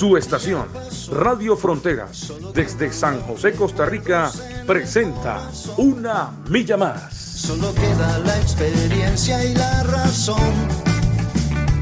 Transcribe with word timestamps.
Su 0.00 0.16
estación, 0.16 0.66
Radio 1.12 1.58
Fronteras, 1.58 2.32
desde 2.54 2.90
San 2.90 3.20
José, 3.20 3.52
Costa 3.52 3.84
Rica, 3.84 4.32
presenta 4.66 5.50
Una 5.76 6.30
Milla 6.48 6.78
Más. 6.78 7.12
Solo 7.14 7.74
queda 7.74 8.18
la 8.20 8.40
experiencia 8.40 9.44
y 9.44 9.54
la 9.54 9.82
razón. 9.82 10.54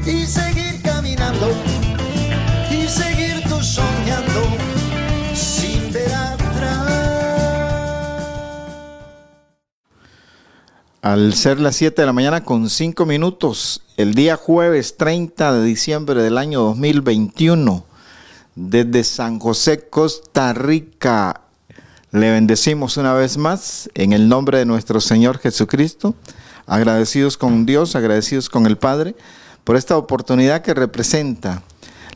Y 0.05 0.25
seguir 0.25 0.81
caminando, 0.81 1.49
y 2.69 2.89
seguir 2.89 3.41
tú 3.47 3.63
soñando, 3.63 4.41
sin 5.33 5.93
ver 5.93 6.13
atrás. 6.13 6.91
Al 11.01 11.33
ser 11.35 11.61
las 11.61 11.77
7 11.77 12.01
de 12.01 12.05
la 12.05 12.11
mañana 12.11 12.43
con 12.43 12.69
5 12.69 13.05
minutos, 13.05 13.81
el 13.95 14.13
día 14.13 14.35
jueves 14.35 14.97
30 14.97 15.53
de 15.53 15.63
diciembre 15.63 16.21
del 16.21 16.37
año 16.37 16.63
2021, 16.63 17.85
desde 18.59 19.05
San 19.05 19.39
José, 19.39 19.87
Costa 19.89 20.51
Rica, 20.51 21.41
le 22.11 22.29
bendecimos 22.29 22.97
una 22.97 23.13
vez 23.13 23.37
más 23.37 23.89
en 23.93 24.11
el 24.11 24.27
nombre 24.27 24.57
de 24.57 24.65
nuestro 24.65 24.99
Señor 24.99 25.37
Jesucristo, 25.37 26.13
agradecidos 26.67 27.37
con 27.37 27.65
Dios, 27.65 27.95
agradecidos 27.95 28.49
con 28.49 28.65
el 28.65 28.77
Padre, 28.77 29.15
por 29.63 29.77
esta 29.77 29.95
oportunidad 29.95 30.61
que 30.61 30.73
representa 30.73 31.63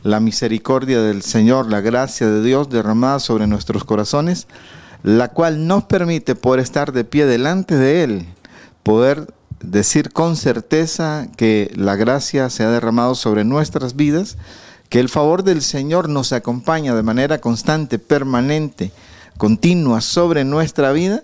la 0.03 0.19
misericordia 0.19 1.01
del 1.01 1.21
Señor, 1.21 1.71
la 1.71 1.79
gracia 1.79 2.27
de 2.27 2.43
Dios 2.43 2.69
derramada 2.69 3.19
sobre 3.19 3.47
nuestros 3.47 3.85
corazones, 3.85 4.47
la 5.01 5.29
cual 5.29 5.65
nos 5.65 5.85
permite 5.85 6.35
poder 6.35 6.59
estar 6.59 6.91
de 6.91 7.05
pie 7.05 7.25
delante 7.25 7.77
de 7.77 8.03
Él, 8.03 8.25
poder 8.83 9.33
decir 9.61 10.11
con 10.11 10.35
certeza 10.35 11.27
que 11.37 11.71
la 11.75 11.95
gracia 11.95 12.49
se 12.49 12.65
ha 12.65 12.69
derramado 12.69 13.15
sobre 13.15 13.45
nuestras 13.45 13.95
vidas, 13.95 14.35
que 14.93 14.99
el 14.99 15.09
favor 15.09 15.43
del 15.43 15.63
Señor 15.63 16.07
nos 16.07 16.33
acompaña 16.33 16.93
de 16.93 17.01
manera 17.01 17.41
constante, 17.41 17.97
permanente, 17.97 18.91
continua 19.37 20.01
sobre 20.01 20.43
nuestra 20.43 20.91
vida, 20.91 21.23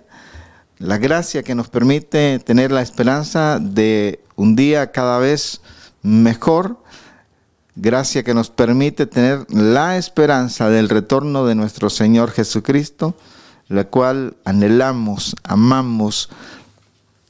la 0.78 0.98
gracia 0.98 1.44
que 1.44 1.54
nos 1.54 1.68
permite 1.68 2.40
tener 2.40 2.72
la 2.72 2.82
esperanza 2.82 3.60
de 3.60 4.24
un 4.34 4.56
día 4.56 4.90
cada 4.90 5.20
vez 5.20 5.60
mejor, 6.02 6.82
gracia 7.76 8.24
que 8.24 8.34
nos 8.34 8.50
permite 8.50 9.06
tener 9.06 9.46
la 9.54 9.96
esperanza 9.96 10.68
del 10.68 10.88
retorno 10.88 11.46
de 11.46 11.54
nuestro 11.54 11.90
Señor 11.90 12.32
Jesucristo, 12.32 13.14
la 13.68 13.84
cual 13.84 14.36
anhelamos, 14.44 15.36
amamos, 15.44 16.28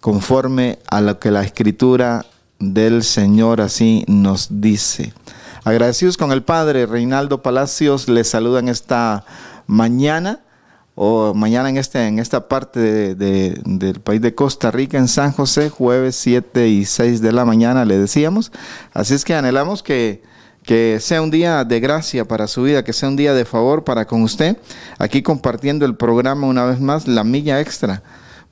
conforme 0.00 0.78
a 0.90 1.02
lo 1.02 1.18
que 1.18 1.32
la 1.32 1.42
escritura 1.42 2.24
del 2.58 3.02
Señor 3.02 3.60
así 3.60 4.06
nos 4.08 4.48
dice. 4.48 5.12
Agradecidos 5.62 6.16
con 6.16 6.32
el 6.32 6.42
Padre 6.42 6.86
Reinaldo 6.86 7.42
Palacios, 7.42 8.08
les 8.08 8.28
saludan 8.28 8.68
esta 8.68 9.24
mañana 9.66 10.40
o 10.94 11.34
mañana 11.34 11.68
en, 11.68 11.76
este, 11.76 12.06
en 12.06 12.18
esta 12.18 12.48
parte 12.48 12.80
de, 12.80 13.14
de, 13.14 13.60
del 13.64 14.00
país 14.00 14.22
de 14.22 14.34
Costa 14.34 14.70
Rica, 14.70 14.96
en 14.96 15.06
San 15.06 15.32
José, 15.32 15.68
jueves 15.68 16.16
7 16.16 16.68
y 16.68 16.86
6 16.86 17.20
de 17.20 17.32
la 17.32 17.44
mañana, 17.44 17.84
le 17.84 17.98
decíamos. 17.98 18.52
Así 18.94 19.12
es 19.12 19.24
que 19.24 19.34
anhelamos 19.34 19.82
que, 19.82 20.22
que 20.62 20.98
sea 20.98 21.20
un 21.20 21.30
día 21.30 21.64
de 21.64 21.78
gracia 21.78 22.24
para 22.26 22.46
su 22.46 22.62
vida, 22.62 22.82
que 22.82 22.94
sea 22.94 23.10
un 23.10 23.16
día 23.16 23.34
de 23.34 23.44
favor 23.44 23.84
para 23.84 24.06
con 24.06 24.22
usted, 24.22 24.56
aquí 24.98 25.20
compartiendo 25.20 25.84
el 25.84 25.94
programa 25.94 26.46
una 26.46 26.64
vez 26.64 26.80
más, 26.80 27.06
La 27.06 27.22
Milla 27.22 27.60
Extra 27.60 28.02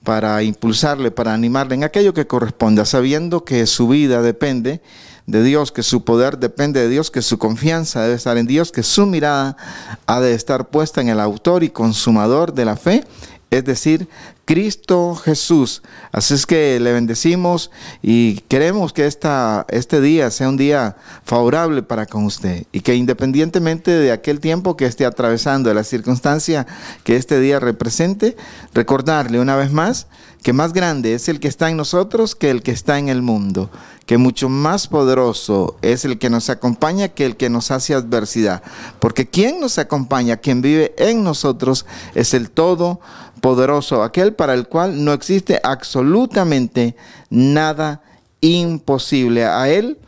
para 0.04 0.42
impulsarle, 0.42 1.10
para 1.10 1.34
animarle 1.34 1.74
en 1.74 1.84
aquello 1.84 2.14
que 2.14 2.26
corresponda, 2.26 2.84
sabiendo 2.84 3.44
que 3.44 3.66
su 3.66 3.88
vida 3.88 4.22
depende 4.22 4.80
de 5.28 5.44
Dios, 5.44 5.70
que 5.72 5.82
su 5.82 6.04
poder 6.04 6.38
depende 6.38 6.80
de 6.80 6.88
Dios, 6.88 7.10
que 7.10 7.20
su 7.20 7.38
confianza 7.38 8.02
debe 8.02 8.14
estar 8.14 8.38
en 8.38 8.46
Dios, 8.46 8.72
que 8.72 8.82
su 8.82 9.04
mirada 9.04 9.58
ha 10.06 10.20
de 10.20 10.32
estar 10.32 10.68
puesta 10.68 11.02
en 11.02 11.10
el 11.10 11.20
autor 11.20 11.62
y 11.62 11.68
consumador 11.68 12.54
de 12.54 12.64
la 12.64 12.76
fe, 12.76 13.04
es 13.50 13.64
decir, 13.64 14.08
Cristo 14.46 15.14
Jesús. 15.14 15.82
Así 16.12 16.32
es 16.32 16.46
que 16.46 16.80
le 16.80 16.92
bendecimos 16.92 17.70
y 18.00 18.36
queremos 18.48 18.94
que 18.94 19.06
esta, 19.06 19.66
este 19.68 20.00
día 20.00 20.30
sea 20.30 20.48
un 20.48 20.56
día 20.56 20.96
favorable 21.24 21.82
para 21.82 22.06
con 22.06 22.24
usted 22.24 22.64
y 22.72 22.80
que 22.80 22.94
independientemente 22.94 23.90
de 23.90 24.12
aquel 24.12 24.40
tiempo 24.40 24.78
que 24.78 24.86
esté 24.86 25.04
atravesando, 25.04 25.68
de 25.68 25.74
la 25.74 25.84
circunstancia 25.84 26.66
que 27.04 27.16
este 27.16 27.38
día 27.38 27.60
represente, 27.60 28.34
recordarle 28.72 29.40
una 29.40 29.56
vez 29.56 29.70
más 29.72 30.06
que 30.42 30.52
más 30.52 30.72
grande 30.72 31.14
es 31.14 31.28
el 31.28 31.40
que 31.40 31.48
está 31.48 31.70
en 31.70 31.76
nosotros 31.76 32.34
que 32.34 32.50
el 32.50 32.62
que 32.62 32.70
está 32.70 32.98
en 32.98 33.08
el 33.08 33.22
mundo, 33.22 33.70
que 34.06 34.18
mucho 34.18 34.48
más 34.48 34.86
poderoso 34.86 35.76
es 35.82 36.04
el 36.04 36.18
que 36.18 36.30
nos 36.30 36.48
acompaña 36.50 37.08
que 37.08 37.26
el 37.26 37.36
que 37.36 37.50
nos 37.50 37.70
hace 37.70 37.94
adversidad, 37.94 38.62
porque 39.00 39.28
quien 39.28 39.60
nos 39.60 39.78
acompaña, 39.78 40.36
quien 40.36 40.62
vive 40.62 40.94
en 40.98 41.24
nosotros, 41.24 41.86
es 42.14 42.34
el 42.34 42.50
Todopoderoso, 42.50 44.02
aquel 44.02 44.34
para 44.34 44.54
el 44.54 44.68
cual 44.68 45.04
no 45.04 45.12
existe 45.12 45.60
absolutamente 45.62 46.96
nada 47.30 48.02
imposible. 48.40 49.44
A 49.44 49.68
Él 49.68 49.98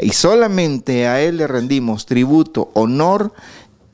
y 0.00 0.10
solamente 0.10 1.06
a 1.08 1.20
Él 1.20 1.38
le 1.38 1.46
rendimos 1.46 2.06
tributo, 2.06 2.70
honor 2.74 3.32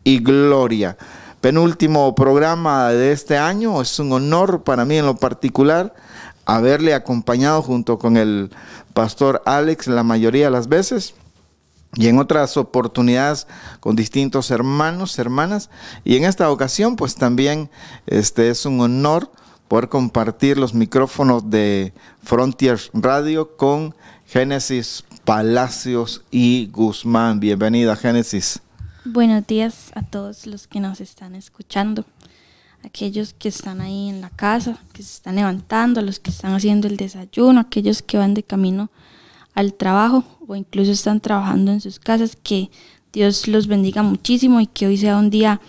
y 0.04 0.20
gloria 0.20 0.96
penúltimo 1.40 2.14
programa 2.14 2.88
de 2.90 3.12
este 3.12 3.36
año. 3.38 3.80
Es 3.80 3.98
un 3.98 4.12
honor 4.12 4.64
para 4.64 4.84
mí 4.84 4.96
en 4.96 5.06
lo 5.06 5.16
particular 5.16 5.94
haberle 6.44 6.94
acompañado 6.94 7.62
junto 7.62 7.98
con 7.98 8.16
el 8.16 8.50
pastor 8.94 9.42
Alex 9.44 9.86
la 9.86 10.02
mayoría 10.02 10.46
de 10.46 10.50
las 10.50 10.68
veces 10.68 11.14
y 11.94 12.08
en 12.08 12.18
otras 12.18 12.56
oportunidades 12.56 13.46
con 13.80 13.96
distintos 13.96 14.50
hermanos, 14.50 15.18
hermanas. 15.18 15.70
Y 16.04 16.16
en 16.16 16.24
esta 16.24 16.50
ocasión, 16.50 16.96
pues 16.96 17.14
también 17.14 17.70
este, 18.06 18.50
es 18.50 18.66
un 18.66 18.80
honor 18.80 19.30
poder 19.68 19.88
compartir 19.88 20.58
los 20.58 20.74
micrófonos 20.74 21.50
de 21.50 21.92
Frontiers 22.22 22.90
Radio 22.94 23.56
con 23.56 23.94
Génesis 24.26 25.04
Palacios 25.24 26.22
y 26.30 26.68
Guzmán. 26.72 27.40
Bienvenida, 27.40 27.96
Génesis. 27.96 28.60
Buenos 29.04 29.46
días 29.46 29.92
a 29.94 30.02
todos 30.02 30.44
los 30.48 30.66
que 30.66 30.80
nos 30.80 31.00
están 31.00 31.36
escuchando, 31.36 32.04
aquellos 32.84 33.32
que 33.32 33.48
están 33.48 33.80
ahí 33.80 34.08
en 34.08 34.20
la 34.20 34.28
casa, 34.28 34.76
que 34.92 35.04
se 35.04 35.14
están 35.14 35.36
levantando, 35.36 36.02
los 36.02 36.18
que 36.18 36.30
están 36.30 36.52
haciendo 36.52 36.88
el 36.88 36.96
desayuno, 36.96 37.60
aquellos 37.60 38.02
que 38.02 38.18
van 38.18 38.34
de 38.34 38.42
camino 38.42 38.90
al 39.54 39.74
trabajo 39.74 40.24
o 40.48 40.56
incluso 40.56 40.90
están 40.90 41.20
trabajando 41.20 41.70
en 41.70 41.80
sus 41.80 42.00
casas, 42.00 42.36
que 42.42 42.70
Dios 43.12 43.46
los 43.46 43.68
bendiga 43.68 44.02
muchísimo 44.02 44.60
y 44.60 44.66
que 44.66 44.88
hoy 44.88 44.98
sea 44.98 45.16
un 45.16 45.30
día 45.30 45.60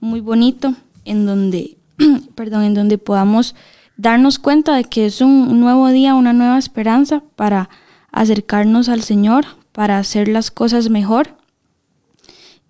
muy 0.00 0.20
bonito 0.20 0.74
en 1.04 1.26
donde, 1.26 1.76
perdón, 2.34 2.64
en 2.64 2.74
donde 2.74 2.96
podamos 2.96 3.54
darnos 3.98 4.38
cuenta 4.38 4.74
de 4.74 4.84
que 4.84 5.04
es 5.04 5.20
un 5.20 5.60
nuevo 5.60 5.88
día, 5.88 6.14
una 6.14 6.32
nueva 6.32 6.58
esperanza 6.58 7.22
para 7.36 7.68
acercarnos 8.12 8.88
al 8.88 9.02
Señor, 9.02 9.44
para 9.72 9.98
hacer 9.98 10.26
las 10.26 10.50
cosas 10.50 10.88
mejor 10.88 11.37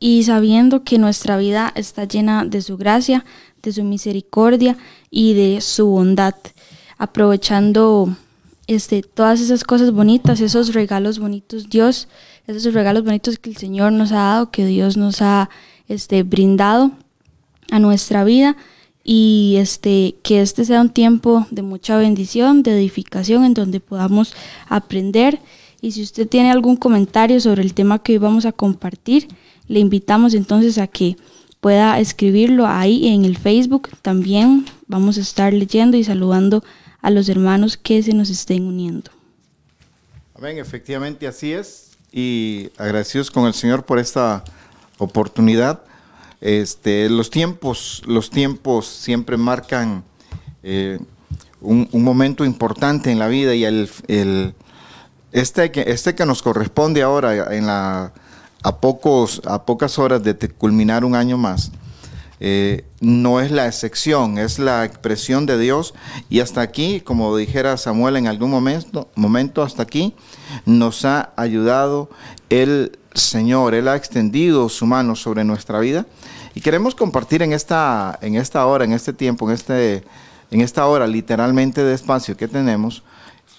y 0.01 0.23
sabiendo 0.23 0.85
que 0.85 0.99
nuestra 0.99 1.37
vida 1.37 1.73
está 1.75 2.05
llena 2.05 2.45
de 2.45 2.63
su 2.63 2.77
gracia, 2.77 3.25
de 3.63 3.73
su 3.73 3.85
misericordia 3.85 4.77
y 5.11 5.35
de 5.35 5.61
su 5.61 5.87
bondad, 5.87 6.35
aprovechando 6.99 8.17
este, 8.67 9.03
todas 9.03 9.41
esas 9.41 9.65
cosas 9.65 9.93
bonitas, 9.93 10.41
esos 10.41 10.75
regalos 10.75 11.19
bonitos, 11.19 11.69
Dios, 11.69 12.09
esos 12.47 12.75
regalos 12.75 13.05
bonitos 13.05 13.39
que 13.39 13.51
el 13.51 13.57
Señor 13.57 13.93
nos 13.93 14.13
ha 14.13 14.17
dado, 14.17 14.51
que 14.51 14.67
Dios 14.67 14.97
nos 14.97 15.21
ha 15.23 15.51
este, 15.89 16.23
brindado 16.23 16.93
a 17.71 17.79
nuestra 17.79 18.25
vida 18.25 18.57
y 19.03 19.57
este, 19.59 20.17
que 20.23 20.43
este 20.43 20.65
sea 20.65 20.81
un 20.81 20.91
tiempo 20.91 21.47
de 21.51 21.63
mucha 21.63 21.97
bendición, 21.97 22.63
de 22.63 22.79
edificación, 22.79 23.45
en 23.45 23.55
donde 23.55 23.81
podamos 23.81 24.35
aprender. 24.69 25.41
Y 25.81 25.93
si 25.93 26.03
usted 26.03 26.29
tiene 26.29 26.51
algún 26.51 26.77
comentario 26.77 27.41
sobre 27.41 27.63
el 27.63 27.73
tema 27.73 28.03
que 28.03 28.13
hoy 28.13 28.19
vamos 28.19 28.45
a 28.45 28.53
compartir, 28.53 29.29
le 29.69 29.81
invitamos 29.81 30.35
entonces 30.35 30.79
a 30.79 30.87
que 30.87 31.17
pueda 31.61 31.99
escribirlo 32.01 32.67
ahí 32.67 33.09
en 33.09 33.25
el 33.25 33.37
Facebook. 33.37 33.91
También 34.03 34.67
vamos 34.87 35.19
a 35.19 35.21
estar 35.21 35.53
leyendo 35.53 35.97
y 35.97 36.05
saludando 36.05 36.65
a 37.01 37.11
los 37.11 37.29
hermanos 37.29 37.77
que 37.77 38.03
se 38.03 38.15
nos 38.15 38.31
estén 38.31 38.67
uniendo. 38.67 39.11
Amén, 40.35 40.59
efectivamente 40.59 41.27
así 41.27 41.53
es. 41.53 41.91
Y 42.13 42.71
agradecidos 42.79 43.31
con 43.31 43.47
el 43.47 43.55
Señor 43.55 43.85
por 43.85 43.99
esta 43.99 44.45
oportunidad. 44.99 45.83
Este, 46.41 47.09
los 47.11 47.31
tiempos, 47.31 48.03
los 48.07 48.31
tiempos 48.31 48.87
siempre 48.87 49.37
marcan 49.37 50.05
eh, 50.63 50.99
un, 51.61 51.89
momento 51.93 52.45
importante 52.45 53.11
en 53.11 53.19
la 53.19 53.27
vida 53.27 53.55
y 53.55 53.65
el, 53.65 54.55
este, 55.33 55.73
que, 55.73 55.85
este 55.89 56.15
que 56.15 56.25
nos 56.25 56.43
corresponde 56.43 57.03
ahora 57.03 57.55
en 57.55 57.67
la, 57.67 58.13
a, 58.63 58.77
pocos, 58.81 59.43
a 59.47 59.65
pocas 59.65 59.99
horas 59.99 60.23
de 60.23 60.37
culminar 60.37 61.05
un 61.05 61.15
año 61.15 61.39
más, 61.39 61.73
eh, 62.41 62.85
no 63.01 63.41
es 63.41 63.51
la 63.51 63.67
excepción, 63.67 64.39
es 64.39 64.59
la 64.59 64.85
expresión 64.85 65.47
de 65.47 65.59
Dios. 65.59 65.95
Y 66.29 66.41
hasta 66.41 66.61
aquí, 66.61 67.01
como 67.01 67.37
dijera 67.37 67.77
Samuel 67.77 68.17
en 68.17 68.27
algún 68.27 68.51
momento, 68.51 69.09
momento 69.15 69.63
hasta 69.63 69.83
aquí, 69.83 70.15
nos 70.65 71.05
ha 71.05 71.33
ayudado 71.37 72.11
el 72.49 72.99
Señor. 73.15 73.75
Él 73.75 73.89
ha 73.89 73.97
extendido 73.97 74.69
su 74.69 74.87
mano 74.87 75.17
sobre 75.17 75.45
nuestra 75.45 75.81
vida. 75.81 76.07
Y 76.55 76.61
queremos 76.61 76.95
compartir 76.95 77.43
en 77.43 77.53
esta, 77.53 78.19
en 78.23 78.37
esta 78.37 78.67
hora, 78.67 78.85
en 78.85 78.93
este 78.93 79.13
tiempo, 79.13 79.49
en, 79.49 79.55
este, 79.55 80.05
en 80.51 80.61
esta 80.61 80.87
hora 80.87 81.07
literalmente 81.07 81.83
de 81.85 81.95
espacio 81.95 82.37
que 82.37 82.49
tenemos, 82.49 83.03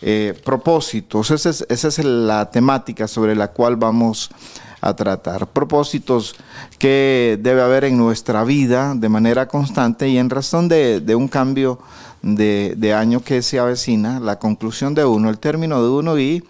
eh, 0.02 0.40
propósitos. 0.46 1.32
Esa 1.32 1.50
es, 1.50 1.66
esa 1.70 1.88
es 1.90 2.00
la 2.04 2.50
temática 2.52 3.08
sobre 3.08 3.36
la 3.36 3.50
cual 3.50 3.76
vamos 3.76 4.30
a 4.32 4.69
tratar. 4.96 5.48
Propósitos 5.48 6.36
que 6.78 7.38
debe 7.42 7.62
haber 7.62 7.84
en 7.84 7.98
nuestra 7.98 8.44
vida 8.44 8.94
de 8.96 9.10
manera 9.10 9.48
constante 9.48 10.08
y 10.10 10.18
en 10.18 10.30
razón 10.30 10.68
de, 10.70 11.16
un 11.16 11.28
cambio 11.28 11.80
de, 12.22 12.94
año 12.94 13.22
que 13.22 13.42
se 13.42 13.60
avecina, 13.60 14.20
la 14.20 14.40
conclusión 14.40 14.94
de 14.96 15.06
uno, 15.06 15.30
el 15.30 15.40
término 15.40 15.82
de 15.82 15.90
uno 15.90 16.20
y 16.20 16.44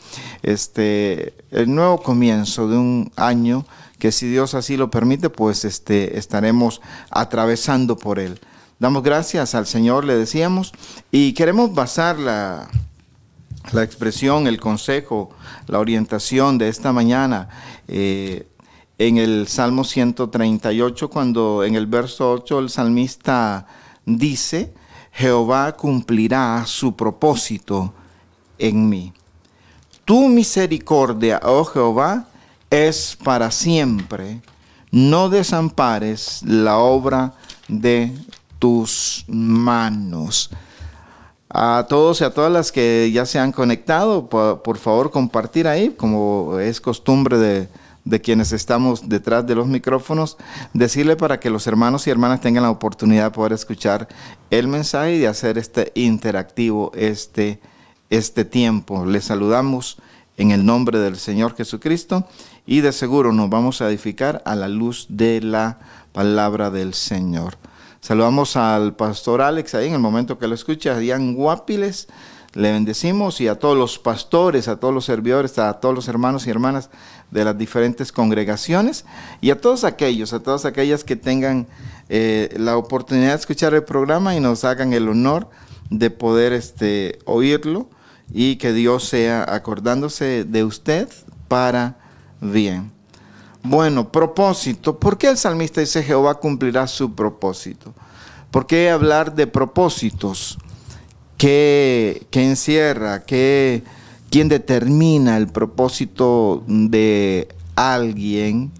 este, 0.43 1.33
el 1.51 1.73
nuevo 1.73 2.01
comienzo 2.01 2.67
de 2.67 2.77
un 2.77 3.11
año 3.15 3.65
que 3.97 4.11
si 4.11 4.27
Dios 4.27 4.53
así 4.53 4.77
lo 4.77 4.89
permite, 4.89 5.29
pues 5.29 5.65
este, 5.65 6.17
estaremos 6.17 6.81
atravesando 7.11 7.97
por 7.97 8.17
él. 8.17 8.39
Damos 8.79 9.03
gracias 9.03 9.55
al 9.55 9.67
Señor, 9.67 10.05
le 10.05 10.15
decíamos, 10.15 10.71
y 11.11 11.33
queremos 11.33 11.73
basar 11.73 12.17
la, 12.17 12.69
la 13.73 13.83
expresión, 13.83 14.47
el 14.47 14.59
consejo, 14.59 15.29
la 15.67 15.79
orientación 15.79 16.57
de 16.57 16.69
esta 16.69 16.91
mañana 16.91 17.49
eh, 17.87 18.47
en 18.97 19.17
el 19.17 19.47
Salmo 19.47 19.83
138, 19.83 21.09
cuando 21.09 21.63
en 21.63 21.75
el 21.75 21.87
verso 21.87 22.31
8 22.31 22.59
el 22.59 22.69
salmista 22.69 23.65
dice, 24.05 24.73
Jehová 25.11 25.71
cumplirá 25.73 26.65
su 26.65 26.95
propósito 26.95 27.93
en 28.57 28.89
mí. 28.89 29.13
Tu 30.05 30.27
misericordia, 30.27 31.39
oh 31.43 31.63
Jehová, 31.65 32.27
es 32.69 33.17
para 33.23 33.51
siempre. 33.51 34.41
No 34.91 35.29
desampares 35.29 36.41
la 36.43 36.77
obra 36.79 37.33
de 37.67 38.11
tus 38.57 39.23
manos. 39.27 40.49
A 41.51 41.87
todos 41.89 42.21
y 42.21 42.23
a 42.23 42.29
todas 42.29 42.51
las 42.51 42.71
que 42.71 43.09
ya 43.11 43.25
se 43.25 43.39
han 43.39 43.51
conectado, 43.51 44.29
por, 44.29 44.77
favor 44.77 45.09
compartir 45.09 45.67
ahí, 45.67 45.89
como 45.89 46.59
es 46.59 46.79
costumbre 46.79 47.39
de, 47.39 48.21
quienes 48.21 48.51
estamos 48.51 49.09
detrás 49.09 49.47
de 49.47 49.55
los 49.55 49.65
micrófonos, 49.65 50.37
decirle 50.73 51.15
para 51.15 51.39
que 51.39 51.49
los 51.49 51.65
hermanos 51.65 52.05
y 52.05 52.11
hermanas 52.11 52.41
tengan 52.41 52.63
la 52.63 52.69
oportunidad 52.69 53.25
de 53.25 53.31
poder 53.31 53.53
escuchar 53.53 54.07
el 54.51 54.67
mensaje 54.67 55.15
y 55.15 55.17
de 55.17 55.27
hacer 55.27 55.57
este 55.57 55.91
interactivo, 55.95 56.91
este, 56.93 57.59
este 58.11 58.45
tiempo. 58.45 59.05
Les 59.07 59.25
saludamos 59.25 59.97
en 60.37 60.51
el 60.51 60.63
nombre 60.63 60.99
del 60.99 61.17
Señor 61.17 61.55
Jesucristo 61.55 62.27
y 62.67 62.81
de 62.81 62.91
seguro 62.91 63.33
nos 63.33 63.49
vamos 63.49 63.81
a 63.81 63.89
edificar 63.89 64.43
a 64.45 64.53
la 64.53 64.67
luz 64.67 65.07
de 65.09 65.41
la 65.41 65.79
palabra 66.13 66.69
del 66.69 66.93
Señor. 66.93 67.57
Saludamos 68.01 68.55
al 68.55 68.95
pastor 68.95 69.41
Alex 69.41 69.75
ahí 69.75 69.87
en 69.87 69.93
el 69.93 69.99
momento 69.99 70.39
que 70.39 70.47
lo 70.47 70.55
escucha, 70.55 70.97
Diane 70.97 71.33
Guapiles. 71.33 72.07
Le 72.53 72.71
bendecimos 72.71 73.41
y 73.41 73.47
a 73.47 73.59
todos 73.59 73.77
los 73.77 73.99
pastores, 73.99 74.67
a 74.67 74.79
todos 74.79 74.91
los 74.93 75.05
servidores, 75.05 75.59
a 75.59 75.73
todos 75.79 75.93
los 75.93 76.07
hermanos 76.07 76.47
y 76.47 76.49
hermanas 76.49 76.89
de 77.29 77.45
las 77.45 77.55
diferentes 77.55 78.11
congregaciones 78.11 79.05
y 79.39 79.51
a 79.51 79.61
todos 79.61 79.83
aquellos, 79.83 80.33
a 80.33 80.41
todas 80.41 80.65
aquellas 80.65 81.03
que 81.03 81.15
tengan 81.15 81.67
eh, 82.07 82.51
la 82.57 82.75
oportunidad 82.75 83.33
de 83.33 83.39
escuchar 83.39 83.75
el 83.75 83.83
programa 83.83 84.35
y 84.35 84.39
nos 84.39 84.63
hagan 84.63 84.93
el 84.93 85.07
honor 85.09 85.47
de 85.91 86.09
poder 86.09 86.53
este, 86.53 87.19
oírlo 87.25 87.87
y 88.33 88.55
que 88.55 88.73
Dios 88.73 89.03
sea 89.03 89.45
acordándose 89.47 90.43
de 90.43 90.63
usted 90.63 91.07
para 91.47 91.97
bien. 92.41 92.98
Bueno, 93.63 94.11
propósito. 94.11 94.99
¿Por 94.99 95.17
qué 95.17 95.27
el 95.27 95.37
salmista 95.37 95.81
dice 95.81 96.03
Jehová 96.03 96.35
cumplirá 96.35 96.87
su 96.87 97.13
propósito? 97.13 97.93
¿Por 98.51 98.65
qué 98.65 98.89
hablar 98.89 99.35
de 99.35 99.47
propósitos? 99.47 100.57
¿Qué, 101.37 102.25
encierra? 102.31 103.23
¿Qué, 103.25 103.83
¿Quién 104.29 104.49
determina 104.49 105.37
el 105.37 105.47
propósito 105.47 106.63
de 106.67 107.49
alguien? 107.75 108.71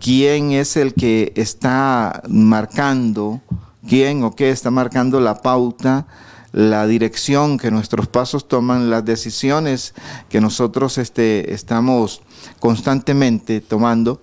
¿Quién 0.00 0.52
es 0.52 0.76
el 0.76 0.94
que 0.94 1.32
está 1.36 2.22
marcando? 2.28 3.40
¿Quién 3.86 4.24
o 4.24 4.34
qué 4.34 4.50
está 4.50 4.70
marcando 4.70 5.20
la 5.20 5.42
pauta? 5.42 6.06
la 6.54 6.86
dirección 6.86 7.58
que 7.58 7.72
nuestros 7.72 8.06
pasos 8.06 8.46
toman, 8.46 8.88
las 8.88 9.04
decisiones 9.04 9.92
que 10.28 10.40
nosotros 10.40 10.98
este, 10.98 11.52
estamos 11.52 12.22
constantemente 12.64 13.60
tomando, 13.60 14.22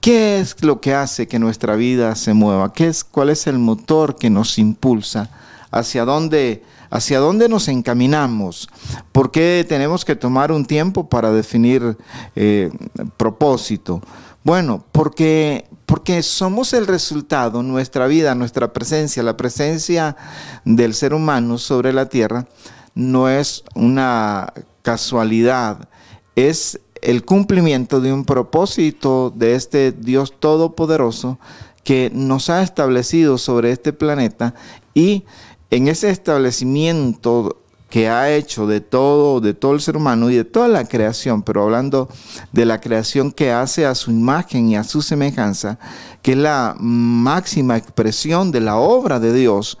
¿qué 0.00 0.40
es 0.40 0.64
lo 0.64 0.80
que 0.80 0.94
hace 0.94 1.28
que 1.28 1.38
nuestra 1.38 1.76
vida 1.76 2.14
se 2.14 2.32
mueva? 2.32 2.72
¿Qué 2.72 2.86
es, 2.86 3.04
¿Cuál 3.04 3.28
es 3.28 3.46
el 3.46 3.58
motor 3.58 4.16
que 4.16 4.30
nos 4.30 4.56
impulsa? 4.56 5.28
¿Hacia 5.70 6.06
dónde, 6.06 6.64
hacia 6.88 7.18
dónde 7.18 7.50
nos 7.50 7.68
encaminamos? 7.68 8.70
¿Por 9.12 9.30
qué 9.30 9.66
tenemos 9.68 10.06
que 10.06 10.16
tomar 10.16 10.52
un 10.52 10.64
tiempo 10.64 11.10
para 11.10 11.32
definir 11.32 11.98
eh, 12.34 12.70
propósito? 13.18 14.00
Bueno, 14.42 14.82
porque, 14.90 15.66
porque 15.84 16.22
somos 16.22 16.72
el 16.72 16.86
resultado, 16.86 17.62
nuestra 17.62 18.06
vida, 18.06 18.34
nuestra 18.34 18.72
presencia, 18.72 19.22
la 19.22 19.36
presencia 19.36 20.16
del 20.64 20.94
ser 20.94 21.12
humano 21.12 21.58
sobre 21.58 21.92
la 21.92 22.06
tierra, 22.06 22.46
no 22.94 23.28
es 23.28 23.64
una 23.74 24.50
casualidad, 24.80 25.90
es 26.36 26.80
el 27.02 27.24
cumplimiento 27.24 28.00
de 28.00 28.12
un 28.12 28.24
propósito 28.24 29.32
de 29.34 29.54
este 29.54 29.92
Dios 29.92 30.34
Todopoderoso 30.38 31.38
que 31.84 32.10
nos 32.14 32.50
ha 32.50 32.62
establecido 32.62 33.38
sobre 33.38 33.72
este 33.72 33.92
planeta 33.92 34.54
y 34.94 35.24
en 35.70 35.88
ese 35.88 36.10
establecimiento 36.10 37.56
que 37.90 38.08
ha 38.08 38.30
hecho 38.30 38.68
de 38.68 38.80
todo, 38.80 39.40
de 39.40 39.52
todo 39.52 39.72
el 39.74 39.80
ser 39.80 39.96
humano 39.96 40.30
y 40.30 40.36
de 40.36 40.44
toda 40.44 40.68
la 40.68 40.84
creación, 40.84 41.42
pero 41.42 41.64
hablando 41.64 42.08
de 42.52 42.64
la 42.64 42.80
creación 42.80 43.32
que 43.32 43.50
hace 43.50 43.84
a 43.84 43.96
su 43.96 44.12
imagen 44.12 44.68
y 44.68 44.76
a 44.76 44.84
su 44.84 45.02
semejanza, 45.02 45.78
que 46.22 46.32
es 46.32 46.38
la 46.38 46.76
máxima 46.78 47.76
expresión 47.76 48.52
de 48.52 48.60
la 48.60 48.76
obra 48.76 49.18
de 49.18 49.32
Dios. 49.32 49.76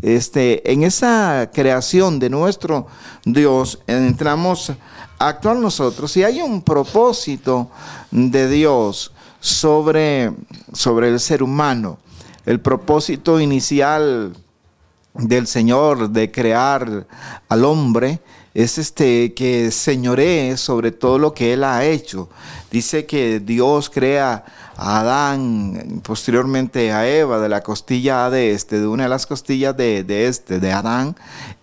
Este, 0.00 0.72
en 0.72 0.82
esa 0.84 1.50
creación 1.52 2.18
de 2.18 2.30
nuestro 2.30 2.86
Dios 3.26 3.80
entramos 3.86 4.72
actuar 5.28 5.56
nosotros 5.56 6.16
y 6.16 6.24
hay 6.24 6.40
un 6.40 6.62
propósito 6.62 7.70
de 8.10 8.48
Dios 8.48 9.12
sobre, 9.40 10.32
sobre 10.72 11.08
el 11.08 11.20
ser 11.20 11.42
humano. 11.42 11.98
El 12.46 12.60
propósito 12.60 13.38
inicial 13.38 14.34
del 15.14 15.46
Señor 15.46 16.10
de 16.10 16.30
crear 16.30 17.06
al 17.48 17.64
hombre 17.64 18.20
es 18.54 18.78
este 18.78 19.32
que 19.34 19.70
señoree 19.70 20.56
sobre 20.56 20.90
todo 20.90 21.18
lo 21.18 21.34
que 21.34 21.52
él 21.52 21.64
ha 21.64 21.84
hecho. 21.84 22.28
Dice 22.70 23.06
que 23.06 23.40
Dios 23.40 23.90
crea 23.90 24.44
a 24.76 25.00
Adán, 25.00 26.00
posteriormente 26.02 26.92
a 26.92 27.08
Eva, 27.08 27.38
de 27.38 27.48
la 27.48 27.62
costilla 27.62 28.30
de 28.30 28.52
este, 28.52 28.80
de 28.80 28.86
una 28.86 29.04
de 29.04 29.08
las 29.10 29.26
costillas 29.26 29.76
de, 29.76 30.26
este, 30.26 30.58
de 30.58 30.72
Adán, 30.72 31.14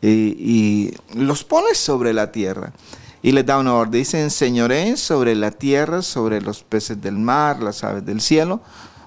y, 0.02 0.94
los 1.16 1.44
pone 1.44 1.74
sobre 1.74 2.14
la 2.14 2.32
tierra. 2.32 2.72
Y 3.22 3.32
les 3.32 3.46
da 3.46 3.58
una 3.58 3.74
orden, 3.74 4.00
dicen, 4.00 4.30
señoreen 4.30 4.98
sobre 4.98 5.36
la 5.36 5.52
tierra, 5.52 6.02
sobre 6.02 6.42
los 6.42 6.64
peces 6.64 7.02
del 7.02 7.18
mar, 7.18 7.62
las 7.62 7.84
aves 7.84 8.06
del 8.06 8.22
cielo, 8.22 8.62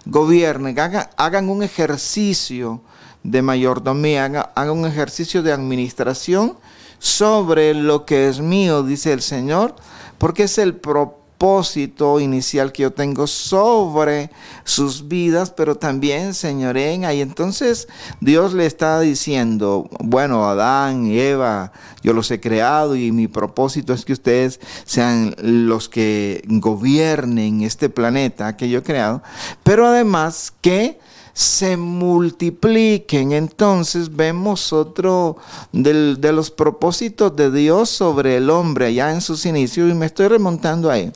gobiernen, 0.04 0.76
hagan 1.16 1.48
un 1.48 1.62
ejercicio 1.62 2.80
de 3.22 3.42
mayordomía, 3.42 4.24
haga, 4.24 4.72
un 4.72 4.86
ejercicio 4.86 5.42
de 5.42 5.52
administración 5.52 6.56
sobre 6.98 7.74
lo 7.74 8.04
que 8.04 8.28
es 8.28 8.40
mío, 8.40 8.82
dice 8.82 9.12
el 9.12 9.22
Señor, 9.22 9.76
porque 10.18 10.44
es 10.44 10.58
el 10.58 10.74
propósito 10.74 11.19
inicial 12.20 12.70
que 12.70 12.82
yo 12.82 12.92
tengo 12.92 13.26
sobre 13.26 14.30
sus 14.64 15.09
vidas, 15.09 15.50
pero 15.50 15.75
también, 15.75 16.35
señoren, 16.35 17.06
ahí. 17.06 17.23
Entonces 17.23 17.88
Dios 18.20 18.52
le 18.52 18.66
está 18.66 19.00
diciendo, 19.00 19.88
bueno, 20.00 20.47
Adán 20.47 21.06
y 21.06 21.18
Eva, 21.18 21.73
yo 22.02 22.12
los 22.12 22.30
he 22.30 22.40
creado 22.40 22.94
y 22.94 23.11
mi 23.11 23.26
propósito 23.26 23.94
es 23.94 24.04
que 24.04 24.12
ustedes 24.12 24.61
sean 24.85 25.35
los 25.38 25.88
que 25.88 26.42
gobiernen 26.47 27.62
este 27.62 27.88
planeta 27.88 28.56
que 28.59 28.68
yo 28.68 28.80
he 28.80 28.82
creado, 28.82 29.23
pero 29.62 29.87
además 29.87 30.52
que 30.61 30.99
se 31.40 31.78
multipliquen. 31.78 33.32
Entonces 33.32 34.14
vemos 34.14 34.75
otro 34.75 35.38
de 35.73 36.32
los 36.32 36.50
propósitos 36.50 37.35
de 37.35 37.50
Dios 37.50 37.88
sobre 37.88 38.37
el 38.37 38.50
hombre 38.50 38.87
allá 38.87 39.11
en 39.11 39.23
sus 39.23 39.47
inicios 39.47 39.90
y 39.90 39.94
me 39.94 40.04
estoy 40.04 40.28
remontando 40.28 40.90
ahí 40.90 41.11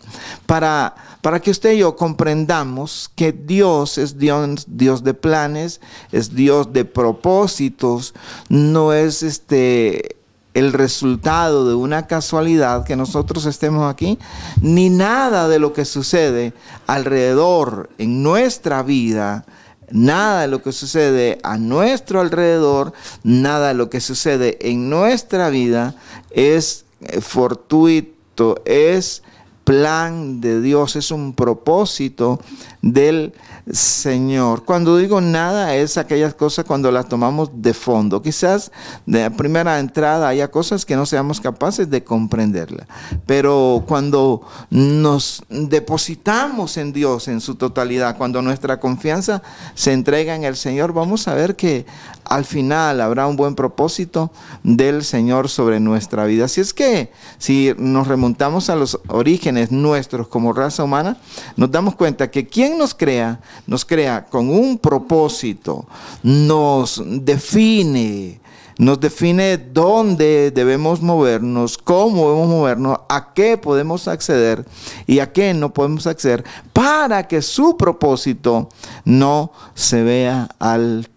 para, 0.46 0.94
para 1.20 1.40
que 1.40 1.50
usted 1.50 1.72
y 1.72 1.78
yo 1.80 1.94
comprendamos 1.94 3.10
que 3.14 3.32
Dios 3.32 3.98
es 3.98 4.18
Dios, 4.18 4.64
Dios 4.66 5.04
de 5.04 5.12
planes, 5.12 5.82
es 6.10 6.34
Dios 6.34 6.72
de 6.72 6.86
propósitos, 6.86 8.14
no 8.48 8.94
es 8.94 9.22
este 9.22 10.16
el 10.54 10.72
resultado 10.72 11.68
de 11.68 11.74
una 11.74 12.06
casualidad 12.06 12.84
que 12.84 12.96
nosotros 12.96 13.44
estemos 13.44 13.92
aquí, 13.92 14.18
ni 14.62 14.88
nada 14.88 15.48
de 15.48 15.58
lo 15.58 15.74
que 15.74 15.84
sucede 15.84 16.54
alrededor 16.86 17.90
en 17.98 18.22
nuestra 18.22 18.82
vida, 18.84 19.44
nada 19.90 20.42
de 20.42 20.48
lo 20.48 20.62
que 20.62 20.72
sucede 20.72 21.38
a 21.42 21.58
nuestro 21.58 22.20
alrededor, 22.20 22.92
nada 23.22 23.68
de 23.68 23.74
lo 23.74 23.90
que 23.90 24.00
sucede 24.00 24.58
en 24.60 24.90
nuestra 24.90 25.50
vida 25.50 25.94
es 26.30 26.84
eh, 27.00 27.20
fortuito, 27.20 28.62
es 28.64 29.22
plan 29.64 30.40
de 30.40 30.60
Dios, 30.60 30.96
es 30.96 31.10
un 31.10 31.34
propósito 31.34 32.40
del 32.82 33.32
Señor. 33.70 34.64
Cuando 34.64 34.98
digo 34.98 35.20
nada 35.20 35.74
es 35.74 35.96
aquellas 35.96 36.34
cosas 36.34 36.66
cuando 36.66 36.90
las 36.90 37.08
tomamos 37.08 37.50
de 37.54 37.72
fondo. 37.72 38.20
Quizás 38.20 38.70
de 39.06 39.30
primera 39.30 39.78
entrada 39.78 40.28
haya 40.28 40.50
cosas 40.50 40.84
que 40.84 40.96
no 40.96 41.06
seamos 41.06 41.40
capaces 41.40 41.88
de 41.88 42.04
comprenderla. 42.04 42.86
Pero 43.26 43.84
cuando 43.86 44.42
nos 44.70 45.42
depositamos 45.48 46.76
en 46.76 46.92
Dios 46.92 47.28
en 47.28 47.40
su 47.40 47.54
totalidad, 47.54 48.18
cuando 48.18 48.42
nuestra 48.42 48.80
confianza 48.80 49.42
se 49.74 49.92
entrega 49.92 50.34
en 50.34 50.44
el 50.44 50.56
Señor, 50.56 50.92
vamos 50.92 51.26
a 51.26 51.34
ver 51.34 51.56
que 51.56 51.86
al 52.24 52.44
final 52.44 53.00
habrá 53.00 53.26
un 53.26 53.36
buen 53.36 53.54
propósito 53.54 54.30
del 54.62 55.04
Señor 55.04 55.48
sobre 55.48 55.80
nuestra 55.80 56.24
vida. 56.24 56.46
Así 56.46 56.60
es 56.60 56.72
que 56.74 57.12
si 57.38 57.74
nos 57.78 58.08
remontamos 58.08 58.70
a 58.70 58.76
los 58.76 59.00
orígenes 59.08 59.70
nuestros 59.70 60.28
como 60.28 60.52
raza 60.52 60.84
humana, 60.84 61.18
nos 61.56 61.70
damos 61.70 61.94
cuenta 61.94 62.30
que 62.30 62.46
quien 62.46 62.78
nos 62.78 62.94
crea, 62.94 63.40
nos 63.66 63.84
crea 63.84 64.26
con 64.26 64.48
un 64.48 64.78
propósito, 64.78 65.86
nos 66.22 67.02
define, 67.04 68.40
nos 68.78 69.00
define 69.00 69.56
dónde 69.56 70.50
debemos 70.50 71.00
movernos, 71.00 71.78
cómo 71.78 72.28
debemos 72.28 72.48
movernos, 72.48 72.98
a 73.08 73.32
qué 73.32 73.56
podemos 73.56 74.08
acceder 74.08 74.64
y 75.06 75.20
a 75.20 75.32
qué 75.32 75.54
no 75.54 75.72
podemos 75.72 76.06
acceder, 76.06 76.44
para 76.72 77.28
que 77.28 77.42
su 77.42 77.76
propósito 77.76 78.68
no 79.04 79.52
se 79.74 80.02
vea 80.02 80.48
alterado. 80.58 81.13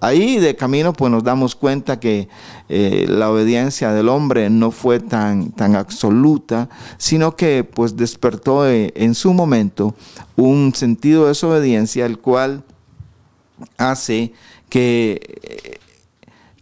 Ahí 0.00 0.38
de 0.38 0.56
camino 0.56 0.94
pues 0.94 1.12
nos 1.12 1.22
damos 1.22 1.54
cuenta 1.54 2.00
que 2.00 2.28
eh, 2.70 3.04
la 3.06 3.30
obediencia 3.30 3.92
del 3.92 4.08
hombre 4.08 4.48
no 4.48 4.70
fue 4.70 4.98
tan, 4.98 5.52
tan 5.52 5.76
absoluta, 5.76 6.70
sino 6.96 7.36
que 7.36 7.62
pues 7.62 7.96
despertó 7.96 8.66
eh, 8.66 8.92
en 8.96 9.14
su 9.14 9.34
momento 9.34 9.94
un 10.36 10.74
sentido 10.74 11.24
de 11.24 11.28
desobediencia, 11.28 12.06
el 12.06 12.18
cual 12.18 12.64
hace 13.76 14.32
que, 14.70 15.20
eh, 15.42 15.80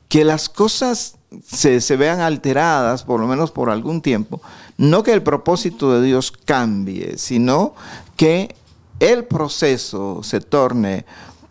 que 0.08 0.24
las 0.24 0.48
cosas 0.48 1.16
se, 1.46 1.80
se 1.80 1.96
vean 1.96 2.20
alteradas, 2.20 3.04
por 3.04 3.20
lo 3.20 3.28
menos 3.28 3.52
por 3.52 3.70
algún 3.70 4.02
tiempo. 4.02 4.42
No 4.78 5.04
que 5.04 5.12
el 5.12 5.22
propósito 5.22 5.92
de 5.92 6.04
Dios 6.04 6.32
cambie, 6.32 7.18
sino 7.18 7.74
que 8.16 8.52
el 8.98 9.24
proceso 9.26 10.22
se 10.24 10.40
torne 10.40 11.04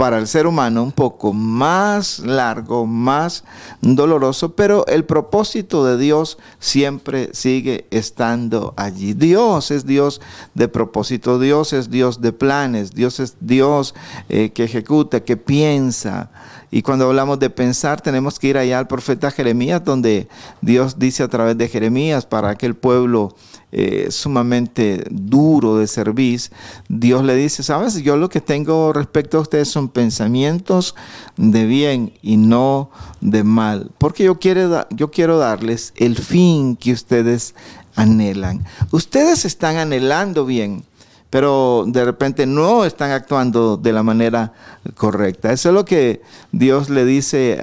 para 0.03 0.17
el 0.17 0.27
ser 0.27 0.47
humano 0.47 0.83
un 0.83 0.91
poco 0.91 1.31
más 1.31 2.19
largo, 2.19 2.85
más 2.85 3.45
doloroso, 3.79 4.53
pero 4.53 4.85
el 4.87 5.05
propósito 5.05 5.85
de 5.85 5.97
Dios 5.97 6.37
siempre 6.59 7.29
sigue 7.31 7.87
estando 7.89 8.73
allí. 8.75 9.13
Dios 9.13 9.71
es 9.71 9.85
Dios 9.85 10.19
de 10.55 10.67
propósito, 10.67 11.39
Dios 11.39 11.71
es 11.71 11.89
Dios 11.89 12.19
de 12.19 12.33
planes, 12.33 12.91
Dios 12.91 13.21
es 13.21 13.37
Dios 13.39 13.95
eh, 14.27 14.51
que 14.53 14.65
ejecuta, 14.65 15.21
que 15.21 15.37
piensa. 15.37 16.31
Y 16.75 16.81
cuando 16.81 17.05
hablamos 17.05 17.37
de 17.37 17.51
pensar, 17.51 18.01
tenemos 18.01 18.39
que 18.39 18.47
ir 18.47 18.57
allá 18.57 18.79
al 18.79 18.87
profeta 18.87 19.29
Jeremías, 19.29 19.85
donde 19.85 20.27
Dios 20.59 20.97
dice 20.97 21.21
a 21.21 21.27
través 21.27 21.55
de 21.55 21.69
Jeremías 21.69 22.25
para 22.25 22.49
aquel 22.49 22.73
pueblo 22.73 23.35
eh, 23.71 24.07
sumamente 24.09 25.03
duro 25.11 25.77
de 25.77 25.85
servir, 25.85 26.41
Dios 26.89 27.23
le 27.23 27.35
dice, 27.35 27.61
sabes, 27.61 28.01
yo 28.01 28.17
lo 28.17 28.27
que 28.27 28.41
tengo 28.41 28.91
respecto 28.91 29.37
a 29.37 29.41
ustedes 29.41 29.67
son 29.67 29.87
pensamientos 29.87 30.95
de 31.37 31.65
bien 31.67 32.13
y 32.23 32.37
no 32.37 32.89
de 33.21 33.43
mal, 33.43 33.91
porque 33.99 34.23
yo 34.23 34.39
quiero, 34.39 34.87
yo 34.89 35.11
quiero 35.11 35.37
darles 35.37 35.93
el 35.95 36.17
fin 36.17 36.75
que 36.75 36.91
ustedes 36.91 37.53
anhelan. 37.95 38.65
Ustedes 38.91 39.45
están 39.45 39.77
anhelando 39.77 40.43
bien, 40.43 40.85
pero 41.33 41.85
de 41.87 42.05
repente 42.05 42.45
no 42.45 42.85
están 42.85 43.09
actuando 43.09 43.75
de 43.75 43.91
la 43.91 44.03
manera 44.03 44.53
correcta. 44.93 45.51
Eso 45.51 45.69
es 45.69 45.73
lo 45.73 45.83
que 45.83 46.21
Dios 46.51 46.91
le 46.91 47.05
dice 47.05 47.59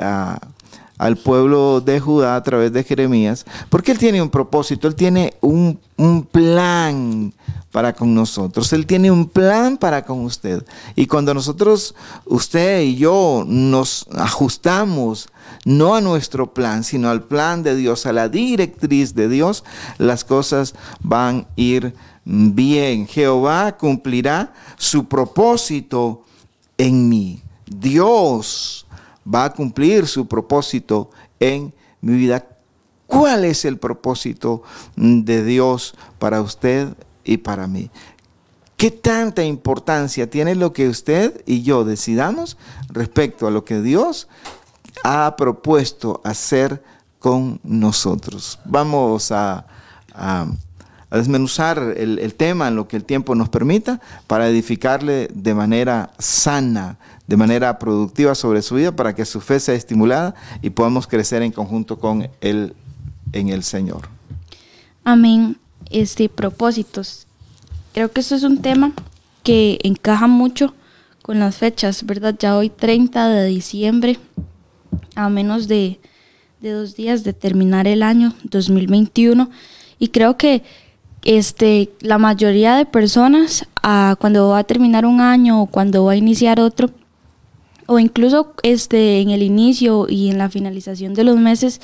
al 0.98 1.16
pueblo 1.16 1.80
de 1.80 2.00
Judá 2.00 2.34
a 2.34 2.42
través 2.42 2.72
de 2.72 2.82
Jeremías, 2.82 3.46
porque 3.68 3.92
Él 3.92 3.98
tiene 3.98 4.20
un 4.20 4.28
propósito, 4.28 4.88
Él 4.88 4.96
tiene 4.96 5.34
un, 5.40 5.78
un 5.96 6.24
plan 6.24 7.32
para 7.70 7.92
con 7.92 8.12
nosotros, 8.12 8.72
Él 8.72 8.86
tiene 8.86 9.08
un 9.12 9.28
plan 9.28 9.76
para 9.76 10.04
con 10.04 10.24
usted. 10.24 10.66
Y 10.96 11.06
cuando 11.06 11.32
nosotros, 11.32 11.94
usted 12.24 12.80
y 12.80 12.96
yo, 12.96 13.44
nos 13.46 14.08
ajustamos 14.16 15.28
no 15.64 15.94
a 15.94 16.00
nuestro 16.00 16.52
plan, 16.52 16.82
sino 16.82 17.08
al 17.08 17.22
plan 17.22 17.62
de 17.62 17.76
Dios, 17.76 18.04
a 18.06 18.12
la 18.12 18.28
directriz 18.28 19.14
de 19.14 19.28
Dios, 19.28 19.62
las 19.98 20.24
cosas 20.24 20.74
van 21.02 21.46
a 21.46 21.46
ir 21.54 21.94
bien. 22.24 23.06
Jehová 23.06 23.76
cumplirá 23.76 24.52
su 24.76 25.06
propósito 25.06 26.24
en 26.78 27.08
mí. 27.08 27.42
Dios 27.66 28.86
va 29.32 29.44
a 29.44 29.52
cumplir 29.52 30.06
su 30.06 30.26
propósito 30.26 31.10
en 31.38 31.72
mi 32.00 32.16
vida. 32.16 32.46
¿Cuál 33.06 33.44
es 33.44 33.64
el 33.64 33.78
propósito 33.78 34.62
de 34.96 35.44
Dios 35.44 35.94
para 36.18 36.40
usted 36.40 36.94
y 37.24 37.38
para 37.38 37.66
mí? 37.66 37.90
¿Qué 38.76 38.90
tanta 38.90 39.44
importancia 39.44 40.30
tiene 40.30 40.54
lo 40.54 40.72
que 40.72 40.88
usted 40.88 41.42
y 41.46 41.62
yo 41.62 41.84
decidamos 41.84 42.56
respecto 42.88 43.46
a 43.46 43.50
lo 43.50 43.64
que 43.64 43.82
Dios 43.82 44.26
ha 45.04 45.36
propuesto 45.36 46.22
hacer 46.24 46.82
con 47.18 47.60
nosotros? 47.62 48.58
Vamos 48.64 49.32
a, 49.32 49.66
a 51.10 51.18
desmenuzar 51.18 51.94
el, 51.96 52.18
el 52.18 52.34
tema 52.34 52.68
en 52.68 52.76
lo 52.76 52.88
que 52.88 52.96
el 52.96 53.04
tiempo 53.04 53.34
nos 53.34 53.48
permita 53.48 54.00
para 54.26 54.48
edificarle 54.48 55.28
de 55.34 55.54
manera 55.54 56.10
sana, 56.18 56.98
de 57.26 57.36
manera 57.36 57.78
productiva 57.78 58.34
sobre 58.34 58.62
su 58.62 58.76
vida 58.76 58.94
para 58.94 59.14
que 59.14 59.24
su 59.24 59.40
fe 59.40 59.60
sea 59.60 59.74
estimulada 59.74 60.34
y 60.62 60.70
podamos 60.70 61.06
crecer 61.06 61.42
en 61.42 61.52
conjunto 61.52 61.98
con 61.98 62.28
él 62.40 62.74
en 63.32 63.48
el 63.48 63.62
Señor. 63.62 64.08
Amén. 65.04 65.56
Este, 65.90 66.28
propósitos. 66.28 67.26
Creo 67.92 68.10
que 68.12 68.20
esto 68.20 68.36
es 68.36 68.44
un 68.44 68.62
tema 68.62 68.92
que 69.42 69.78
encaja 69.82 70.26
mucho 70.26 70.74
con 71.22 71.38
las 71.38 71.56
fechas, 71.56 72.04
¿verdad? 72.06 72.36
Ya 72.38 72.56
hoy 72.56 72.70
30 72.70 73.28
de 73.28 73.46
diciembre, 73.46 74.18
a 75.14 75.28
menos 75.28 75.68
de, 75.68 75.98
de 76.60 76.70
dos 76.70 76.96
días 76.96 77.24
de 77.24 77.32
terminar 77.32 77.86
el 77.86 78.02
año 78.02 78.34
2021. 78.44 79.50
Y 79.98 80.08
creo 80.08 80.36
que 80.36 80.62
este, 81.24 81.90
la 82.00 82.18
mayoría 82.18 82.76
de 82.76 82.86
personas, 82.86 83.66
ah, 83.82 84.16
cuando 84.18 84.48
va 84.48 84.58
a 84.58 84.64
terminar 84.64 85.04
un 85.04 85.20
año 85.20 85.62
o 85.62 85.66
cuando 85.66 86.04
va 86.04 86.12
a 86.12 86.16
iniciar 86.16 86.60
otro, 86.60 86.90
o 87.86 87.98
incluso 87.98 88.54
este, 88.62 89.20
en 89.20 89.30
el 89.30 89.42
inicio 89.42 90.06
y 90.08 90.30
en 90.30 90.38
la 90.38 90.48
finalización 90.48 91.14
de 91.14 91.24
los 91.24 91.36
meses, 91.36 91.80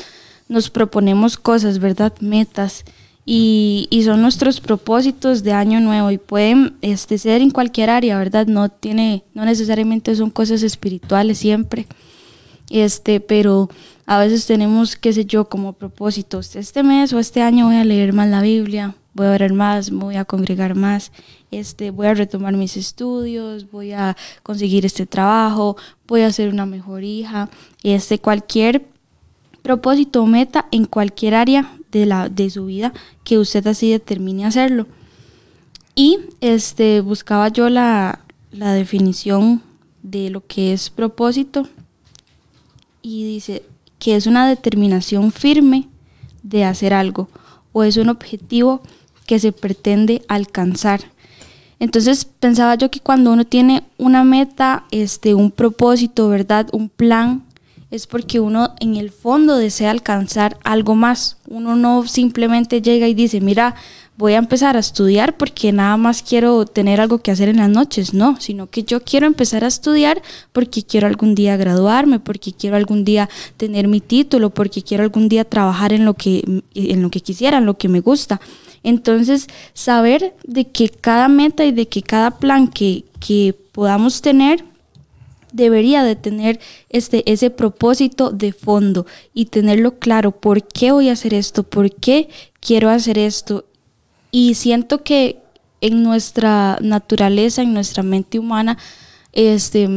nos 0.49 0.71
proponemos 0.71 1.37
cosas, 1.37 1.79
¿verdad? 1.79 2.13
Metas. 2.21 2.85
Y, 3.29 3.89
y 3.91 4.05
son 4.05 4.23
nuestros 4.23 4.61
propósitos 4.61 5.43
de 5.43 5.51
año 5.51 5.81
nuevo 5.81 6.13
y 6.13 6.19
pueden 6.19 6.77
este, 6.81 7.19
ser 7.19 7.43
en 7.43 7.51
cualquier 7.51 7.91
área, 7.91 8.17
¿verdad? 8.19 8.47
No, 8.47 8.69
tiene, 8.69 9.25
no 9.35 9.45
necesariamente 9.45 10.15
son 10.15 10.31
cosas 10.31 10.63
espirituales 10.63 11.39
siempre. 11.39 11.87
Este, 12.71 13.19
pero 13.19 13.69
a 14.07 14.21
veces 14.21 14.47
tenemos, 14.47 14.95
qué 14.95 15.13
sé 15.13 15.25
yo, 15.25 15.49
como 15.49 15.73
propósitos. 15.73 16.55
Este 16.55 16.85
mes 16.85 17.13
o 17.13 17.19
este 17.19 17.43
año 17.43 17.67
voy 17.67 17.77
a 17.77 17.85
leer 17.85 18.13
más 18.13 18.29
la 18.29 18.43
Biblia, 18.43 18.95
voy 19.17 19.27
a 19.27 19.33
orar 19.33 19.55
más, 19.55 19.91
voy 19.91 20.17
a 20.17 20.27
congregar 20.27 20.75
más, 20.75 21.11
este, 21.51 21.91
voy 21.91 22.07
a 22.07 22.15
retomar 22.15 22.55
mis 22.55 22.77
estudios, 22.77 23.71
voy 23.71 23.93
a 23.93 24.15
conseguir 24.43 24.85
este 24.85 25.07
trabajo, 25.07 25.77
voy 26.07 26.21
a 26.21 26.33
ser 26.33 26.51
una 26.51 26.67
mejor 26.67 27.03
hija, 27.03 27.49
este, 27.83 28.19
cualquier 28.19 28.87
propósito 29.63 30.23
o 30.23 30.27
meta 30.27 30.67
en 30.71 30.85
cualquier 30.85 31.35
área 31.35 31.73
de, 31.91 32.05
la, 32.05 32.29
de 32.29 32.51
su 32.51 32.67
vida 32.67 32.93
que 33.25 33.39
usted 33.39 33.67
así 33.67 33.91
determine 33.91 34.45
hacerlo. 34.45 34.87
Y 35.95 36.19
este, 36.43 37.01
buscaba 37.01 37.49
yo 37.49 37.71
la, 37.71 38.21
la 38.53 38.75
definición 38.75 39.63
de 40.03 40.29
lo 40.29 40.47
que 40.47 40.75
es 40.75 40.91
propósito 40.91 41.67
y 43.01 43.25
dice 43.25 43.63
que 43.99 44.15
es 44.15 44.27
una 44.27 44.47
determinación 44.47 45.33
firme 45.33 45.89
de 46.43 46.65
hacer 46.65 46.93
algo 46.93 47.29
o 47.73 47.83
es 47.83 47.97
un 47.97 48.11
objetivo 48.11 48.83
que 49.27 49.39
se 49.39 49.53
pretende 49.53 50.23
alcanzar. 50.29 51.01
Entonces 51.79 52.25
pensaba 52.25 52.75
yo 52.77 52.91
que 52.91 53.01
cuando 53.01 53.33
uno 53.33 53.45
tiene 53.45 53.83
una 53.99 54.25
meta, 54.25 54.85
este, 54.91 55.35
un 55.35 55.51
propósito, 55.51 56.29
¿verdad? 56.29 56.69
Un 56.73 56.89
plan, 56.89 57.43
es 57.91 58.07
porque 58.07 58.41
uno 58.41 58.75
en 58.81 58.97
el 58.97 59.11
fondo 59.11 59.57
desea 59.57 59.91
alcanzar 59.91 60.59
algo 60.65 60.97
más. 60.97 61.37
Uno 61.47 61.77
no 61.77 62.07
simplemente 62.07 62.83
llega 62.83 63.07
y 63.07 63.15
dice, 63.15 63.41
mira, 63.41 63.77
voy 64.17 64.33
a 64.33 64.39
empezar 64.39 64.77
a 64.77 64.81
estudiar 64.81 65.37
porque 65.37 65.73
nada 65.73 65.97
más 65.97 66.23
quiero 66.23 66.65
tener 66.65 67.01
algo 67.01 67.19
que 67.19 67.31
hacer 67.31 67.49
en 67.49 67.59
las 67.59 67.69
noches, 67.69 68.15
no, 68.15 68.41
sino 68.41 68.69
que 68.69 68.83
yo 68.83 69.01
quiero 69.01 69.27
empezar 69.27 69.63
a 69.63 69.69
estudiar 69.69 70.21
porque 70.53 70.83
quiero 70.83 71.07
algún 71.07 71.35
día 71.35 71.57
graduarme, 71.57 72.19
porque 72.19 72.53
quiero 72.53 72.77
algún 72.77 73.05
día 73.05 73.29
tener 73.57 73.87
mi 73.87 74.01
título, 74.01 74.51
porque 74.51 74.83
quiero 74.83 75.05
algún 75.05 75.29
día 75.29 75.45
trabajar 75.45 75.93
en 75.93 76.05
lo 76.05 76.15
que 76.15 76.63
en 76.75 77.03
lo 77.03 77.11
que 77.11 77.21
quisiera, 77.21 77.59
en 77.59 77.67
lo 77.67 77.77
que 77.79 77.89
me 77.89 78.01
gusta. 78.01 78.41
Entonces, 78.87 79.49
saber 79.75 80.37
de 80.45 80.69
que 80.69 80.89
cada 80.89 81.27
meta 81.27 81.65
y 81.65 81.73
de 81.73 81.89
que 81.89 82.03
cada 82.03 82.31
plan 82.31 82.69
que, 82.69 83.05
que 83.19 83.53
podamos 83.73 84.23
tener 84.23 84.65
debería 85.53 86.05
de 86.05 86.15
tener 86.15 86.61
este, 86.89 87.29
ese 87.33 87.51
propósito 87.51 88.31
de 88.31 88.53
fondo 88.53 89.05
y 89.35 89.47
tenerlo 89.47 89.99
claro, 89.99 90.31
¿por 90.31 90.63
qué 90.69 90.93
voy 90.93 91.09
a 91.09 91.15
hacer 91.15 91.35
esto? 91.35 91.65
¿Por 91.65 91.93
qué 91.97 92.29
quiero 92.61 92.89
hacer 92.89 93.19
esto? 93.19 93.65
Y 94.31 94.55
siento 94.55 95.03
que 95.03 95.41
en 95.81 96.05
nuestra 96.05 96.79
naturaleza, 96.81 97.63
en 97.63 97.75
nuestra 97.75 98.05
mente 98.05 98.39
humana, 98.39 98.79
este, 99.33 99.89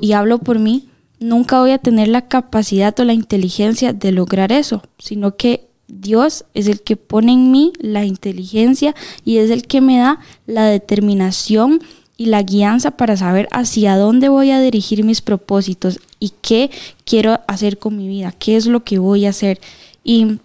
y 0.00 0.12
hablo 0.12 0.38
por 0.38 0.58
mí, 0.58 0.88
nunca 1.20 1.60
voy 1.60 1.72
a 1.72 1.78
tener 1.78 2.08
la 2.08 2.26
capacidad 2.26 2.98
o 2.98 3.04
la 3.04 3.12
inteligencia 3.12 3.92
de 3.92 4.12
lograr 4.12 4.50
eso, 4.50 4.82
sino 4.98 5.36
que 5.36 5.71
Dios 5.92 6.46
es 6.54 6.68
el 6.68 6.80
que 6.80 6.96
pone 6.96 7.32
en 7.32 7.50
mí 7.50 7.74
la 7.78 8.04
inteligencia 8.06 8.94
y 9.26 9.36
es 9.36 9.50
el 9.50 9.66
que 9.66 9.82
me 9.82 9.98
da 9.98 10.20
la 10.46 10.64
determinación 10.64 11.80
y 12.16 12.26
la 12.26 12.42
guianza 12.42 12.92
para 12.92 13.16
saber 13.16 13.46
hacia 13.52 13.96
dónde 13.96 14.30
voy 14.30 14.52
a 14.52 14.60
dirigir 14.60 15.04
mis 15.04 15.20
propósitos 15.20 16.00
y 16.18 16.32
qué 16.40 16.70
quiero 17.04 17.40
hacer 17.46 17.78
con 17.78 17.96
mi 17.96 18.08
vida, 18.08 18.32
qué 18.32 18.56
es 18.56 18.66
lo 18.66 18.84
que 18.84 18.98
voy 18.98 19.26
a 19.26 19.30
hacer. 19.30 19.60
Y 20.02 20.38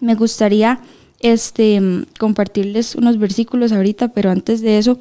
me 0.00 0.16
gustaría 0.16 0.80
este, 1.20 1.80
compartirles 2.18 2.94
unos 2.94 3.18
versículos 3.18 3.72
ahorita, 3.72 4.08
pero 4.08 4.30
antes 4.30 4.60
de 4.60 4.76
eso, 4.76 4.98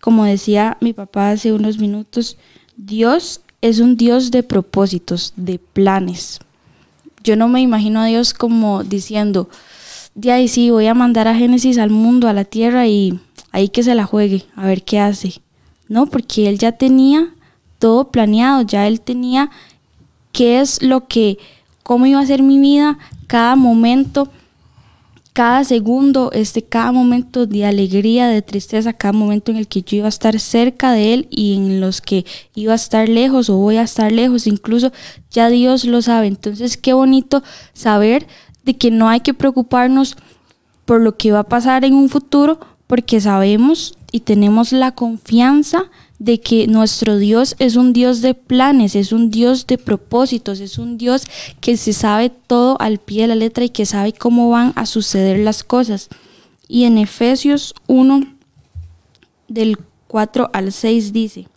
como 0.00 0.24
decía 0.26 0.76
mi 0.82 0.92
papá 0.92 1.30
hace 1.30 1.54
unos 1.54 1.78
minutos, 1.78 2.36
Dios 2.76 3.40
es 3.62 3.80
un 3.80 3.96
Dios 3.96 4.30
de 4.30 4.42
propósitos, 4.42 5.32
de 5.36 5.58
planes. 5.58 6.40
Yo 7.22 7.36
no 7.36 7.48
me 7.48 7.60
imagino 7.60 8.00
a 8.00 8.06
Dios 8.06 8.34
como 8.34 8.84
diciendo, 8.84 9.48
de 10.14 10.32
ahí 10.32 10.48
sí, 10.48 10.70
voy 10.70 10.86
a 10.86 10.94
mandar 10.94 11.28
a 11.28 11.34
Génesis 11.34 11.78
al 11.78 11.90
mundo, 11.90 12.28
a 12.28 12.32
la 12.32 12.44
tierra 12.44 12.86
y 12.86 13.18
ahí 13.50 13.68
que 13.68 13.82
se 13.82 13.94
la 13.94 14.04
juegue, 14.04 14.44
a 14.56 14.66
ver 14.66 14.82
qué 14.82 14.98
hace. 14.98 15.40
No, 15.88 16.06
porque 16.06 16.48
Él 16.48 16.58
ya 16.58 16.72
tenía 16.72 17.34
todo 17.78 18.10
planeado, 18.10 18.62
ya 18.62 18.86
Él 18.86 19.00
tenía 19.00 19.50
qué 20.32 20.60
es 20.60 20.82
lo 20.82 21.06
que, 21.06 21.38
cómo 21.82 22.06
iba 22.06 22.20
a 22.20 22.26
ser 22.26 22.42
mi 22.42 22.58
vida, 22.58 22.98
cada 23.26 23.56
momento 23.56 24.30
cada 25.32 25.64
segundo, 25.64 26.30
este, 26.32 26.62
cada 26.62 26.92
momento 26.92 27.46
de 27.46 27.64
alegría, 27.64 28.28
de 28.28 28.42
tristeza, 28.42 28.92
cada 28.92 29.12
momento 29.12 29.50
en 29.50 29.56
el 29.56 29.66
que 29.66 29.82
yo 29.82 29.98
iba 29.98 30.06
a 30.06 30.10
estar 30.10 30.38
cerca 30.38 30.92
de 30.92 31.14
Él 31.14 31.26
y 31.30 31.54
en 31.54 31.80
los 31.80 32.00
que 32.02 32.26
iba 32.54 32.72
a 32.72 32.76
estar 32.76 33.08
lejos 33.08 33.48
o 33.48 33.56
voy 33.56 33.76
a 33.76 33.82
estar 33.82 34.12
lejos, 34.12 34.46
incluso 34.46 34.92
ya 35.30 35.48
Dios 35.48 35.84
lo 35.84 36.02
sabe. 36.02 36.26
Entonces, 36.26 36.76
qué 36.76 36.92
bonito 36.92 37.42
saber 37.72 38.26
de 38.64 38.76
que 38.76 38.90
no 38.90 39.08
hay 39.08 39.20
que 39.20 39.32
preocuparnos 39.32 40.16
por 40.84 41.00
lo 41.00 41.16
que 41.16 41.32
va 41.32 41.40
a 41.40 41.48
pasar 41.48 41.84
en 41.84 41.94
un 41.94 42.10
futuro, 42.10 42.60
porque 42.86 43.20
sabemos 43.20 43.96
y 44.10 44.20
tenemos 44.20 44.72
la 44.72 44.92
confianza 44.92 45.90
de 46.22 46.38
que 46.38 46.68
nuestro 46.68 47.18
Dios 47.18 47.56
es 47.58 47.74
un 47.74 47.92
Dios 47.92 48.20
de 48.20 48.34
planes, 48.34 48.94
es 48.94 49.10
un 49.10 49.28
Dios 49.28 49.66
de 49.66 49.76
propósitos, 49.76 50.60
es 50.60 50.78
un 50.78 50.96
Dios 50.96 51.24
que 51.60 51.76
se 51.76 51.92
sabe 51.92 52.30
todo 52.30 52.80
al 52.80 52.98
pie 52.98 53.22
de 53.22 53.26
la 53.26 53.34
letra 53.34 53.64
y 53.64 53.70
que 53.70 53.86
sabe 53.86 54.12
cómo 54.12 54.48
van 54.48 54.72
a 54.76 54.86
suceder 54.86 55.40
las 55.40 55.64
cosas. 55.64 56.08
Y 56.68 56.84
en 56.84 56.96
Efesios 56.96 57.74
1, 57.88 58.20
del 59.48 59.78
4 60.06 60.48
al 60.52 60.70
6 60.70 61.12
dice, 61.12 61.48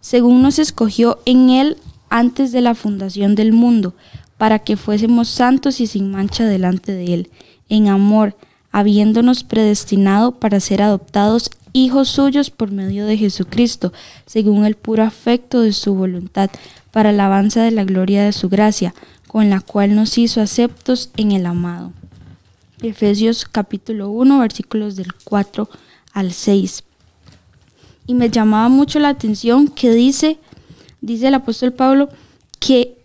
según 0.00 0.40
nos 0.40 0.58
escogió 0.58 1.18
en 1.26 1.50
Él 1.50 1.76
antes 2.08 2.50
de 2.50 2.62
la 2.62 2.74
fundación 2.74 3.34
del 3.34 3.52
mundo, 3.52 3.94
para 4.38 4.60
que 4.60 4.78
fuésemos 4.78 5.28
santos 5.28 5.80
y 5.82 5.86
sin 5.86 6.10
mancha 6.10 6.46
delante 6.46 6.92
de 6.92 7.12
Él, 7.12 7.30
en 7.68 7.88
amor, 7.88 8.38
habiéndonos 8.70 9.44
predestinado 9.44 10.32
para 10.32 10.60
ser 10.60 10.80
adoptados 10.80 11.50
hijos 11.72 12.08
suyos 12.08 12.50
por 12.50 12.70
medio 12.70 13.06
de 13.06 13.16
Jesucristo, 13.16 13.92
según 14.26 14.64
el 14.64 14.76
puro 14.76 15.02
afecto 15.04 15.60
de 15.60 15.72
su 15.72 15.94
voluntad, 15.94 16.50
para 16.90 17.10
alabanza 17.10 17.62
de 17.62 17.70
la 17.70 17.84
gloria 17.84 18.24
de 18.24 18.32
su 18.32 18.48
gracia, 18.48 18.94
con 19.26 19.48
la 19.48 19.60
cual 19.60 19.94
nos 19.94 20.18
hizo 20.18 20.40
aceptos 20.40 21.10
en 21.16 21.32
el 21.32 21.46
amado. 21.46 21.92
Efesios 22.82 23.44
capítulo 23.44 24.10
1, 24.10 24.40
versículos 24.40 24.96
del 24.96 25.12
4 25.24 25.68
al 26.12 26.32
6. 26.32 26.84
Y 28.06 28.14
me 28.14 28.28
llamaba 28.28 28.68
mucho 28.68 28.98
la 28.98 29.08
atención 29.08 29.68
que 29.68 29.90
dice, 29.92 30.38
dice 31.00 31.28
el 31.28 31.34
apóstol 31.34 31.72
Pablo, 31.72 32.08
que 32.58 32.98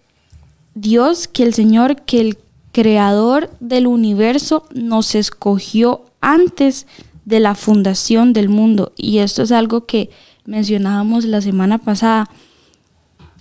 Dios, 0.74 1.28
que 1.28 1.44
el 1.44 1.54
Señor, 1.54 2.02
que 2.02 2.20
el 2.22 2.38
creador 2.72 3.50
del 3.60 3.88
universo 3.88 4.66
nos 4.74 5.16
escogió 5.16 6.04
antes 6.22 6.86
de 7.28 7.42
la 7.42 7.56
fundación 7.56 8.32
del 8.32 8.48
mundo. 8.48 8.94
Y 8.96 9.18
esto 9.18 9.44
es 9.44 9.52
algo 9.52 9.86
que 9.86 10.10
mencionábamos 10.46 11.26
la 11.26 11.42
semana 11.42 11.78
pasada, 11.78 12.30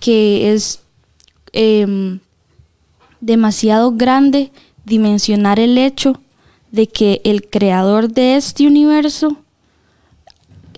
que 0.01 0.51
es 0.51 0.81
em, 1.53 2.19
demasiado 3.21 3.93
grande 3.93 4.51
dimensionar 4.83 5.57
el 5.57 5.77
hecho 5.77 6.19
de 6.69 6.87
que 6.87 7.21
el 7.23 7.49
creador 7.49 8.09
de 8.09 8.35
este 8.35 8.67
universo, 8.67 9.37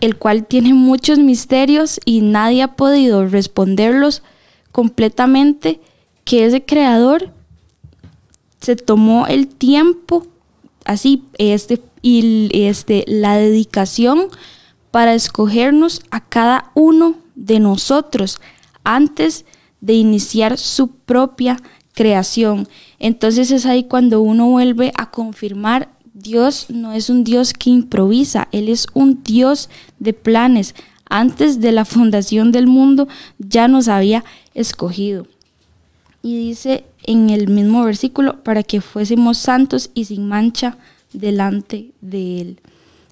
el 0.02 0.16
cual 0.16 0.46
tiene 0.46 0.76
muchos 0.76 1.18
misterios 1.18 2.00
y 2.06 2.22
nadie 2.22 2.62
ha 2.62 2.76
podido 2.76 3.28
responderlos 3.28 4.22
completamente, 4.72 5.80
que 6.26 6.46
ese 6.46 6.64
creador 6.64 7.32
se 8.62 8.76
tomó 8.76 9.26
el 9.26 9.48
tiempo 9.48 10.28
así 10.90 11.24
este 11.38 11.80
y 12.02 12.50
este, 12.52 13.04
la 13.08 13.38
dedicación 13.38 14.30
para 14.90 15.14
escogernos 15.14 16.02
a 16.10 16.20
cada 16.20 16.72
uno 16.74 17.16
de 17.36 17.60
nosotros 17.60 18.40
antes 18.84 19.46
de 19.82 19.94
iniciar 19.94 20.58
su 20.58 20.88
propia 20.88 21.58
creación. 21.94 22.68
Entonces 22.98 23.52
es 23.52 23.68
ahí 23.68 23.84
cuando 23.84 24.22
uno 24.22 24.48
vuelve 24.48 24.92
a 24.96 25.12
confirmar, 25.12 25.90
Dios 26.14 26.66
no 26.70 26.94
es 26.94 27.12
un 27.12 27.24
Dios 27.24 27.54
que 27.54 27.70
improvisa, 27.70 28.48
Él 28.52 28.68
es 28.68 28.88
un 28.94 29.22
Dios 29.24 29.70
de 30.00 30.14
planes. 30.14 30.74
Antes 31.08 31.60
de 31.60 31.72
la 31.72 31.86
fundación 31.94 32.52
del 32.52 32.66
mundo 32.66 33.08
ya 33.38 33.68
nos 33.68 33.90
había 33.90 34.24
escogido. 34.56 35.28
Y 36.24 36.38
dice 36.38 36.86
en 37.04 37.30
el 37.30 37.48
mismo 37.48 37.84
versículo, 37.84 38.44
para 38.44 38.64
que 38.64 38.82
fuésemos 38.82 39.38
santos 39.38 39.92
y 39.94 40.06
sin 40.06 40.28
mancha 40.28 40.78
delante 41.14 41.92
de 42.02 42.42
Él. 42.42 42.60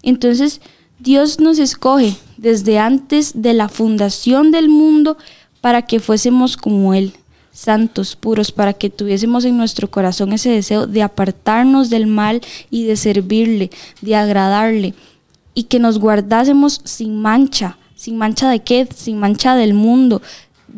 Entonces, 0.03 0.61
Dios 0.99 1.39
nos 1.39 1.59
escoge 1.59 2.15
desde 2.37 2.79
antes 2.79 3.41
de 3.41 3.53
la 3.53 3.69
fundación 3.69 4.51
del 4.51 4.69
mundo 4.69 5.17
para 5.61 5.83
que 5.83 5.99
fuésemos 5.99 6.57
como 6.57 6.93
Él, 6.93 7.13
santos, 7.51 8.15
puros, 8.15 8.51
para 8.51 8.73
que 8.73 8.89
tuviésemos 8.89 9.45
en 9.45 9.57
nuestro 9.57 9.89
corazón 9.89 10.33
ese 10.33 10.49
deseo 10.49 10.87
de 10.87 11.01
apartarnos 11.01 11.89
del 11.89 12.07
mal 12.07 12.41
y 12.69 12.85
de 12.85 12.95
servirle, 12.95 13.69
de 14.01 14.15
agradarle, 14.15 14.93
y 15.53 15.63
que 15.63 15.79
nos 15.79 15.99
guardásemos 15.99 16.81
sin 16.83 17.19
mancha. 17.19 17.77
¿Sin 17.95 18.15
mancha 18.15 18.47
de 18.47 18.59
qué? 18.59 18.87
Sin 18.95 19.17
mancha 19.17 19.55
del 19.55 19.73
mundo, 19.73 20.21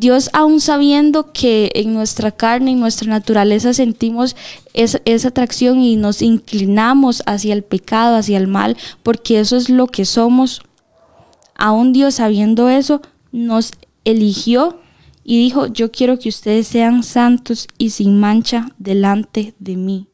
Dios 0.00 0.30
aún 0.32 0.62
sabiendo 0.62 1.30
que 1.30 1.70
en 1.74 1.92
nuestra 1.92 2.32
carne, 2.32 2.70
en 2.70 2.80
nuestra 2.80 3.10
naturaleza 3.10 3.74
sentimos 3.74 4.34
esa, 4.72 5.28
atracción 5.28 5.78
y 5.82 5.96
nos 5.96 6.22
inclinamos 6.22 7.22
hacia 7.26 7.52
el 7.52 7.62
pecado, 7.62 8.16
hacia 8.16 8.38
el 8.38 8.46
mal, 8.46 8.78
porque 9.02 9.40
eso 9.40 9.58
es 9.58 9.68
lo 9.68 9.88
que 9.88 10.06
somos, 10.06 10.62
aún 11.54 11.92
Dios 11.92 12.14
sabiendo 12.14 12.70
eso, 12.70 13.02
nos 13.30 13.72
eligió 14.06 14.80
y 15.22 15.38
dijo, 15.38 15.66
yo 15.66 15.92
quiero 15.92 16.18
que 16.18 16.30
ustedes 16.30 16.66
sean 16.66 17.02
santos 17.02 17.68
y 17.76 17.90
sin 17.90 18.18
mancha 18.18 18.70
delante 18.78 19.52
de 19.58 19.76
mí. 19.76 20.06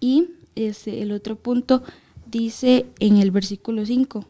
Y 0.00 0.26
este, 0.54 1.00
el 1.00 1.12
otro 1.12 1.36
punto 1.36 1.82
dice 2.30 2.84
en 3.00 3.16
el 3.16 3.30
versículo 3.30 3.86
5, 3.86 4.26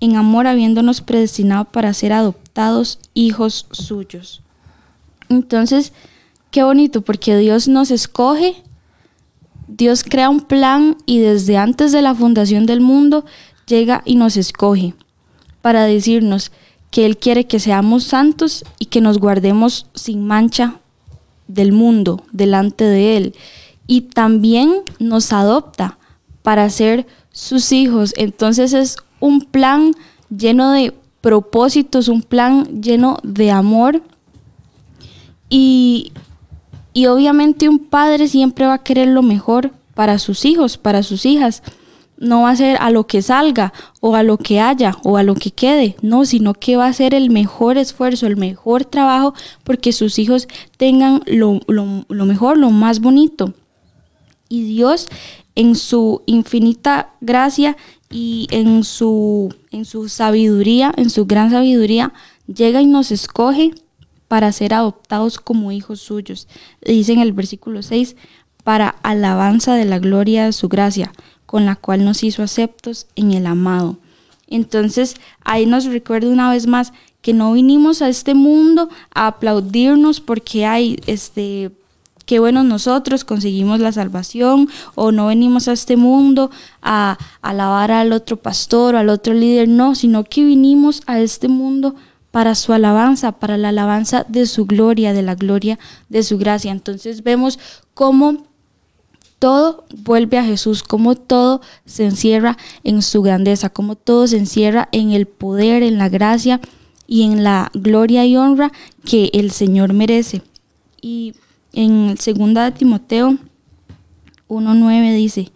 en 0.00 0.16
amor 0.16 0.46
habiéndonos 0.46 1.00
predestinado 1.00 1.64
para 1.64 1.92
ser 1.94 2.12
adoptados 2.12 3.00
hijos 3.14 3.66
suyos. 3.70 4.42
Entonces, 5.28 5.92
qué 6.50 6.62
bonito, 6.62 7.02
porque 7.02 7.36
Dios 7.36 7.68
nos 7.68 7.90
escoge, 7.90 8.62
Dios 9.66 10.02
crea 10.04 10.30
un 10.30 10.40
plan 10.40 10.96
y 11.04 11.18
desde 11.18 11.56
antes 11.56 11.92
de 11.92 12.02
la 12.02 12.14
fundación 12.14 12.66
del 12.66 12.80
mundo 12.80 13.24
llega 13.66 14.02
y 14.04 14.16
nos 14.16 14.36
escoge 14.36 14.94
para 15.60 15.84
decirnos 15.84 16.52
que 16.90 17.04
Él 17.04 17.18
quiere 17.18 17.46
que 17.46 17.60
seamos 17.60 18.04
santos 18.04 18.64
y 18.78 18.86
que 18.86 19.00
nos 19.00 19.18
guardemos 19.18 19.86
sin 19.94 20.26
mancha 20.26 20.80
del 21.46 21.72
mundo 21.72 22.24
delante 22.32 22.84
de 22.84 23.16
Él. 23.16 23.34
Y 23.86 24.02
también 24.02 24.82
nos 24.98 25.32
adopta 25.32 25.98
para 26.42 26.70
ser 26.70 27.06
sus 27.30 27.72
hijos. 27.72 28.14
Entonces 28.16 28.72
es 28.72 28.96
un 29.20 29.40
plan 29.40 29.92
lleno 30.34 30.72
de 30.72 30.94
propósitos, 31.20 32.08
un 32.08 32.22
plan 32.22 32.82
lleno 32.82 33.18
de 33.22 33.50
amor. 33.50 34.02
Y, 35.48 36.12
y 36.92 37.06
obviamente 37.06 37.68
un 37.68 37.78
padre 37.78 38.28
siempre 38.28 38.66
va 38.66 38.74
a 38.74 38.82
querer 38.82 39.08
lo 39.08 39.22
mejor 39.22 39.72
para 39.94 40.18
sus 40.18 40.44
hijos, 40.44 40.78
para 40.78 41.02
sus 41.02 41.26
hijas. 41.26 41.62
No 42.18 42.42
va 42.42 42.50
a 42.50 42.56
ser 42.56 42.76
a 42.80 42.90
lo 42.90 43.06
que 43.06 43.22
salga 43.22 43.72
o 44.00 44.16
a 44.16 44.24
lo 44.24 44.38
que 44.38 44.60
haya 44.60 44.96
o 45.04 45.16
a 45.16 45.22
lo 45.22 45.34
que 45.36 45.52
quede, 45.52 45.96
no, 46.02 46.24
sino 46.24 46.54
que 46.54 46.76
va 46.76 46.86
a 46.86 46.92
ser 46.92 47.14
el 47.14 47.30
mejor 47.30 47.78
esfuerzo, 47.78 48.26
el 48.26 48.36
mejor 48.36 48.84
trabajo 48.84 49.34
porque 49.62 49.92
sus 49.92 50.18
hijos 50.18 50.48
tengan 50.76 51.22
lo, 51.26 51.60
lo 51.68 52.24
mejor, 52.24 52.58
lo 52.58 52.70
más 52.70 53.00
bonito. 53.00 53.54
Y 54.48 54.62
Dios 54.64 55.08
en 55.54 55.74
su 55.74 56.22
infinita 56.26 57.10
gracia 57.20 57.76
y 58.10 58.46
en 58.50 58.84
su, 58.84 59.54
en 59.70 59.84
su 59.84 60.08
sabiduría, 60.08 60.92
en 60.96 61.10
su 61.10 61.26
gran 61.26 61.50
sabiduría, 61.50 62.12
llega 62.46 62.80
y 62.80 62.86
nos 62.86 63.10
escoge 63.10 63.72
para 64.28 64.52
ser 64.52 64.74
adoptados 64.74 65.38
como 65.38 65.72
hijos 65.72 66.00
suyos. 66.00 66.48
Dice 66.84 67.12
en 67.12 67.20
el 67.20 67.32
versículo 67.32 67.82
6, 67.82 68.16
para 68.64 68.88
alabanza 69.02 69.74
de 69.74 69.84
la 69.84 69.98
gloria 69.98 70.44
de 70.44 70.52
su 70.52 70.68
gracia, 70.68 71.12
con 71.46 71.64
la 71.64 71.76
cual 71.76 72.04
nos 72.04 72.22
hizo 72.22 72.42
aceptos 72.42 73.06
en 73.16 73.32
el 73.32 73.46
amado. 73.46 73.98
Entonces 74.46 75.16
ahí 75.44 75.66
nos 75.66 75.84
recuerda 75.84 76.28
una 76.28 76.50
vez 76.50 76.66
más 76.66 76.92
que 77.22 77.32
no 77.32 77.52
vinimos 77.52 78.00
a 78.02 78.08
este 78.08 78.34
mundo 78.34 78.88
a 79.14 79.26
aplaudirnos 79.26 80.20
porque 80.20 80.64
hay 80.64 80.98
este 81.06 81.70
qué 82.28 82.38
bueno 82.40 82.62
nosotros 82.62 83.24
conseguimos 83.24 83.80
la 83.80 83.90
salvación 83.90 84.68
o 84.94 85.12
no 85.12 85.28
venimos 85.28 85.66
a 85.66 85.72
este 85.72 85.96
mundo 85.96 86.50
a, 86.82 87.16
alabar 87.40 87.90
al 87.90 88.12
otro 88.12 88.36
pastor 88.36 88.94
o 88.94 88.98
al 88.98 89.08
otro 89.08 89.32
líder, 89.32 89.66
no, 89.66 89.94
sino 89.94 90.24
que 90.24 90.44
vinimos 90.44 91.00
a 91.06 91.20
este 91.20 91.48
mundo 91.48 91.94
para 92.30 92.54
su 92.54 92.74
alabanza, 92.74 93.32
para 93.32 93.56
la 93.56 93.70
alabanza 93.70 94.26
de 94.28 94.44
su 94.44 94.66
gloria, 94.66 95.14
de 95.14 95.22
la 95.22 95.36
gloria 95.36 95.78
de 96.10 96.22
su 96.22 96.36
gracia. 96.36 96.70
Entonces 96.70 97.22
vemos 97.22 97.58
cómo 97.94 98.44
todo 99.38 99.86
vuelve 99.96 100.36
a 100.36 100.44
Jesús, 100.44 100.82
cómo 100.82 101.14
todo 101.14 101.62
se 101.86 102.04
encierra 102.04 102.58
en 102.84 103.00
su 103.00 103.22
grandeza, 103.22 103.70
cómo 103.70 103.94
todo 103.94 104.26
se 104.26 104.36
encierra 104.36 104.90
en 104.92 105.12
el 105.12 105.26
poder, 105.26 105.82
en 105.82 105.96
la 105.96 106.10
gracia 106.10 106.60
y 107.06 107.22
en 107.22 107.42
la 107.42 107.70
gloria 107.72 108.26
y 108.26 108.36
honra 108.36 108.70
que 109.06 109.30
el 109.32 109.50
Señor 109.50 109.94
merece. 109.94 110.42
Y 111.00 111.32
en 111.78 112.16
2 112.16 112.74
Timoteo 112.74 113.38
1.9 114.48 115.14
dice, 115.14 115.52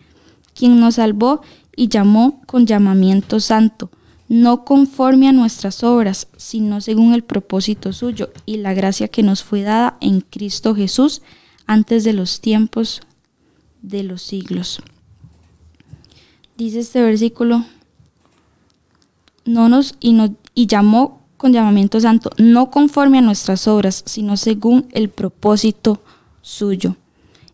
quien 0.55 0.79
nos 0.79 0.95
salvó 0.95 1.43
y 1.75 1.89
llamó 1.89 2.41
con 2.47 2.65
llamamiento 2.65 3.41
santo, 3.41 3.91
no 4.29 4.65
conforme 4.65 5.27
a 5.27 5.33
nuestras 5.33 5.83
obras, 5.83 6.29
sino 6.37 6.81
según 6.81 7.13
el 7.13 7.25
propósito 7.25 7.93
suyo 7.93 8.31
y 8.47 8.59
la 8.59 8.73
gracia 8.73 9.09
que 9.09 9.25
nos 9.25 9.43
fue 9.43 9.63
dada 9.63 9.97
en 10.01 10.21
Cristo 10.21 10.77
Jesús 10.77 11.23
antes 11.67 12.05
de 12.05 12.13
los 12.13 12.41
tiempos 12.41 13.01
de 13.81 14.05
los 14.05 14.23
siglos. 14.23 14.81
Dice 16.57 16.79
este 16.79 17.03
versículo, 17.03 17.65
no 19.45 19.69
nos 19.69 19.97
y, 19.99 20.13
nos, 20.13 20.31
y 20.55 20.69
llamó 20.69 21.23
con 21.37 21.53
llamamiento 21.53 21.99
santo, 21.99 22.31
no 22.39 22.71
conforme 22.71 23.19
a 23.19 23.23
nuestras 23.23 23.67
obras, 23.67 24.05
sino 24.07 24.37
según 24.37 24.87
el 24.93 25.09
propósito 25.09 26.01
suyo. 26.43 26.97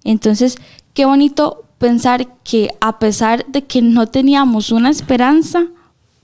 Entonces, 0.04 0.56
qué 0.94 1.04
bonito 1.04 1.64
pensar 1.78 2.26
que 2.42 2.70
a 2.80 2.98
pesar 2.98 3.46
de 3.46 3.62
que 3.62 3.82
no 3.82 4.08
teníamos 4.08 4.72
una 4.72 4.90
esperanza 4.90 5.66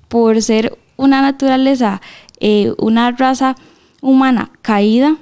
por 0.09 0.43
ser 0.43 0.77
una 0.97 1.23
naturaleza, 1.23 2.01
eh, 2.41 2.73
una 2.79 3.13
raza 3.13 3.57
humana 4.01 4.51
caída, 4.63 5.17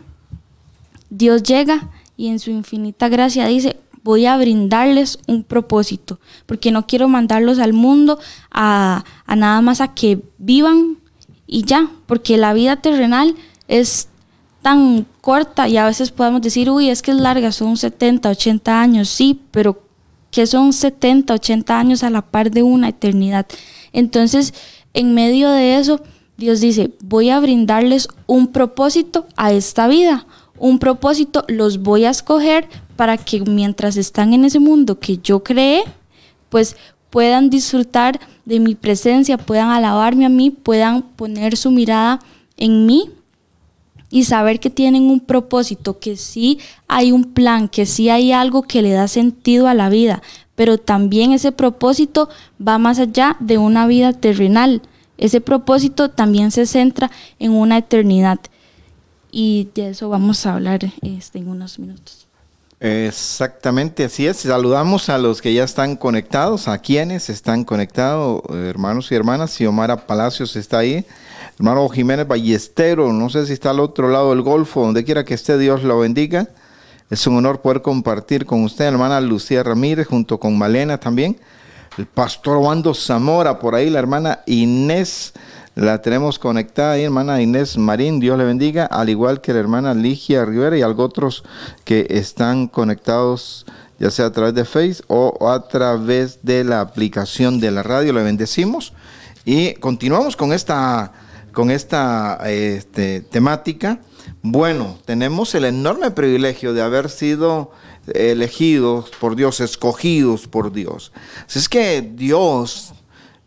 Dios 1.11 1.43
llega 1.43 1.91
y 2.17 2.29
en 2.29 2.39
su 2.39 2.51
infinita 2.51 3.09
gracia 3.09 3.47
dice, 3.47 3.77
voy 4.03 4.27
a 4.27 4.37
brindarles 4.37 5.19
un 5.27 5.45
propósito, 5.45 6.19
porque 6.47 6.73
no 6.73 6.87
quiero 6.87 7.09
mandarlos 7.09 7.59
al 7.59 7.73
mundo 7.73 8.19
a, 8.51 9.05
a 9.27 9.37
nada 9.37 9.61
más 9.61 9.81
a 9.81 9.95
que 9.95 10.23
vivan 10.39 10.99
y 11.47 11.65
ya, 11.65 11.91
porque 12.07 12.37
la 12.37 12.55
vida 12.55 12.77
terrenal 12.77 13.35
es 13.69 14.09
tan 14.63 15.05
corta 15.21 15.69
y 15.69 15.77
a 15.77 15.87
veces 15.87 16.11
podemos 16.11 16.41
decir, 16.41 16.71
uy, 16.71 16.89
es 16.89 17.03
que 17.03 17.11
es 17.11 17.17
larga, 17.17 17.53
son 17.53 17.77
70, 17.77 18.31
80 18.31 18.81
años, 18.81 19.09
sí, 19.09 19.41
pero 19.51 19.83
que 20.31 20.47
son 20.47 20.73
70, 20.73 21.35
80 21.35 21.79
años 21.79 22.03
a 22.03 22.11
la 22.11 22.23
par 22.23 22.51
de 22.51 22.63
una 22.63 22.89
eternidad. 22.89 23.47
Entonces, 23.93 24.55
en 24.95 25.15
medio 25.15 25.51
de 25.51 25.77
eso, 25.77 26.01
Dios 26.39 26.61
dice, 26.61 26.93
voy 27.03 27.29
a 27.31 27.41
brindarles 27.41 28.09
un 28.27 28.49
propósito 28.49 29.27
a 29.37 29.53
esta 29.53 29.89
vida, 29.89 30.27
un 30.59 30.79
propósito 30.79 31.45
los 31.49 31.83
voy 31.83 32.05
a 32.05 32.11
escoger 32.11 32.69
para 32.97 33.19
que 33.19 33.41
mientras 33.41 33.97
están 33.97 34.33
en 34.33 34.45
ese 34.45 34.61
mundo 34.61 35.01
que 35.01 35.19
yo 35.19 35.43
creé, 35.43 35.83
pues 36.49 36.77
puedan 37.11 37.51
disfrutar 37.51 38.21
de 38.45 38.61
mi 38.61 38.75
presencia, 38.75 39.39
puedan 39.39 39.71
alabarme 39.71 40.25
a 40.25 40.29
mí, 40.29 40.51
puedan 40.51 41.03
poner 41.03 41.57
su 41.57 41.71
mirada 41.71 42.21
en 42.57 42.87
mí 42.87 43.11
y 44.13 44.25
saber 44.25 44.61
que 44.61 44.69
tienen 44.69 45.05
un 45.05 45.21
propósito, 45.21 45.99
que 45.99 46.19
sí 46.19 46.61
hay 46.87 47.13
un 47.13 47.33
plan, 47.33 47.67
que 47.67 47.87
sí 47.87 48.11
hay 48.11 48.31
algo 48.31 48.63
que 48.63 48.83
le 48.83 48.91
da 48.91 49.09
sentido 49.09 49.69
a 49.69 49.75
la 49.75 49.89
vida, 49.89 50.23
pero 50.55 50.77
también 50.77 51.33
ese 51.33 51.51
propósito 51.51 52.29
va 52.61 52.77
más 52.77 52.99
allá 52.99 53.39
de 53.41 53.57
una 53.57 53.87
vida 53.87 54.13
terrenal. 54.13 54.83
Ese 55.17 55.41
propósito 55.41 56.11
también 56.11 56.51
se 56.51 56.67
centra 56.67 57.11
en 57.39 57.53
una 57.53 57.79
eternidad. 57.79 58.39
Y 59.31 59.71
de 59.75 59.89
eso 59.89 60.11
vamos 60.11 60.45
a 60.45 60.55
hablar 60.55 60.81
este, 61.01 61.39
en 61.39 61.49
unos 61.49 61.79
minutos. 61.79 62.29
Exactamente, 62.81 64.05
así 64.05 64.27
es. 64.27 64.39
Saludamos 64.39 65.09
a 65.09 65.17
los 65.17 65.41
que 65.41 65.55
ya 65.55 65.65
están 65.65 65.97
conectados, 65.97 66.69
a 66.69 66.77
quienes 66.77 67.31
están 67.31 67.65
conectados, 67.65 68.43
hermanos 68.51 69.11
y 69.11 69.15
hermanas. 69.15 69.53
Xiomara 69.53 70.07
Palacios 70.07 70.55
está 70.57 70.81
ahí. 70.81 71.07
Hermano 71.63 71.89
Jiménez 71.91 72.27
Ballestero, 72.27 73.13
no 73.13 73.31
sé 73.31 73.47
si 73.47 73.53
está 73.53 73.71
al 73.71 73.79
otro 73.79 74.09
lado 74.09 74.31
del 74.31 74.43
Golfo, 74.43 74.81
donde 74.81 75.05
quiera 75.05 75.25
que 75.25 75.35
esté, 75.35 75.57
Dios 75.59 75.85
lo 75.85 76.01
bendiga. 76.01 76.49
Es 77.09 77.25
un 77.29 77.37
honor 77.37 77.61
poder 77.61 77.83
compartir 77.83 78.47
con 78.47 78.65
usted, 78.65 78.87
hermana 78.87 79.21
Lucía 79.21 79.63
Ramírez, 79.63 80.09
junto 80.09 80.41
con 80.41 80.59
Malena 80.59 80.99
también. 80.99 81.39
El 81.97 82.07
pastor 82.07 82.57
Wando 82.57 82.95
Zamora, 82.95 83.61
por 83.61 83.77
ahí 83.77 83.91
la 83.91 84.01
hermana 84.01 84.41
Inés 84.47 85.35
la 85.77 86.03
tenemos 86.03 86.37
conectada 86.41 86.95
ahí, 86.95 87.05
hermana 87.05 87.41
Inés 87.41 87.79
Marín, 87.79 88.19
Dios 88.19 88.37
le 88.37 88.45
bendiga, 88.45 88.87
al 88.87 89.09
igual 89.09 89.41
que 89.41 89.53
la 89.53 89.61
hermana 89.61 89.95
Ligia 89.95 90.45
Rivera 90.45 90.77
y 90.77 90.83
algo 90.83 91.05
otros 91.05 91.45
que 91.85 92.09
están 92.11 92.67
conectados 92.67 93.67
ya 94.01 94.11
sea 94.11 94.27
a 94.27 94.33
través 94.33 94.55
de 94.55 94.65
Facebook 94.65 95.07
o 95.09 95.49
a 95.49 95.69
través 95.69 96.41
de 96.43 96.65
la 96.65 96.81
aplicación 96.81 97.61
de 97.61 97.71
la 97.71 97.85
radio. 97.85 98.13
Le 98.13 98.25
bendecimos 98.25 98.93
y 99.45 99.75
continuamos 99.75 100.37
con 100.37 100.53
esta, 100.53 101.13
con 101.53 101.71
esta 101.71 102.39
este, 102.47 103.21
temática. 103.21 104.01
Bueno, 104.43 104.99
tenemos 105.05 105.55
el 105.55 105.65
enorme 105.65 106.11
privilegio 106.11 106.73
de 106.73 106.83
haber 106.83 107.11
sido 107.11 107.71
elegidos 108.13 109.11
por 109.21 109.37
Dios, 109.37 109.61
escogidos 109.61 110.49
por 110.49 110.73
Dios. 110.73 111.13
Así 111.47 111.59
es 111.59 111.69
que 111.69 112.03
Dios 112.03 112.93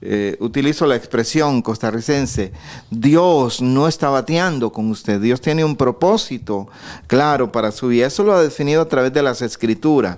eh, 0.01 0.37
utilizo 0.39 0.85
la 0.85 0.95
expresión 0.95 1.61
costarricense, 1.61 2.51
Dios 2.91 3.61
no 3.61 3.87
está 3.87 4.09
bateando 4.09 4.71
con 4.71 4.91
usted, 4.91 5.19
Dios 5.19 5.41
tiene 5.41 5.65
un 5.65 5.75
propósito 5.75 6.67
claro 7.07 7.51
para 7.51 7.71
su 7.71 7.87
vida, 7.87 8.05
eso 8.05 8.23
lo 8.23 8.33
ha 8.33 8.43
definido 8.43 8.81
a 8.81 8.87
través 8.87 9.13
de 9.13 9.23
las 9.23 9.41
escrituras. 9.41 10.17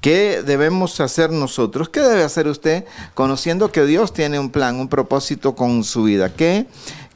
¿Qué 0.00 0.42
debemos 0.44 0.98
hacer 1.00 1.30
nosotros? 1.30 1.88
¿Qué 1.90 2.00
debe 2.00 2.24
hacer 2.24 2.48
usted 2.48 2.86
conociendo 3.14 3.70
que 3.70 3.84
Dios 3.84 4.12
tiene 4.12 4.38
un 4.38 4.50
plan, 4.50 4.80
un 4.80 4.88
propósito 4.88 5.54
con 5.54 5.84
su 5.84 6.04
vida? 6.04 6.34
¿Qué? 6.34 6.66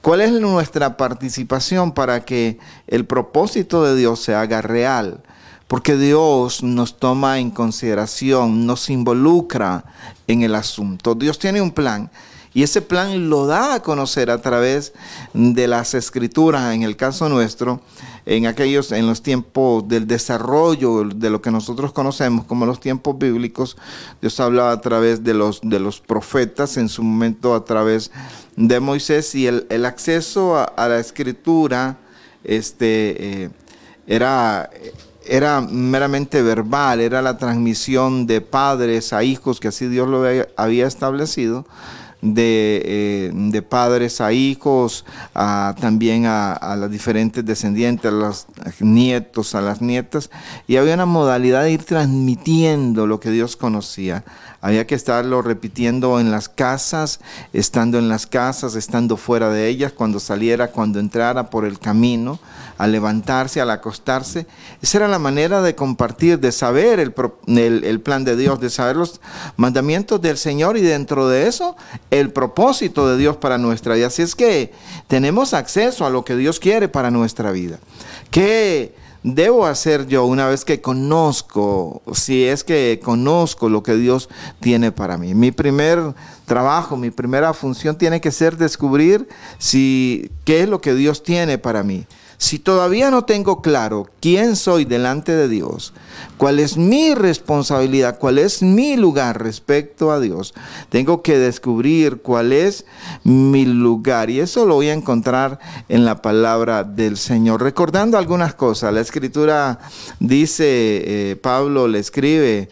¿Cuál 0.05 0.21
es 0.21 0.33
nuestra 0.33 0.99
participación 0.99 1.93
para 1.93 2.27
que 2.27 2.59
el 2.89 3.07
propósito 3.07 3.85
de 3.85 3.97
Dios 3.97 4.21
se 4.21 4.35
haga 4.35 4.61
real? 4.61 5.23
porque 5.67 5.97
Dios 5.97 6.63
nos 6.63 6.99
toma 6.99 7.39
en 7.39 7.51
consideración, 7.51 8.67
nos 8.67 8.91
involucra 8.91 9.85
en 10.27 10.43
el 10.43 10.55
asunto. 10.55 11.15
Dios 11.15 11.39
tiene 11.39 11.63
un 11.63 11.73
plan 11.73 12.11
Y 12.55 12.63
ese 12.63 12.81
plan 12.83 13.29
lo 13.29 13.47
da 13.47 13.75
a 13.75 13.83
conocer 13.83 14.31
a 14.31 14.41
través 14.41 14.93
de 15.33 15.67
las 15.67 15.93
escrituras, 15.95 16.73
en 16.73 16.85
el 16.85 16.97
caso 16.97 17.29
nuestro, 17.29 17.81
en 18.27 18.47
aquellos, 18.47 18.93
en 18.93 19.09
los 19.09 19.23
tiempos 19.23 19.87
del 19.89 20.07
desarrollo 20.07 21.03
de 21.05 21.31
lo 21.31 21.43
que 21.43 21.51
nosotros 21.51 21.93
conocemos 21.93 22.45
como 22.47 22.65
los 22.65 22.79
tiempos 22.79 23.19
bíblicos, 23.19 23.77
Dios 24.21 24.39
hablaba 24.39 24.71
a 24.71 24.81
través 24.81 25.25
de 25.25 25.35
los, 25.35 25.61
de 25.63 25.81
los 25.81 26.01
profetas, 26.01 26.77
en 26.77 26.89
su 26.89 27.03
momento 27.03 27.57
a 27.57 27.65
través 27.65 28.13
de 28.55 28.79
Moisés, 28.79 29.35
y 29.35 29.49
el, 29.49 29.85
acceso 29.85 30.57
a, 30.57 30.89
la 30.89 31.01
escritura 31.01 31.99
este, 32.45 33.43
eh, 33.45 33.51
era 34.07 34.71
era 35.27 35.61
meramente 35.63 36.43
verbal, 36.43 37.01
era 37.01 37.23
la 37.23 37.39
transmisión 37.39 38.27
de 38.27 38.41
padres 38.41 39.13
a 39.13 39.25
hijos, 39.25 39.59
que 39.59 39.69
así 39.69 39.89
Dios 39.89 40.07
lo 40.07 40.23
había 40.57 40.87
establecido, 40.87 41.65
de, 42.25 42.83
eh, 42.85 43.63
padres 43.63 44.21
a 44.21 44.33
hijos, 44.33 45.05
también 45.33 46.27
a, 46.27 46.53
a 46.53 46.77
las 46.77 46.91
diferentes 46.91 47.45
descendientes, 47.45 48.07
a 48.07 48.15
los 48.15 48.47
nietos, 48.81 49.55
a 49.55 49.61
las 49.61 49.81
nietas, 49.81 50.31
y 50.67 50.77
había 50.77 50.95
una 50.95 51.07
modalidad 51.07 51.63
de 51.63 51.73
ir 51.73 51.85
transmitiendo 51.85 53.07
lo 53.07 53.21
que 53.21 53.31
Dios 53.31 53.57
conocía. 53.57 54.25
Había 54.61 54.87
que 54.87 54.95
estarlo 54.95 55.43
repitiendo 55.43 56.19
en 56.19 56.31
las 56.31 56.49
casas, 56.49 57.21
estando 57.53 57.99
en 57.99 58.09
las 58.09 58.27
casas, 58.27 58.77
estando 58.77 59.19
fuera 59.19 59.51
de 59.51 59.69
ellas, 59.69 59.93
cuando 59.93 60.21
saliera, 60.21 60.69
cuando 60.69 61.01
entrara 61.01 61.51
por 61.51 61.67
el 61.67 61.79
camino, 61.79 62.39
al 62.79 62.93
levantarse, 62.93 63.61
al 63.61 63.71
acostarse. 63.71 64.47
Esa 64.83 64.99
era 64.99 65.09
la 65.09 65.19
manera 65.19 65.63
de 65.63 65.75
compartir, 65.75 66.39
de 66.39 66.53
saber 66.53 67.01
el, 67.01 67.13
plan 67.13 68.25
de 68.25 68.37
Dios, 68.37 68.61
de 68.61 68.71
saber 68.71 68.97
los 68.97 69.21
mandamientos 69.57 70.21
del 70.21 70.37
Señor 70.37 70.77
y 70.77 70.83
dentro 70.83 71.29
de 71.29 71.47
eso 71.47 71.77
el 72.11 72.31
propósito 72.33 73.09
de 73.09 73.17
Dios 73.17 73.37
para 73.37 73.59
nuestra 73.59 73.95
vida. 73.95 74.09
Así 74.09 74.23
es 74.23 74.35
que 74.35 74.73
tenemos 75.09 75.55
acceso 75.55 76.07
a 76.07 76.11
lo 76.11 76.25
que 76.25 76.37
Dios 76.37 76.61
quiere 76.61 76.89
para 76.89 77.11
nuestra 77.11 77.53
vida. 77.53 77.79
¿Qué 78.31 78.95
debo 79.23 79.67
hacer 79.67 80.07
yo 80.07 80.27
una 80.27 80.49
vez 80.49 80.65
que 80.65 80.81
conozco, 80.81 82.03
si 82.13 82.45
es 82.45 82.63
que 82.63 83.01
conozco 83.03 83.69
lo 83.69 83.83
que 83.83 83.95
Dios 83.95 84.29
tiene 84.61 84.93
para 84.93 85.17
mí? 85.17 85.35
Mi 85.35 85.51
primer 85.51 86.15
trabajo, 86.45 86.97
mi 86.97 87.11
primera 87.11 87.55
función 87.55 87.97
tiene 87.97 88.21
que 88.21 88.31
ser 88.31 88.57
descubrir 88.57 89.29
si 89.59 90.31
qué 90.45 90.63
es 90.63 90.69
lo 90.69 90.81
que 90.81 90.95
Dios 90.95 91.23
tiene 91.23 91.59
para 91.59 91.83
mí. 91.83 92.07
Si 92.39 92.59
todavía 92.59 93.11
no 93.11 93.25
tengo 93.25 93.63
claro 93.63 94.09
quién 94.21 94.57
soy 94.57 94.85
delante 94.85 95.33
de 95.33 95.49
Dios, 95.49 95.93
cuál 96.37 96.59
es 96.59 96.77
mi 96.77 97.15
responsabilidad, 97.15 98.19
cuál 98.19 98.39
es 98.39 98.63
mi 98.63 98.97
lugar 98.97 99.43
respecto 99.43 100.11
a 100.11 100.21
Dios, 100.21 100.55
tengo 100.89 101.23
que 101.23 101.39
descubrir 101.39 102.19
cuál 102.19 102.53
es 102.53 102.85
mi 103.23 103.65
lugar. 103.65 104.31
Y 104.31 104.41
eso 104.41 104.67
lo 104.67 104.75
voy 104.75 104.89
a 104.89 104.95
encontrar 104.95 105.59
en 105.89 106.05
la 106.05 106.23
palabra 106.23 106.85
del 106.85 107.17
Señor. 107.17 107.63
Recordando 107.63 108.19
algunas 108.19 108.55
cosas, 108.55 108.93
la 108.93 109.01
escritura 109.01 109.79
dice, 110.21 110.65
eh, 111.31 111.37
Pablo 111.37 111.89
le 111.89 111.99
escribe, 111.99 112.69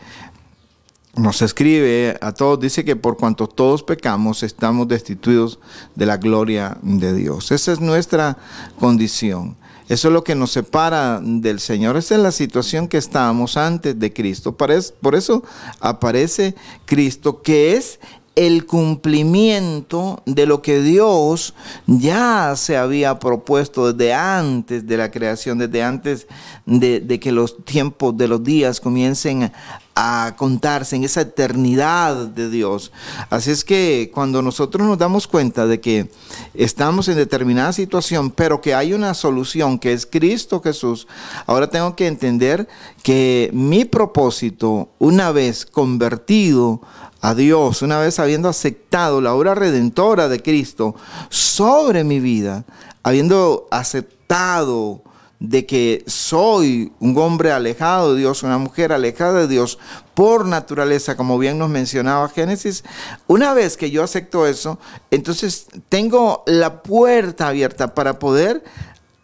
nos 1.14 1.42
escribe 1.42 2.16
a 2.20 2.32
todos, 2.32 2.58
dice 2.60 2.84
que 2.84 2.96
por 2.96 3.16
cuanto 3.16 3.46
todos 3.46 3.82
pecamos, 3.82 4.42
estamos 4.42 4.88
destituidos 4.88 5.58
de 5.94 6.06
la 6.06 6.16
gloria 6.16 6.78
de 6.82 7.12
Dios. 7.12 7.52
Esa 7.52 7.72
es 7.72 7.80
nuestra 7.80 8.38
condición. 8.78 9.56
Eso 9.88 10.08
es 10.08 10.14
lo 10.14 10.24
que 10.24 10.34
nos 10.34 10.52
separa 10.52 11.20
del 11.22 11.60
Señor. 11.60 11.98
Esa 11.98 12.14
es 12.14 12.20
la 12.20 12.32
situación 12.32 12.88
que 12.88 12.96
estábamos 12.96 13.58
antes 13.58 13.98
de 13.98 14.12
Cristo. 14.12 14.56
Por 14.56 14.70
eso 15.14 15.42
aparece 15.80 16.54
Cristo, 16.86 17.42
que 17.42 17.74
es 17.74 18.00
el 18.34 18.64
cumplimiento 18.64 20.22
de 20.24 20.46
lo 20.46 20.62
que 20.62 20.80
Dios 20.80 21.52
ya 21.86 22.54
se 22.56 22.78
había 22.78 23.18
propuesto 23.18 23.92
desde 23.92 24.14
antes 24.14 24.86
de 24.86 24.96
la 24.96 25.10
creación, 25.10 25.58
desde 25.58 25.82
antes 25.82 26.26
de, 26.64 27.00
de, 27.00 27.20
que 27.20 27.30
los 27.30 27.62
tiempos 27.64 28.16
de 28.16 28.28
los 28.28 28.42
días 28.42 28.80
comiencen 28.80 29.52
a 29.94 30.34
contarse 30.36 30.96
en 30.96 31.04
esa 31.04 31.20
eternidad 31.20 32.16
de 32.16 32.48
Dios. 32.48 32.92
Así 33.30 33.50
es 33.50 33.64
que 33.64 34.10
cuando 34.12 34.40
nosotros 34.40 34.86
nos 34.86 34.98
damos 34.98 35.26
cuenta 35.26 35.66
de 35.66 35.80
que 35.80 36.10
estamos 36.54 37.08
en 37.08 37.16
determinada 37.16 37.72
situación, 37.72 38.30
pero 38.30 38.60
que 38.60 38.74
hay 38.74 38.94
una 38.94 39.14
solución 39.14 39.78
que 39.78 39.92
es 39.92 40.06
Cristo 40.06 40.62
Jesús, 40.62 41.06
ahora 41.46 41.68
tengo 41.68 41.94
que 41.94 42.06
entender 42.06 42.68
que 43.02 43.50
mi 43.52 43.84
propósito, 43.84 44.88
una 44.98 45.30
vez 45.32 45.66
convertido 45.66 46.80
a 47.20 47.34
Dios, 47.34 47.82
una 47.82 47.98
vez 47.98 48.18
habiendo 48.18 48.48
aceptado 48.48 49.20
la 49.20 49.34
obra 49.34 49.54
redentora 49.54 50.28
de 50.28 50.42
Cristo 50.42 50.94
sobre 51.28 52.02
mi 52.02 52.18
vida, 52.18 52.64
habiendo 53.02 53.68
aceptado 53.70 55.02
de 55.42 55.66
que 55.66 56.04
soy 56.06 56.92
un 57.00 57.18
hombre 57.18 57.50
alejado 57.50 58.14
de 58.14 58.20
Dios, 58.20 58.44
una 58.44 58.58
mujer 58.58 58.92
alejada 58.92 59.40
de 59.40 59.48
Dios 59.48 59.76
por 60.14 60.46
naturaleza, 60.46 61.16
como 61.16 61.36
bien 61.36 61.58
nos 61.58 61.68
mencionaba 61.68 62.28
Génesis, 62.28 62.84
una 63.26 63.52
vez 63.52 63.76
que 63.76 63.90
yo 63.90 64.04
acepto 64.04 64.46
eso, 64.46 64.78
entonces 65.10 65.66
tengo 65.88 66.44
la 66.46 66.84
puerta 66.84 67.48
abierta 67.48 67.92
para 67.92 68.20
poder 68.20 68.62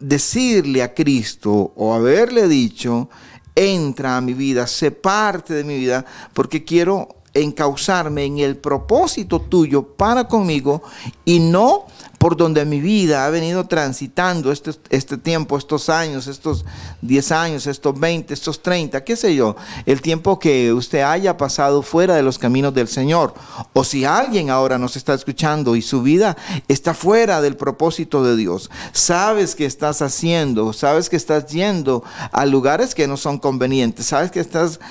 decirle 0.01 0.83
a 0.83 0.93
Cristo 0.93 1.71
o 1.77 1.93
haberle 1.93 2.49
dicho, 2.49 3.07
entra 3.55 4.17
a 4.17 4.21
mi 4.21 4.33
vida, 4.33 4.67
sé 4.67 4.91
parte 4.91 5.53
de 5.53 5.63
mi 5.63 5.77
vida, 5.77 6.05
porque 6.33 6.65
quiero 6.65 7.15
encauzarme 7.33 8.25
en 8.25 8.39
el 8.39 8.57
propósito 8.57 9.39
tuyo 9.39 9.83
para 9.95 10.27
conmigo 10.27 10.83
y 11.23 11.39
no 11.39 11.85
por 12.19 12.35
donde 12.35 12.65
mi 12.65 12.81
vida 12.81 13.25
ha 13.25 13.29
venido 13.29 13.65
transitando 13.65 14.51
este, 14.51 14.71
este 14.89 15.17
tiempo, 15.17 15.57
estos 15.57 15.89
años, 15.89 16.27
estos 16.27 16.65
10 17.01 17.31
años, 17.31 17.65
estos 17.65 17.97
20, 17.97 18.33
estos 18.33 18.61
30, 18.61 19.03
qué 19.05 19.15
sé 19.15 19.33
yo, 19.33 19.55
el 19.85 20.01
tiempo 20.01 20.37
que 20.37 20.73
usted 20.73 21.01
haya 21.01 21.37
pasado 21.37 21.81
fuera 21.81 22.15
de 22.15 22.21
los 22.21 22.37
caminos 22.37 22.73
del 22.73 22.89
Señor. 22.89 23.33
O 23.71 23.85
si 23.85 24.03
alguien 24.03 24.49
ahora 24.49 24.77
nos 24.77 24.97
está 24.97 25.13
escuchando 25.13 25.77
y 25.77 25.81
su 25.81 26.01
vida 26.01 26.35
está 26.67 26.93
fuera 26.93 27.39
del 27.41 27.55
propósito 27.55 28.21
de 28.21 28.35
Dios, 28.35 28.69
sabes 28.91 29.55
que 29.55 29.65
estás 29.65 30.01
haciendo, 30.01 30.73
sabes 30.73 31.09
que 31.09 31.15
estás 31.15 31.47
yendo 31.47 32.03
a 32.33 32.45
lugares 32.45 32.95
que 32.95 33.07
no 33.07 33.15
son 33.15 33.39
convenientes, 33.39 34.07
sabes 34.07 34.29
que 34.29 34.41
estás 34.41 34.81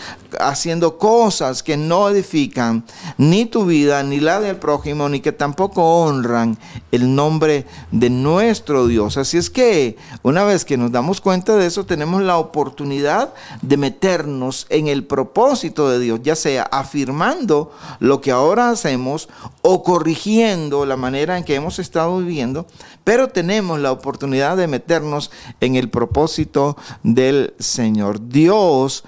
haciendo 0.41 0.97
cosas 0.97 1.62
que 1.62 1.77
no 1.77 2.09
edifican 2.09 2.85
ni 3.19 3.45
tu 3.45 3.67
vida, 3.67 4.03
ni 4.03 4.19
la 4.19 4.41
del 4.41 4.57
prójimo, 4.57 5.11
ni 5.11 5.21
que 5.21 5.33
tampoco 5.33 5.83
honran 5.83 6.59
el 6.91 7.18
nombre 7.19 7.67
de 7.91 8.11
nuestro 8.11 8.87
Dios. 8.87 9.17
Así 9.17 9.39
es 9.39 9.51
que 9.51 9.97
una 10.23 10.45
vez 10.45 10.65
que 10.65 10.77
nos 10.77 10.93
damos 10.93 11.21
cuenta 11.21 11.57
de 11.57 11.67
eso, 11.67 11.85
tenemos 11.85 12.23
la 12.23 12.39
oportunidad 12.39 13.35
de 13.61 13.77
meternos 13.77 14.69
en 14.71 14.87
el 14.87 15.05
propósito 15.05 15.91
de 15.91 15.99
Dios, 15.99 16.21
ya 16.23 16.37
sea 16.37 16.63
afirmando 16.63 17.73
lo 17.99 18.21
que 18.21 18.31
ahora 18.31 18.71
hacemos 18.71 19.29
o 19.63 19.83
corrigiendo 19.83 20.87
la 20.87 20.97
manera 20.97 21.37
en 21.37 21.43
que 21.43 21.57
hemos 21.57 21.81
estado 21.81 22.19
viviendo, 22.19 22.67
pero 23.03 23.29
tenemos 23.29 23.81
la 23.81 23.91
oportunidad 23.91 24.57
de 24.57 24.69
meternos 24.69 25.33
en 25.61 25.75
el 25.75 25.91
propósito 25.91 26.77
del 27.03 27.55
Señor. 27.59 28.29
Dios 28.29 29.03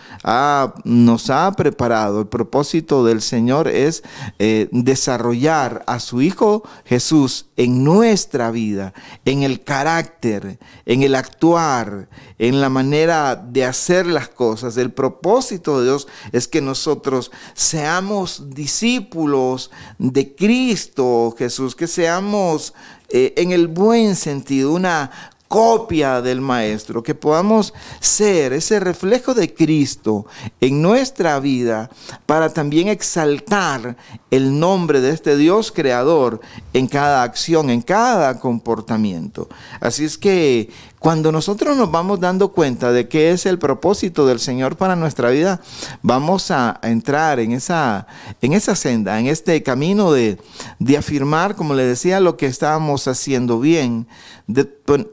nos 0.84 1.30
ha 1.30 1.52
preparado, 1.52 2.20
el 2.20 2.26
propósito 2.26 3.04
del 3.04 3.22
Señor 3.22 3.68
es 3.68 4.02
eh, 4.40 4.68
desarrollar 4.72 5.84
a 5.86 6.00
su 6.00 6.22
Hijo 6.22 6.64
Jesús 6.84 7.46
en 7.56 7.84
nuestra 8.00 8.50
vida, 8.50 8.94
en 9.26 9.42
el 9.42 9.62
carácter, 9.62 10.58
en 10.86 11.02
el 11.02 11.14
actuar, 11.14 12.08
en 12.38 12.58
la 12.58 12.70
manera 12.70 13.36
de 13.36 13.66
hacer 13.66 14.06
las 14.06 14.30
cosas. 14.30 14.78
El 14.78 14.90
propósito 14.90 15.78
de 15.78 15.84
Dios 15.84 16.08
es 16.32 16.48
que 16.48 16.62
nosotros 16.62 17.30
seamos 17.52 18.54
discípulos 18.54 19.70
de 19.98 20.34
Cristo 20.34 21.34
Jesús, 21.36 21.76
que 21.76 21.86
seamos 21.86 22.72
eh, 23.10 23.34
en 23.36 23.52
el 23.52 23.68
buen 23.68 24.16
sentido 24.16 24.72
una 24.72 25.10
copia 25.50 26.22
del 26.22 26.40
Maestro, 26.40 27.02
que 27.02 27.16
podamos 27.16 27.74
ser 27.98 28.52
ese 28.52 28.78
reflejo 28.78 29.34
de 29.34 29.52
Cristo 29.52 30.26
en 30.60 30.80
nuestra 30.80 31.40
vida 31.40 31.90
para 32.24 32.52
también 32.52 32.86
exaltar 32.86 33.96
el 34.30 34.60
nombre 34.60 35.00
de 35.00 35.10
este 35.10 35.36
Dios 35.36 35.72
creador 35.72 36.40
en 36.72 36.86
cada 36.86 37.24
acción, 37.24 37.68
en 37.68 37.82
cada 37.82 38.38
comportamiento. 38.38 39.48
Así 39.80 40.04
es 40.04 40.16
que 40.16 40.70
cuando 41.00 41.32
nosotros 41.32 41.78
nos 41.78 41.90
vamos 41.90 42.20
dando 42.20 42.52
cuenta 42.52 42.92
de 42.92 43.08
qué 43.08 43.30
es 43.30 43.46
el 43.46 43.58
propósito 43.58 44.26
del 44.26 44.38
Señor 44.38 44.76
para 44.76 44.96
nuestra 44.96 45.30
vida, 45.30 45.62
vamos 46.02 46.50
a 46.50 46.78
entrar 46.82 47.40
en 47.40 47.52
esa, 47.52 48.06
en 48.42 48.52
esa 48.52 48.76
senda, 48.76 49.18
en 49.18 49.26
este 49.26 49.62
camino 49.62 50.12
de, 50.12 50.38
de 50.78 50.98
afirmar, 50.98 51.56
como 51.56 51.72
le 51.72 51.84
decía, 51.84 52.20
lo 52.20 52.36
que 52.36 52.44
estábamos 52.44 53.08
haciendo 53.08 53.60
bien, 53.60 54.06
de 54.46 54.64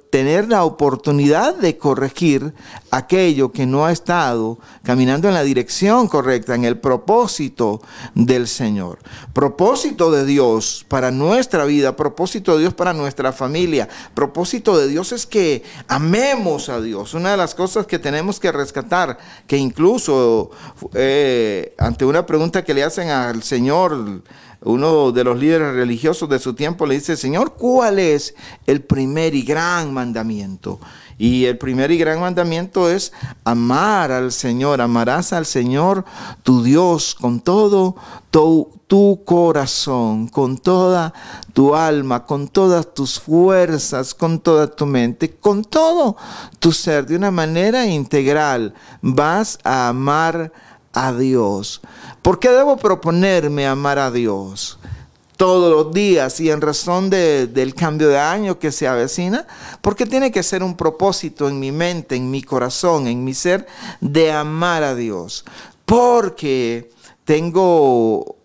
tener 0.10 0.50
la 0.50 0.64
oportunidad 0.64 1.56
de 1.56 1.78
corregir 1.78 2.54
aquello 2.92 3.52
que 3.52 3.66
no 3.66 3.86
ha 3.86 3.92
estado 3.92 4.58
caminando 4.84 5.28
en 5.28 5.36
la 5.36 5.44
dirección 5.44 6.08
correcta, 6.08 6.56
en 6.56 6.66
el 6.66 6.80
propósito 6.80 7.82
del 8.16 8.48
Señor. 8.48 9.00
Propósito 9.34 10.12
de 10.12 10.26
Dios 10.26 10.86
para 10.88 11.12
nuestra 11.12 11.66
vida, 11.66 11.96
propósito 11.96 12.56
de 12.56 12.62
Dios 12.62 12.74
para 12.74 12.94
nuestra 12.94 13.32
familia, 13.32 13.88
propósito 14.16 14.78
de 14.78 14.88
Dios 14.88 15.12
es 15.12 15.28
que 15.28 15.64
amemos 15.88 16.70
a 16.70 16.82
Dios. 16.82 17.14
Una 17.14 17.32
de 17.32 17.38
las 17.38 17.56
cosas 17.56 17.88
que 17.88 18.00
tenemos 18.00 18.40
que 18.40 18.52
rescatar, 18.52 19.18
que 19.48 19.58
incluso 19.58 20.52
eh, 20.94 21.74
ante 21.78 22.06
una 22.06 22.26
pregunta 22.26 22.64
que 22.64 22.74
le 22.74 22.84
hacen 22.84 23.10
al 23.10 23.44
Señor, 23.44 24.22
uno 24.68 25.12
de 25.12 25.24
los 25.24 25.40
líderes 25.40 25.74
religiosos 25.74 26.28
de 26.30 26.40
su 26.40 26.54
tiempo 26.54 26.86
le 26.86 26.96
dice, 26.96 27.16
Señor, 27.16 27.54
¿cuál 27.54 28.00
es 28.00 28.36
el 28.66 28.82
primer 28.82 29.34
y 29.34 29.44
gran 29.44 29.94
mandamiento? 29.94 30.80
Y 31.18 31.46
el 31.46 31.58
primer 31.58 31.90
y 31.92 31.98
gran 31.98 32.20
mandamiento 32.20 32.90
es 32.90 33.12
amar 33.44 34.12
al 34.12 34.32
Señor. 34.32 34.82
Amarás 34.82 35.34
al 35.34 35.46
Señor 35.46 36.06
tu 36.44 36.64
Dios 36.64 37.16
con 37.16 37.40
todo 37.40 37.96
tu, 38.30 38.70
tu, 38.88 39.24
corazón, 39.26 40.28
con 40.28 40.58
toda 40.58 41.14
tu 41.54 41.74
alma, 41.74 42.26
con 42.26 42.48
todas 42.48 42.94
tus 42.94 43.20
fuerzas, 43.20 44.14
con 44.14 44.40
toda 44.40 44.68
tu 44.68 44.86
mente, 44.86 45.32
con 45.32 45.64
todo 45.64 46.18
tu 46.60 46.72
ser, 46.72 47.08
de 47.08 47.16
una 47.16 47.32
manera 47.32 47.88
integral. 47.88 48.76
Vas 49.02 49.58
a 49.64 49.88
amar 49.88 50.52
a 50.94 51.14
Dios. 51.14 51.82
¿Por 52.22 52.40
qué 52.40 52.50
debo 52.50 52.78
proponerme 52.78 53.68
amar 53.68 54.00
a 54.00 54.12
Dios? 54.12 54.80
todos 55.38 55.72
los 55.72 55.94
días 55.94 56.40
y 56.40 56.50
en 56.50 56.62
razón 56.62 57.10
del 57.12 57.76
cambio 57.76 58.10
de 58.10 58.18
año 58.18 58.58
que 58.58 58.72
se 58.72 58.88
avecina, 58.88 59.46
porque 59.82 60.08
tiene 60.08 60.32
que 60.32 60.42
ser 60.42 60.64
un 60.64 60.76
propósito 60.76 61.48
en 61.48 61.60
mi 61.60 61.72
mente, 61.72 62.16
en 62.16 62.30
mi 62.30 62.42
corazón, 62.42 63.08
en 63.08 63.24
mi 63.24 63.36
ser, 63.36 63.68
de 64.02 64.32
amar 64.32 64.84
a 64.84 64.96
Dios. 64.96 65.46
Porque 65.86 66.90
tengo 67.24 68.38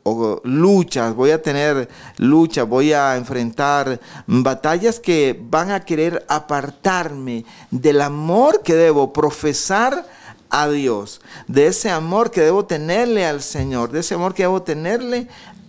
luchas, 0.44 1.14
voy 1.14 1.30
a 1.30 1.40
tener 1.40 1.88
luchas, 2.18 2.68
voy 2.68 2.92
a 2.92 3.16
enfrentar 3.16 3.98
batallas 4.26 5.00
que 5.00 5.40
van 5.40 5.70
a 5.70 5.80
querer 5.80 6.24
apartarme 6.28 7.44
del 7.70 8.02
amor 8.02 8.62
que 8.62 8.74
debo 8.74 9.12
profesar 9.12 10.06
a 10.52 10.68
Dios, 10.68 11.22
de 11.48 11.66
ese 11.66 11.90
amor 11.90 12.30
que 12.30 12.42
debo 12.42 12.66
tenerle 12.66 13.24
al 13.24 13.42
Señor, 13.42 13.90
de 13.90 14.00
ese 14.00 14.14
amor 14.14 14.34
que 14.34 14.42
debo 14.42 14.62
tenerle 14.62 15.26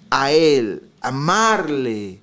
a 0.09 0.31
Él, 0.33 0.89
amarle 1.01 2.19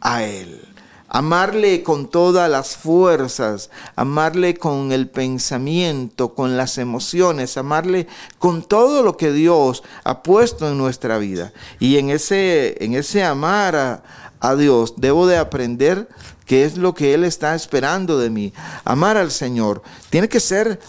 a 0.00 0.24
Él. 0.24 0.66
Amarle 1.12 1.82
con 1.82 2.08
todas 2.08 2.48
las 2.48 2.76
fuerzas, 2.76 3.68
amarle 3.96 4.54
con 4.54 4.92
el 4.92 5.08
pensamiento, 5.08 6.36
con 6.36 6.56
las 6.56 6.78
emociones, 6.78 7.56
amarle 7.56 8.06
con 8.38 8.62
todo 8.62 9.02
lo 9.02 9.16
que 9.16 9.32
Dios 9.32 9.82
ha 10.04 10.22
puesto 10.22 10.68
en 10.68 10.78
nuestra 10.78 11.18
vida. 11.18 11.52
Y 11.80 11.98
en 11.98 12.10
ese, 12.10 12.76
en 12.84 12.94
ese 12.94 13.24
amar 13.24 13.74
a, 13.74 14.02
a 14.38 14.54
Dios 14.54 14.94
debo 14.98 15.26
de 15.26 15.36
aprender 15.36 16.08
qué 16.50 16.64
es 16.64 16.76
lo 16.76 16.94
que 16.94 17.14
Él 17.14 17.22
está 17.22 17.54
esperando 17.54 18.18
de 18.18 18.28
mí. 18.28 18.52
Amar 18.84 19.16
al 19.16 19.30
Señor 19.30 19.84
tiene 20.10 20.28
que 20.28 20.40
ser 20.40 20.80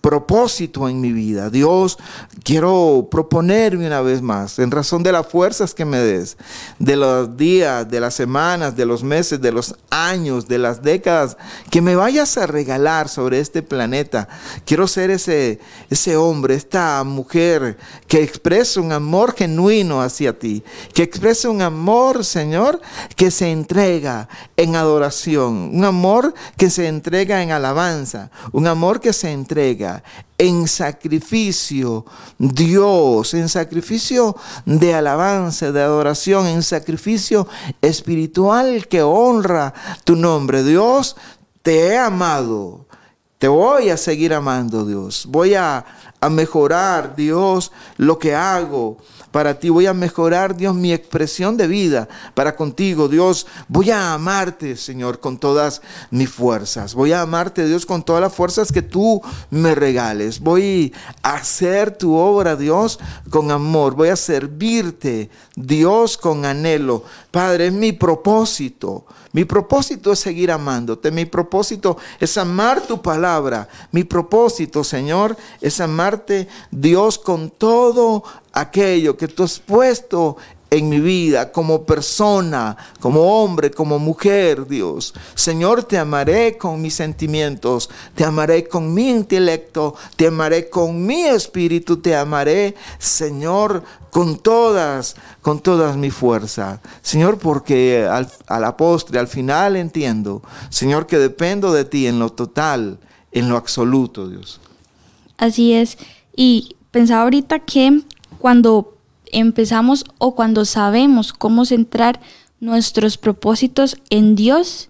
propósito 0.00 0.88
en 0.88 1.00
mi 1.00 1.12
vida. 1.12 1.50
Dios, 1.50 1.98
quiero 2.44 3.08
proponerme 3.10 3.86
una 3.86 4.02
vez 4.02 4.20
más, 4.20 4.58
en 4.58 4.70
razón 4.70 5.02
de 5.02 5.10
las 5.10 5.26
fuerzas 5.26 5.74
que 5.74 5.86
me 5.86 5.96
des, 5.96 6.36
de 6.78 6.94
los 6.94 7.36
días, 7.38 7.88
de 7.90 8.00
las 8.00 8.14
semanas, 8.14 8.76
de 8.76 8.84
los 8.84 9.02
meses, 9.02 9.40
de 9.40 9.50
los 9.50 9.74
años, 9.88 10.46
de 10.46 10.58
las 10.58 10.82
décadas, 10.82 11.38
que 11.70 11.80
me 11.80 11.96
vayas 11.96 12.36
a 12.36 12.46
regalar 12.46 13.08
sobre 13.08 13.40
este 13.40 13.62
planeta. 13.62 14.28
Quiero 14.66 14.86
ser 14.86 15.10
ese, 15.10 15.58
ese 15.88 16.18
hombre, 16.18 16.54
esta 16.54 17.02
mujer 17.02 17.78
que 18.06 18.22
expresa 18.22 18.80
un 18.80 18.92
amor 18.92 19.34
genuino 19.34 20.02
hacia 20.02 20.38
ti, 20.38 20.62
que 20.92 21.02
expresa 21.02 21.48
un 21.48 21.62
amor, 21.62 22.26
Señor, 22.26 22.80
que 23.16 23.30
se 23.30 23.50
entrega 23.50 24.28
en 24.58 24.76
adoración, 24.76 25.70
un 25.72 25.84
amor 25.84 26.34
que 26.58 26.68
se 26.68 26.88
entrega 26.88 27.42
en 27.42 27.52
alabanza, 27.52 28.30
un 28.52 28.66
amor 28.66 29.00
que 29.00 29.14
se 29.14 29.32
entrega 29.32 30.02
en 30.38 30.66
sacrificio, 30.66 32.04
Dios, 32.38 33.34
en 33.34 33.48
sacrificio 33.48 34.36
de 34.66 34.94
alabanza, 34.94 35.70
de 35.70 35.82
adoración, 35.82 36.46
en 36.46 36.62
sacrificio 36.62 37.46
espiritual 37.80 38.88
que 38.88 39.02
honra 39.02 39.72
tu 40.04 40.16
nombre. 40.16 40.64
Dios, 40.64 41.16
te 41.62 41.86
he 41.86 41.98
amado, 41.98 42.86
te 43.38 43.48
voy 43.48 43.90
a 43.90 43.96
seguir 43.96 44.34
amando, 44.34 44.84
Dios. 44.84 45.26
Voy 45.28 45.54
a, 45.54 45.84
a 46.20 46.28
mejorar, 46.28 47.14
Dios, 47.14 47.72
lo 47.96 48.18
que 48.18 48.34
hago 48.34 48.98
para 49.34 49.58
ti. 49.58 49.68
Voy 49.68 49.86
a 49.86 49.94
mejorar, 49.94 50.54
Dios, 50.54 50.76
mi 50.76 50.92
expresión 50.92 51.56
de 51.56 51.66
vida 51.66 52.08
para 52.34 52.54
contigo, 52.54 53.08
Dios. 53.08 53.48
Voy 53.66 53.90
a 53.90 54.14
amarte, 54.14 54.76
Señor, 54.76 55.18
con 55.18 55.38
todas 55.38 55.82
mis 56.12 56.30
fuerzas. 56.30 56.94
Voy 56.94 57.10
a 57.10 57.22
amarte, 57.22 57.66
Dios, 57.66 57.84
con 57.84 58.04
todas 58.04 58.22
las 58.22 58.32
fuerzas 58.32 58.70
que 58.70 58.80
tú 58.80 59.20
me 59.50 59.74
regales. 59.74 60.38
Voy 60.38 60.94
a 61.24 61.34
hacer 61.34 61.98
tu 61.98 62.14
obra, 62.14 62.54
Dios, 62.54 63.00
con 63.28 63.50
amor. 63.50 63.96
Voy 63.96 64.10
a 64.10 64.14
servirte, 64.16 65.30
Dios, 65.56 66.16
con 66.16 66.44
anhelo. 66.44 67.02
Padre, 67.34 67.66
es 67.66 67.72
mi 67.72 67.90
propósito. 67.90 69.06
Mi 69.32 69.44
propósito 69.44 70.12
es 70.12 70.20
seguir 70.20 70.52
amándote. 70.52 71.10
Mi 71.10 71.24
propósito 71.24 71.96
es 72.20 72.38
amar 72.38 72.80
tu 72.82 73.02
palabra. 73.02 73.68
Mi 73.90 74.04
propósito, 74.04 74.84
Señor, 74.84 75.36
es 75.60 75.80
amarte, 75.80 76.46
Dios, 76.70 77.18
con 77.18 77.50
todo 77.50 78.22
aquello 78.52 79.16
que 79.16 79.26
tú 79.26 79.42
has 79.42 79.58
puesto 79.58 80.36
en 80.76 80.88
mi 80.88 80.98
vida 80.98 81.52
como 81.52 81.84
persona, 81.84 82.76
como 83.00 83.42
hombre, 83.42 83.70
como 83.70 83.98
mujer, 83.98 84.66
Dios. 84.66 85.14
Señor, 85.34 85.84
te 85.84 85.98
amaré 85.98 86.58
con 86.58 86.82
mis 86.82 86.94
sentimientos, 86.94 87.88
te 88.14 88.24
amaré 88.24 88.66
con 88.66 88.92
mi 88.92 89.08
intelecto, 89.08 89.94
te 90.16 90.26
amaré 90.26 90.68
con 90.68 91.06
mi 91.06 91.22
espíritu, 91.22 91.98
te 91.98 92.16
amaré, 92.16 92.74
Señor, 92.98 93.84
con 94.10 94.38
todas, 94.38 95.14
con 95.42 95.60
todas 95.60 95.96
mi 95.96 96.10
fuerza. 96.10 96.80
Señor, 97.02 97.38
porque 97.38 98.06
al, 98.10 98.28
a 98.48 98.58
la 98.58 98.76
postre, 98.76 99.20
al 99.20 99.28
final 99.28 99.76
entiendo, 99.76 100.42
Señor, 100.70 101.06
que 101.06 101.18
dependo 101.18 101.72
de 101.72 101.84
ti 101.84 102.08
en 102.08 102.18
lo 102.18 102.30
total, 102.30 102.98
en 103.30 103.48
lo 103.48 103.56
absoluto, 103.56 104.28
Dios. 104.28 104.60
Así 105.36 105.72
es. 105.72 105.98
Y 106.36 106.76
pensaba 106.90 107.22
ahorita 107.22 107.60
que 107.60 108.02
cuando 108.38 108.93
empezamos 109.38 110.04
o 110.18 110.34
cuando 110.34 110.64
sabemos 110.64 111.32
cómo 111.32 111.64
centrar 111.64 112.20
nuestros 112.60 113.18
propósitos 113.18 113.96
en 114.10 114.34
Dios, 114.34 114.88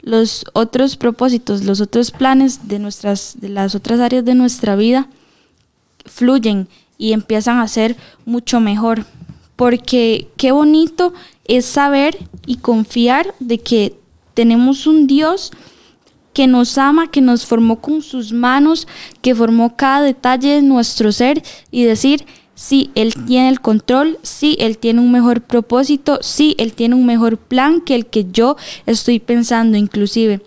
los 0.00 0.44
otros 0.52 0.96
propósitos, 0.96 1.64
los 1.64 1.80
otros 1.80 2.10
planes 2.10 2.68
de 2.68 2.78
nuestras 2.78 3.36
de 3.40 3.48
las 3.48 3.74
otras 3.74 4.00
áreas 4.00 4.24
de 4.24 4.34
nuestra 4.34 4.76
vida 4.76 5.08
fluyen 6.04 6.68
y 6.98 7.12
empiezan 7.12 7.58
a 7.58 7.68
ser 7.68 7.96
mucho 8.24 8.60
mejor. 8.60 9.04
Porque 9.56 10.28
qué 10.36 10.52
bonito 10.52 11.12
es 11.44 11.66
saber 11.66 12.18
y 12.46 12.56
confiar 12.56 13.34
de 13.38 13.58
que 13.58 13.96
tenemos 14.34 14.86
un 14.86 15.06
Dios 15.06 15.52
que 16.32 16.46
nos 16.46 16.78
ama, 16.78 17.10
que 17.10 17.20
nos 17.20 17.44
formó 17.44 17.80
con 17.80 18.02
sus 18.02 18.32
manos, 18.32 18.88
que 19.20 19.34
formó 19.34 19.76
cada 19.76 20.02
detalle 20.02 20.48
de 20.48 20.62
nuestro 20.62 21.12
ser 21.12 21.42
y 21.70 21.84
decir, 21.84 22.24
sí, 22.54 22.90
Él 22.94 23.14
tiene 23.26 23.48
el 23.48 23.60
control, 23.60 24.18
sí, 24.22 24.56
Él 24.60 24.78
tiene 24.78 25.00
un 25.00 25.12
mejor 25.12 25.42
propósito, 25.42 26.18
sí, 26.22 26.54
Él 26.58 26.72
tiene 26.72 26.94
un 26.94 27.06
mejor 27.06 27.38
plan 27.38 27.80
que 27.80 27.94
el 27.94 28.06
que 28.06 28.26
yo 28.30 28.56
estoy 28.86 29.18
pensando 29.20 29.76
inclusive. 29.76 30.42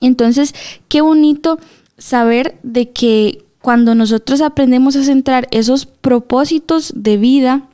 Entonces, 0.00 0.54
qué 0.88 1.00
bonito 1.00 1.58
saber 1.98 2.58
de 2.62 2.90
que 2.90 3.44
cuando 3.60 3.94
nosotros 3.94 4.40
aprendemos 4.40 4.96
a 4.96 5.04
centrar 5.04 5.48
esos 5.50 5.86
propósitos 5.86 6.92
de 6.94 7.16
vida 7.16 7.68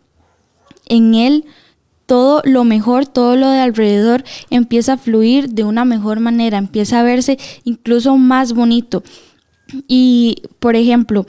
en 0.87 1.15
Él, 1.15 1.45
todo 2.07 2.43
lo 2.45 2.65
mejor, 2.65 3.07
todo 3.07 3.37
lo 3.37 3.51
de 3.51 3.61
alrededor 3.61 4.25
empieza 4.51 4.95
a 4.95 4.99
fluir 4.99 5.51
de 5.51 5.65
una 5.65 5.85
mejor 5.85 6.19
manera, 6.21 6.59
empieza 6.59 7.01
a 7.01 7.05
verse 7.05 7.39
incluso 7.65 8.17
más 8.17 8.53
bonito. 8.53 9.03
Y, 9.87 10.43
por 10.59 10.75
ejemplo, 10.75 11.27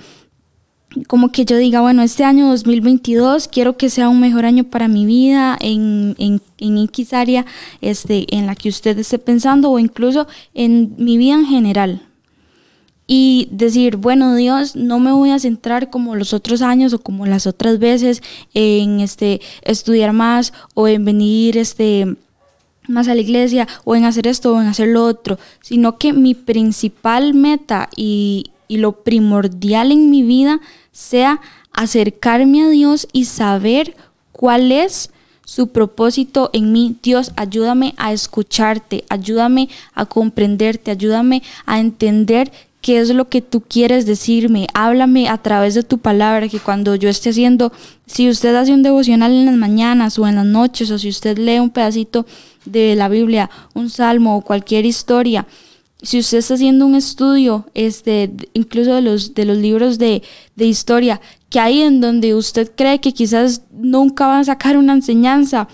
como 1.08 1.32
que 1.32 1.46
yo 1.46 1.58
diga, 1.58 1.82
bueno, 1.82 2.02
este 2.02 2.24
año 2.24 2.48
2022 2.50 3.48
quiero 3.48 3.78
que 3.78 3.90
sea 3.90 4.10
un 4.10 4.20
mejor 4.20 4.46
año 4.46 4.66
para 4.66 4.88
mi 4.88 5.06
vida 5.06 5.58
en, 5.60 6.16
en, 6.18 6.42
en 6.58 6.78
X 6.78 7.14
área 7.14 7.46
este, 7.80 8.36
en 8.36 8.46
la 8.46 8.56
que 8.56 8.70
usted 8.70 8.98
esté 9.00 9.18
pensando 9.18 9.72
o 9.72 9.80
incluso 9.80 10.28
en 10.54 10.94
mi 10.98 11.18
vida 11.18 11.36
en 11.36 11.46
general. 11.46 12.02
Y 13.08 13.50
decir, 13.52 13.98
bueno, 13.98 14.36
Dios, 14.36 14.76
no 14.76 15.00
me 15.00 15.12
voy 15.12 15.32
a 15.32 15.40
centrar 15.40 15.90
como 15.90 16.16
los 16.16 16.34
otros 16.34 16.62
años 16.62 16.94
o 16.94 17.00
como 17.00 17.26
las 17.26 17.48
otras 17.48 17.80
veces 17.80 18.22
en 18.54 19.00
este, 19.00 19.42
estudiar 19.64 20.14
más 20.14 20.54
o 20.76 20.88
en 20.88 21.04
venir 21.04 21.58
este, 21.58 22.16
más 22.88 23.08
a 23.08 23.16
la 23.16 23.22
iglesia 23.22 23.68
o 23.84 23.96
en 23.96 24.06
hacer 24.06 24.28
esto 24.28 24.54
o 24.54 24.62
en 24.62 24.68
hacer 24.68 24.90
lo 24.90 25.06
otro, 25.06 25.40
sino 25.62 25.98
que 25.98 26.14
mi 26.14 26.36
principal 26.36 27.34
meta 27.34 27.90
y, 27.96 28.52
y 28.68 28.78
lo 28.78 29.04
primordial 29.04 29.92
en 29.92 30.10
mi 30.10 30.24
vida 30.24 30.62
sea 30.92 31.42
acercarme 31.74 32.64
a 32.64 32.70
Dios 32.70 33.08
y 33.14 33.26
saber 33.26 33.96
cuál 34.32 34.72
es 34.72 35.10
su 35.46 35.68
propósito 35.68 36.50
en 36.54 36.72
mí. 36.72 36.96
Dios, 37.04 37.32
ayúdame 37.36 37.94
a 37.98 38.14
escucharte, 38.14 39.04
ayúdame 39.10 39.70
a 39.94 40.06
comprenderte, 40.06 40.92
ayúdame 40.92 41.44
a 41.66 41.80
entender 41.80 42.52
qué 42.82 43.00
es 43.00 43.10
lo 43.10 43.30
que 43.30 43.42
tú 43.42 43.62
quieres 43.62 44.06
decirme. 44.06 44.68
Háblame 44.74 45.30
a 45.30 45.38
través 45.38 45.74
de 45.76 45.84
tu 45.84 46.00
palabra, 46.00 46.48
que 46.48 46.60
cuando 46.60 46.96
yo 46.96 47.10
esté 47.10 47.30
haciendo, 47.30 47.72
si 48.06 48.30
usted 48.30 48.56
hace 48.56 48.74
un 48.74 48.84
devocional 48.84 49.32
en 49.32 49.46
las 49.46 49.56
mañanas 49.56 50.18
o 50.20 50.28
en 50.28 50.36
las 50.36 50.46
noches, 50.46 50.90
o 50.92 50.98
si 50.98 51.10
usted 51.10 51.38
lee 51.38 51.60
un 51.60 51.70
pedacito 51.70 52.26
de 52.66 52.96
la 52.96 53.10
Biblia, 53.10 53.50
un 53.74 53.90
salmo 53.90 54.38
o 54.38 54.42
cualquier 54.42 54.86
historia, 54.86 55.46
si 56.02 56.20
usted 56.20 56.40
está 56.40 56.56
haciendo 56.56 56.86
un 56.86 56.96
estudio, 56.96 57.66
este, 57.74 58.32
incluso 58.54 58.96
de 58.96 59.02
los, 59.02 59.34
de 59.34 59.46
los 59.46 59.58
libros 59.58 59.98
de, 59.98 60.24
de 60.56 60.66
historia, 60.66 61.22
que 61.50 61.60
hay 61.60 61.82
en 61.82 62.02
donde 62.02 62.34
usted 62.34 62.72
cree 62.76 63.00
que 63.00 63.14
quizás 63.14 63.64
nunca 63.72 64.26
van 64.28 64.40
a 64.40 64.46
sacar 64.46 64.78
una 64.78 64.94
enseñanza, 64.94 65.68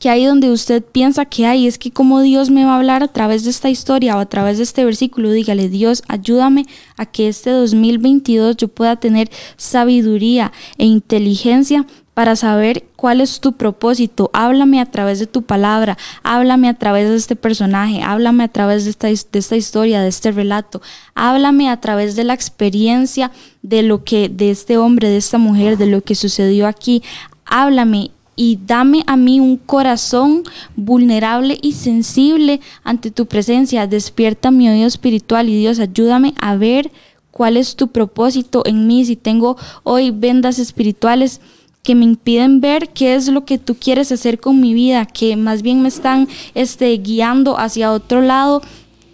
que 0.00 0.08
ahí 0.08 0.24
donde 0.24 0.50
usted 0.50 0.82
piensa 0.82 1.26
que 1.26 1.44
hay, 1.44 1.66
es 1.66 1.78
que 1.78 1.90
como 1.90 2.22
Dios 2.22 2.48
me 2.48 2.64
va 2.64 2.72
a 2.72 2.76
hablar 2.78 3.02
a 3.02 3.08
través 3.08 3.44
de 3.44 3.50
esta 3.50 3.68
historia 3.68 4.16
o 4.16 4.20
a 4.20 4.26
través 4.26 4.56
de 4.56 4.64
este 4.64 4.82
versículo, 4.82 5.30
dígale, 5.30 5.68
Dios, 5.68 6.02
ayúdame 6.08 6.64
a 6.96 7.04
que 7.04 7.28
este 7.28 7.50
2022 7.50 8.56
yo 8.56 8.68
pueda 8.68 8.96
tener 8.96 9.30
sabiduría 9.58 10.52
e 10.78 10.86
inteligencia 10.86 11.86
para 12.14 12.36
saber 12.36 12.84
cuál 12.96 13.20
es 13.20 13.40
tu 13.40 13.52
propósito. 13.52 14.30
Háblame 14.32 14.80
a 14.80 14.86
través 14.86 15.18
de 15.18 15.26
tu 15.26 15.42
palabra, 15.42 15.96
háblame 16.22 16.68
a 16.68 16.74
través 16.74 17.08
de 17.08 17.16
este 17.16 17.36
personaje, 17.36 18.02
háblame 18.02 18.44
a 18.44 18.48
través 18.48 18.84
de 18.84 18.90
esta, 18.90 19.56
historia, 19.56 20.02
de 20.02 20.08
este 20.08 20.32
relato, 20.32 20.82
háblame 21.14 21.70
a 21.70 21.80
través 21.80 22.16
de 22.16 22.24
la 22.24 22.34
experiencia 22.34 23.30
de 23.62 23.82
lo 23.82 24.04
que, 24.04 24.28
de 24.28 24.50
este 24.50 24.76
hombre, 24.76 25.08
de 25.08 25.16
esta 25.16 25.38
mujer, 25.38 25.78
de 25.78 25.86
lo 25.86 26.02
que 26.02 26.14
sucedió 26.14 26.66
aquí. 26.66 27.02
Háblame 27.46 28.10
y 28.36 28.58
dame 28.66 29.02
a 29.06 29.16
mí 29.16 29.38
un 29.38 29.56
corazón 29.56 30.44
vulnerable 30.74 31.58
y 31.60 31.72
sensible 31.72 32.60
ante 32.84 33.10
tu 33.10 33.26
presencia. 33.26 33.86
Despierta 33.86 34.50
mi 34.50 34.68
oído 34.68 34.86
espiritual 34.86 35.48
y 35.48 35.58
Dios, 35.58 35.78
ayúdame 35.78 36.34
a 36.40 36.56
ver 36.56 36.90
cuál 37.30 37.56
es 37.56 37.76
tu 37.76 37.88
propósito 37.88 38.62
en 38.66 38.86
mí. 38.86 39.04
Si 39.04 39.16
tengo 39.16 39.56
hoy 39.82 40.10
vendas 40.10 40.58
espirituales, 40.58 41.40
que 41.82 41.94
me 41.94 42.04
impiden 42.04 42.60
ver 42.60 42.90
qué 42.90 43.14
es 43.14 43.28
lo 43.28 43.44
que 43.44 43.58
tú 43.58 43.74
quieres 43.74 44.12
hacer 44.12 44.38
con 44.38 44.60
mi 44.60 44.74
vida, 44.74 45.06
que 45.06 45.36
más 45.36 45.62
bien 45.62 45.82
me 45.82 45.88
están 45.88 46.28
este, 46.54 46.96
guiando 46.98 47.58
hacia 47.58 47.92
otro 47.92 48.20
lado, 48.20 48.62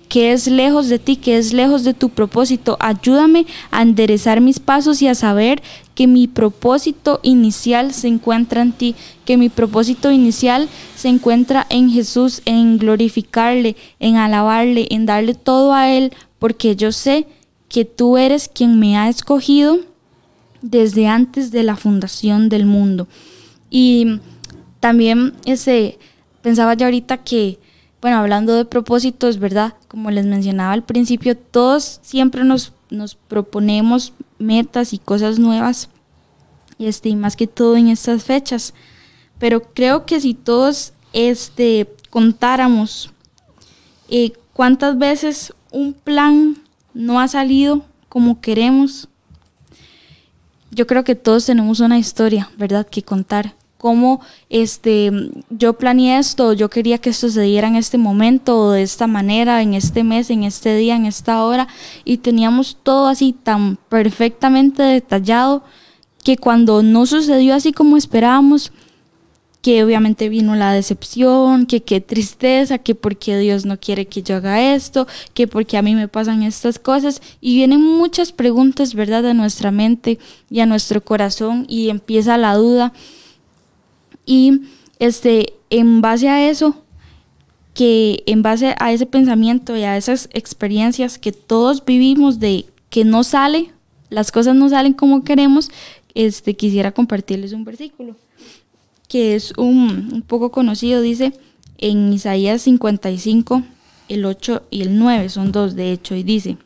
que 0.08 0.32
es 0.32 0.46
lejos 0.46 0.88
de 0.88 0.98
ti, 0.98 1.16
que 1.16 1.36
es 1.36 1.52
lejos 1.52 1.84
de 1.84 1.94
tu 1.94 2.10
propósito. 2.10 2.76
Ayúdame 2.80 3.46
a 3.70 3.82
enderezar 3.82 4.40
mis 4.40 4.60
pasos 4.60 5.02
y 5.02 5.08
a 5.08 5.14
saber 5.14 5.62
que 5.94 6.06
mi 6.06 6.28
propósito 6.28 7.20
inicial 7.22 7.92
se 7.92 8.08
encuentra 8.08 8.62
en 8.62 8.72
ti, 8.72 8.94
que 9.24 9.36
mi 9.36 9.48
propósito 9.48 10.10
inicial 10.10 10.68
se 10.94 11.08
encuentra 11.08 11.66
en 11.70 11.90
Jesús, 11.90 12.42
en 12.44 12.78
glorificarle, 12.78 13.76
en 13.98 14.16
alabarle, 14.16 14.86
en 14.90 15.06
darle 15.06 15.34
todo 15.34 15.72
a 15.72 15.90
Él, 15.90 16.12
porque 16.38 16.76
yo 16.76 16.92
sé 16.92 17.26
que 17.68 17.84
tú 17.84 18.16
eres 18.16 18.48
quien 18.48 18.78
me 18.78 18.96
ha 18.96 19.08
escogido 19.08 19.78
desde 20.62 21.06
antes 21.06 21.50
de 21.50 21.62
la 21.62 21.76
fundación 21.76 22.48
del 22.48 22.66
mundo. 22.66 23.08
Y 23.70 24.20
también 24.80 25.34
ese, 25.44 25.98
pensaba 26.42 26.74
ya 26.74 26.86
ahorita 26.86 27.18
que, 27.18 27.58
bueno, 28.00 28.18
hablando 28.18 28.54
de 28.54 28.64
propósitos, 28.64 29.38
¿verdad? 29.38 29.74
Como 29.88 30.10
les 30.10 30.26
mencionaba 30.26 30.72
al 30.72 30.84
principio, 30.84 31.36
todos 31.36 32.00
siempre 32.02 32.44
nos, 32.44 32.72
nos 32.90 33.14
proponemos 33.14 34.12
metas 34.38 34.92
y 34.92 34.98
cosas 34.98 35.38
nuevas, 35.38 35.88
este, 36.78 37.08
y 37.08 37.16
más 37.16 37.36
que 37.36 37.46
todo 37.46 37.76
en 37.76 37.88
estas 37.88 38.24
fechas. 38.24 38.74
Pero 39.38 39.62
creo 39.72 40.06
que 40.06 40.20
si 40.20 40.34
todos 40.34 40.92
este, 41.12 41.88
contáramos 42.10 43.10
eh, 44.08 44.32
cuántas 44.52 44.98
veces 44.98 45.52
un 45.70 45.92
plan 45.92 46.56
no 46.94 47.20
ha 47.20 47.28
salido 47.28 47.82
como 48.08 48.40
queremos, 48.40 49.08
yo 50.76 50.86
creo 50.86 51.04
que 51.04 51.14
todos 51.14 51.46
tenemos 51.46 51.80
una 51.80 51.98
historia, 51.98 52.50
¿verdad?, 52.58 52.86
que 52.86 53.02
contar. 53.02 53.54
Cómo 53.78 54.20
este, 54.48 55.10
yo 55.50 55.74
planeé 55.74 56.18
esto, 56.18 56.52
yo 56.52 56.70
quería 56.70 56.98
que 56.98 57.10
esto 57.10 57.28
se 57.28 57.58
en 57.58 57.76
este 57.76 57.98
momento, 57.98 58.58
o 58.58 58.70
de 58.72 58.82
esta 58.82 59.06
manera, 59.06 59.62
en 59.62 59.74
este 59.74 60.02
mes, 60.02 60.30
en 60.30 60.44
este 60.44 60.74
día, 60.76 60.96
en 60.96 61.06
esta 61.06 61.42
hora, 61.44 61.68
y 62.04 62.18
teníamos 62.18 62.78
todo 62.82 63.06
así 63.06 63.32
tan 63.32 63.76
perfectamente 63.88 64.82
detallado 64.82 65.62
que 66.24 66.36
cuando 66.36 66.82
no 66.82 67.06
sucedió 67.06 67.54
así 67.54 67.72
como 67.72 67.96
esperábamos, 67.96 68.72
que 69.66 69.82
obviamente 69.82 70.28
vino 70.28 70.54
la 70.54 70.72
decepción, 70.72 71.66
que 71.66 71.82
qué 71.82 72.00
tristeza, 72.00 72.78
que 72.78 72.94
porque 72.94 73.36
Dios 73.36 73.66
no 73.66 73.80
quiere 73.80 74.06
que 74.06 74.22
yo 74.22 74.36
haga 74.36 74.72
esto, 74.76 75.08
que 75.34 75.48
porque 75.48 75.76
a 75.76 75.82
mí 75.82 75.96
me 75.96 76.06
pasan 76.06 76.44
estas 76.44 76.78
cosas 76.78 77.20
y 77.40 77.56
vienen 77.56 77.82
muchas 77.82 78.30
preguntas, 78.30 78.94
¿verdad?, 78.94 79.26
a 79.26 79.34
nuestra 79.34 79.72
mente 79.72 80.20
y 80.50 80.60
a 80.60 80.66
nuestro 80.66 81.00
corazón 81.00 81.66
y 81.68 81.88
empieza 81.88 82.38
la 82.38 82.54
duda. 82.54 82.92
Y 84.24 84.60
este 85.00 85.54
en 85.70 86.00
base 86.00 86.28
a 86.28 86.48
eso, 86.48 86.80
que 87.74 88.22
en 88.26 88.42
base 88.42 88.76
a 88.78 88.92
ese 88.92 89.06
pensamiento 89.06 89.76
y 89.76 89.82
a 89.82 89.96
esas 89.96 90.28
experiencias 90.32 91.18
que 91.18 91.32
todos 91.32 91.84
vivimos 91.84 92.38
de 92.38 92.66
que 92.88 93.04
no 93.04 93.24
sale, 93.24 93.72
las 94.10 94.30
cosas 94.30 94.54
no 94.54 94.68
salen 94.68 94.92
como 94.92 95.24
queremos, 95.24 95.72
este 96.14 96.54
quisiera 96.54 96.92
compartirles 96.92 97.52
un 97.52 97.64
versículo 97.64 98.14
que 99.08 99.34
es 99.34 99.52
un, 99.56 100.24
poco 100.26 100.50
conocido, 100.50 101.00
dice 101.00 101.32
en 101.78 102.12
Isaías 102.12 102.62
55, 102.62 103.62
el 104.08 104.24
8 104.24 104.62
y 104.70 104.82
el 104.82 104.98
9, 104.98 105.28
son 105.28 105.52
dos 105.52 105.74
de 105.74 105.92
hecho, 105.92 106.14
y 106.14 106.22
dice, 106.22 106.56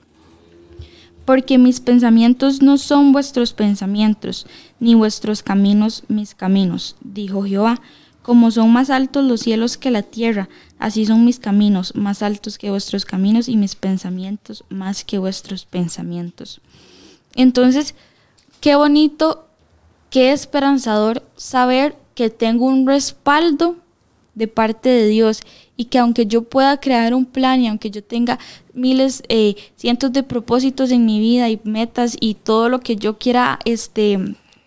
porque 1.25 1.59
mis 1.59 1.81
pensamientos 1.81 2.63
no 2.63 2.79
son 2.79 3.13
vuestros 3.13 3.53
pensamientos, 3.53 4.47
ni 4.79 4.95
vuestros 4.95 5.43
caminos 5.43 6.05
mis 6.09 6.35
caminos, 6.35 6.97
dijo 7.03 7.45
Jehová. 7.45 7.81
Como 8.23 8.51
son 8.51 8.71
más 8.73 8.91
altos 8.91 9.25
los 9.25 9.41
cielos 9.41 9.79
que 9.79 9.91
la 9.91 10.03
tierra, 10.03 10.49
así 10.79 11.07
son 11.07 11.25
mis 11.25 11.39
caminos 11.39 11.95
más 11.95 12.23
altos 12.23 12.59
que 12.59 12.71
vuestros 12.71 13.05
caminos 13.05 13.49
y 13.49 13.57
mis 13.57 13.77
pensamientos 13.77 14.65
más 14.69 15.05
que 15.05 15.19
vuestros 15.19 15.65
pensamientos. 15.65 16.61
Entonces, 17.35 17.95
qué 18.61 18.75
bonito, 18.75 19.47
qué 20.11 20.33
esperanzador 20.33 21.23
saber 21.37 21.97
que 22.21 22.29
tengo 22.29 22.67
un 22.67 22.87
respaldo 22.87 23.77
de 24.35 24.47
parte 24.47 24.91
de 24.91 25.07
Dios 25.07 25.41
y 25.75 25.87
que 25.87 25.99
aunque 25.99 26.27
yo 26.27 26.43
pueda 26.43 26.79
crear 26.79 27.15
un 27.15 27.25
plan 27.25 27.63
y 27.63 27.69
aunque 27.69 27.91
yo 27.91 28.05
tenga 28.05 28.39
miles, 28.75 29.23
eh, 29.31 29.55
cientos 29.77 30.13
de 30.13 30.23
propósitos 30.23 30.91
en 30.91 31.07
mi 31.07 31.19
vida 31.19 31.49
y 31.49 31.59
metas 31.65 32.19
y 32.21 32.35
todo 32.35 32.69
lo 32.69 32.81
que 32.81 32.97
yo 32.97 33.17
quiera 33.17 33.59
este, 33.65 34.19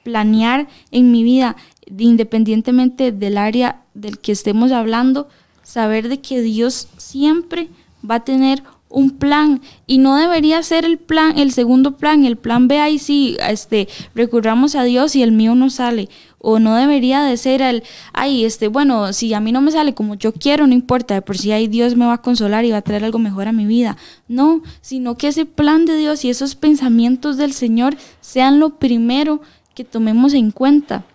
planear 0.01 0.67
en 0.89 1.11
mi 1.11 1.23
vida, 1.23 1.55
independientemente 1.95 3.11
del 3.11 3.37
área 3.37 3.83
del 3.93 4.17
que 4.17 4.31
estemos 4.31 4.71
hablando, 4.71 5.29
saber 5.61 6.09
de 6.09 6.21
que 6.21 6.41
Dios 6.41 6.87
siempre 6.97 7.69
va 8.03 8.15
a 8.15 8.23
tener 8.23 8.63
un 8.93 9.09
plan 9.09 9.61
y 9.87 9.97
no 9.97 10.15
debería 10.15 10.61
ser 10.63 10.85
el 10.85 10.97
plan, 10.97 11.37
el 11.37 11.51
segundo 11.51 11.97
plan, 11.97 12.23
el 12.25 12.37
plan 12.37 12.67
B 12.67 12.79
ahí 12.79 12.99
sí, 12.99 13.35
este, 13.47 13.89
recurramos 14.15 14.75
a 14.75 14.83
Dios 14.83 15.15
y 15.15 15.23
el 15.23 15.31
mío 15.31 15.55
no 15.55 15.69
sale 15.69 16.09
o 16.37 16.59
no 16.59 16.75
debería 16.75 17.23
de 17.23 17.37
ser 17.37 17.61
el, 17.61 17.83
ay, 18.11 18.45
este, 18.45 18.67
bueno, 18.67 19.13
si 19.13 19.33
a 19.33 19.39
mí 19.39 19.51
no 19.51 19.61
me 19.61 19.71
sale 19.71 19.93
como 19.93 20.15
yo 20.15 20.33
quiero, 20.33 20.67
no 20.67 20.73
importa, 20.73 21.13
de 21.13 21.21
por 21.21 21.37
si 21.37 21.51
ahí 21.51 21.67
Dios 21.67 21.95
me 21.95 22.05
va 22.05 22.13
a 22.13 22.21
consolar 22.21 22.65
y 22.65 22.71
va 22.71 22.77
a 22.77 22.81
traer 22.81 23.05
algo 23.05 23.17
mejor 23.17 23.47
a 23.47 23.53
mi 23.53 23.65
vida. 23.65 23.97
No, 24.27 24.61
sino 24.81 25.15
que 25.15 25.29
ese 25.29 25.45
plan 25.45 25.85
de 25.85 25.97
Dios 25.97 26.25
y 26.25 26.29
esos 26.29 26.55
pensamientos 26.55 27.37
del 27.37 27.53
Señor 27.53 27.95
sean 28.19 28.59
lo 28.59 28.77
primero 28.77 29.41
que 29.73 29.85
tomemos 29.85 30.33
en 30.33 30.51
cuenta. 30.51 31.05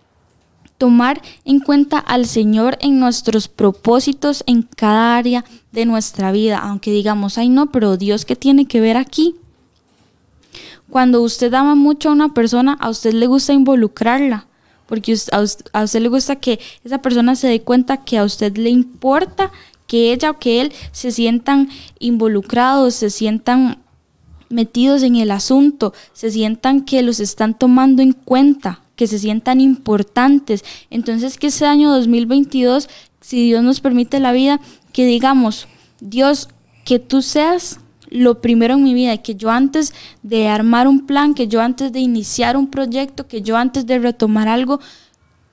Tomar 0.78 1.20
en 1.44 1.60
cuenta 1.60 1.98
al 1.98 2.26
Señor 2.26 2.78
en 2.80 2.98
nuestros 2.98 3.48
propósitos 3.48 4.44
en 4.46 4.62
cada 4.62 5.16
área 5.16 5.44
de 5.72 5.84
nuestra 5.84 6.32
vida, 6.32 6.58
aunque 6.58 6.92
digamos, 6.92 7.36
ay 7.36 7.48
no, 7.48 7.70
pero 7.70 7.96
Dios, 7.96 8.24
¿qué 8.24 8.36
tiene 8.36 8.66
que 8.66 8.80
ver 8.80 8.96
aquí? 8.96 9.34
cuando 10.90 11.22
usted 11.22 11.52
ama 11.54 11.74
mucho 11.74 12.08
a 12.08 12.12
una 12.12 12.34
persona, 12.34 12.76
a 12.80 12.88
usted 12.88 13.12
le 13.12 13.26
gusta 13.26 13.52
involucrarla, 13.52 14.46
porque 14.86 15.14
a 15.32 15.40
usted, 15.40 16.00
le 16.00 16.08
gusta 16.08 16.36
que 16.36 16.58
esa 16.82 16.98
persona 16.98 17.34
se 17.34 17.48
dé 17.48 17.60
cuenta 17.60 18.04
que 18.04 18.18
a 18.18 18.24
usted 18.24 18.56
le 18.56 18.70
importa 18.70 19.52
que 19.86 20.12
ella 20.12 20.30
o 20.30 20.38
que 20.38 20.60
él 20.60 20.72
se 20.92 21.12
sientan 21.12 21.68
involucrados, 21.98 22.94
se 22.94 23.10
sientan 23.10 23.82
metidos 24.48 25.02
en 25.02 25.16
el 25.16 25.30
asunto, 25.30 25.92
se 26.14 26.30
sientan 26.30 26.84
que 26.84 27.02
los 27.02 27.20
están 27.20 27.58
tomando 27.58 28.02
en 28.02 28.12
cuenta, 28.12 28.80
que 28.98 29.06
se 29.06 29.20
sientan 29.20 29.60
importantes. 29.60 30.64
Entonces 30.90 31.38
que 31.38 31.46
ese 31.46 31.64
año 31.64 31.90
2022, 31.92 32.90
si 33.20 33.46
Dios 33.46 33.62
nos 33.62 33.80
permite 33.80 34.18
la 34.18 34.32
vida, 34.32 34.60
que 34.92 35.06
digamos, 35.06 35.68
Dios, 36.00 36.48
que 36.84 36.98
tú 36.98 37.22
seas 37.22 37.78
lo 38.10 38.40
primero 38.40 38.74
en 38.74 38.82
mi 38.82 38.94
vida, 38.94 39.16
que 39.18 39.36
yo 39.36 39.50
antes 39.50 39.94
de 40.24 40.48
armar 40.48 40.88
un 40.88 41.06
plan, 41.06 41.34
que 41.34 41.46
yo 41.46 41.60
antes 41.60 41.92
de 41.92 42.00
iniciar 42.00 42.56
un 42.56 42.68
proyecto, 42.68 43.28
que 43.28 43.40
yo 43.40 43.56
antes 43.56 43.86
de 43.86 44.00
retomar 44.00 44.48
algo, 44.48 44.80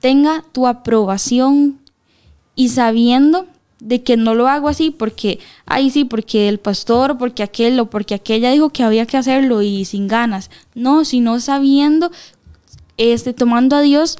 tenga 0.00 0.42
tu 0.50 0.66
aprobación 0.66 1.78
y 2.56 2.70
sabiendo 2.70 3.46
de 3.78 4.02
que 4.02 4.16
no 4.16 4.34
lo 4.34 4.48
hago 4.48 4.68
así 4.68 4.90
porque, 4.90 5.38
ay 5.66 5.90
sí, 5.90 6.04
porque 6.04 6.48
el 6.48 6.58
pastor, 6.58 7.18
porque 7.18 7.42
aquel 7.42 7.78
o 7.78 7.86
porque 7.90 8.14
aquella 8.14 8.50
dijo 8.50 8.70
que 8.70 8.82
había 8.82 9.06
que 9.06 9.18
hacerlo 9.18 9.62
y 9.62 9.84
sin 9.84 10.08
ganas. 10.08 10.50
No, 10.74 11.04
sino 11.04 11.38
sabiendo, 11.40 12.10
este, 12.96 13.32
tomando 13.32 13.76
a 13.76 13.82
Dios 13.82 14.18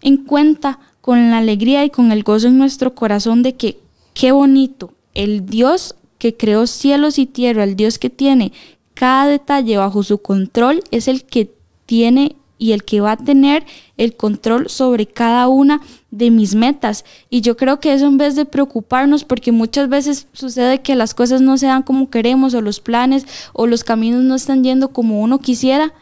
en 0.00 0.18
cuenta 0.18 0.78
con 1.00 1.30
la 1.30 1.38
alegría 1.38 1.84
y 1.84 1.90
con 1.90 2.12
el 2.12 2.22
gozo 2.22 2.48
en 2.48 2.58
nuestro 2.58 2.94
corazón 2.94 3.42
de 3.42 3.54
que 3.54 3.78
qué 4.14 4.32
bonito, 4.32 4.92
el 5.14 5.46
Dios 5.46 5.96
que 6.18 6.36
creó 6.36 6.66
cielos 6.66 7.18
y 7.18 7.26
tierra, 7.26 7.64
el 7.64 7.76
Dios 7.76 7.98
que 7.98 8.10
tiene 8.10 8.52
cada 8.94 9.26
detalle 9.26 9.76
bajo 9.76 10.02
su 10.02 10.18
control, 10.18 10.82
es 10.90 11.08
el 11.08 11.24
que 11.24 11.52
tiene 11.86 12.36
y 12.58 12.70
el 12.70 12.84
que 12.84 13.00
va 13.00 13.12
a 13.12 13.16
tener 13.16 13.64
el 13.96 14.14
control 14.14 14.68
sobre 14.68 15.06
cada 15.06 15.48
una 15.48 15.80
de 16.12 16.30
mis 16.30 16.54
metas. 16.54 17.04
Y 17.28 17.40
yo 17.40 17.56
creo 17.56 17.80
que 17.80 17.92
eso 17.92 18.06
en 18.06 18.18
vez 18.18 18.36
de 18.36 18.44
preocuparnos, 18.44 19.24
porque 19.24 19.50
muchas 19.50 19.88
veces 19.88 20.28
sucede 20.32 20.80
que 20.80 20.94
las 20.94 21.12
cosas 21.14 21.40
no 21.40 21.58
se 21.58 21.66
dan 21.66 21.82
como 21.82 22.08
queremos, 22.08 22.54
o 22.54 22.60
los 22.60 22.78
planes 22.78 23.26
o 23.52 23.66
los 23.66 23.82
caminos 23.82 24.22
no 24.22 24.36
están 24.36 24.62
yendo 24.62 24.92
como 24.92 25.20
uno 25.20 25.40
quisiera, 25.40 25.92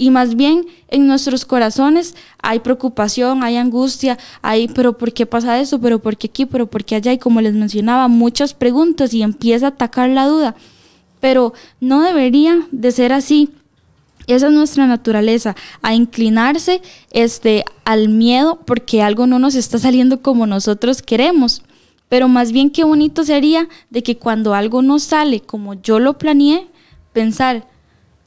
y 0.00 0.08
más 0.08 0.34
bien 0.34 0.66
en 0.88 1.06
nuestros 1.06 1.44
corazones 1.44 2.14
hay 2.42 2.60
preocupación, 2.60 3.42
hay 3.44 3.58
angustia, 3.58 4.16
hay, 4.40 4.66
pero 4.66 4.96
¿por 4.96 5.12
qué 5.12 5.26
pasa 5.26 5.60
eso? 5.60 5.78
¿Pero 5.78 5.98
por 5.98 6.16
qué 6.16 6.28
aquí? 6.28 6.46
¿Pero 6.46 6.68
por 6.70 6.86
qué 6.86 6.94
allá? 6.94 7.12
Y 7.12 7.18
como 7.18 7.42
les 7.42 7.52
mencionaba, 7.52 8.08
muchas 8.08 8.54
preguntas 8.54 9.12
y 9.12 9.22
empieza 9.22 9.66
a 9.66 9.68
atacar 9.68 10.08
la 10.08 10.26
duda. 10.26 10.56
Pero 11.20 11.52
no 11.80 12.00
debería 12.00 12.66
de 12.72 12.92
ser 12.92 13.12
así. 13.12 13.50
Esa 14.26 14.46
es 14.46 14.52
nuestra 14.54 14.86
naturaleza, 14.86 15.54
a 15.82 15.92
inclinarse 15.92 16.80
este, 17.10 17.66
al 17.84 18.08
miedo 18.08 18.58
porque 18.64 19.02
algo 19.02 19.26
no 19.26 19.38
nos 19.38 19.54
está 19.54 19.78
saliendo 19.78 20.22
como 20.22 20.46
nosotros 20.46 21.02
queremos. 21.02 21.62
Pero 22.08 22.26
más 22.26 22.52
bien 22.52 22.70
qué 22.70 22.84
bonito 22.84 23.22
sería 23.22 23.68
de 23.90 24.02
que 24.02 24.16
cuando 24.16 24.54
algo 24.54 24.80
no 24.80 24.98
sale 24.98 25.40
como 25.40 25.74
yo 25.74 25.98
lo 25.98 26.16
planeé, 26.16 26.68
pensar, 27.12 27.66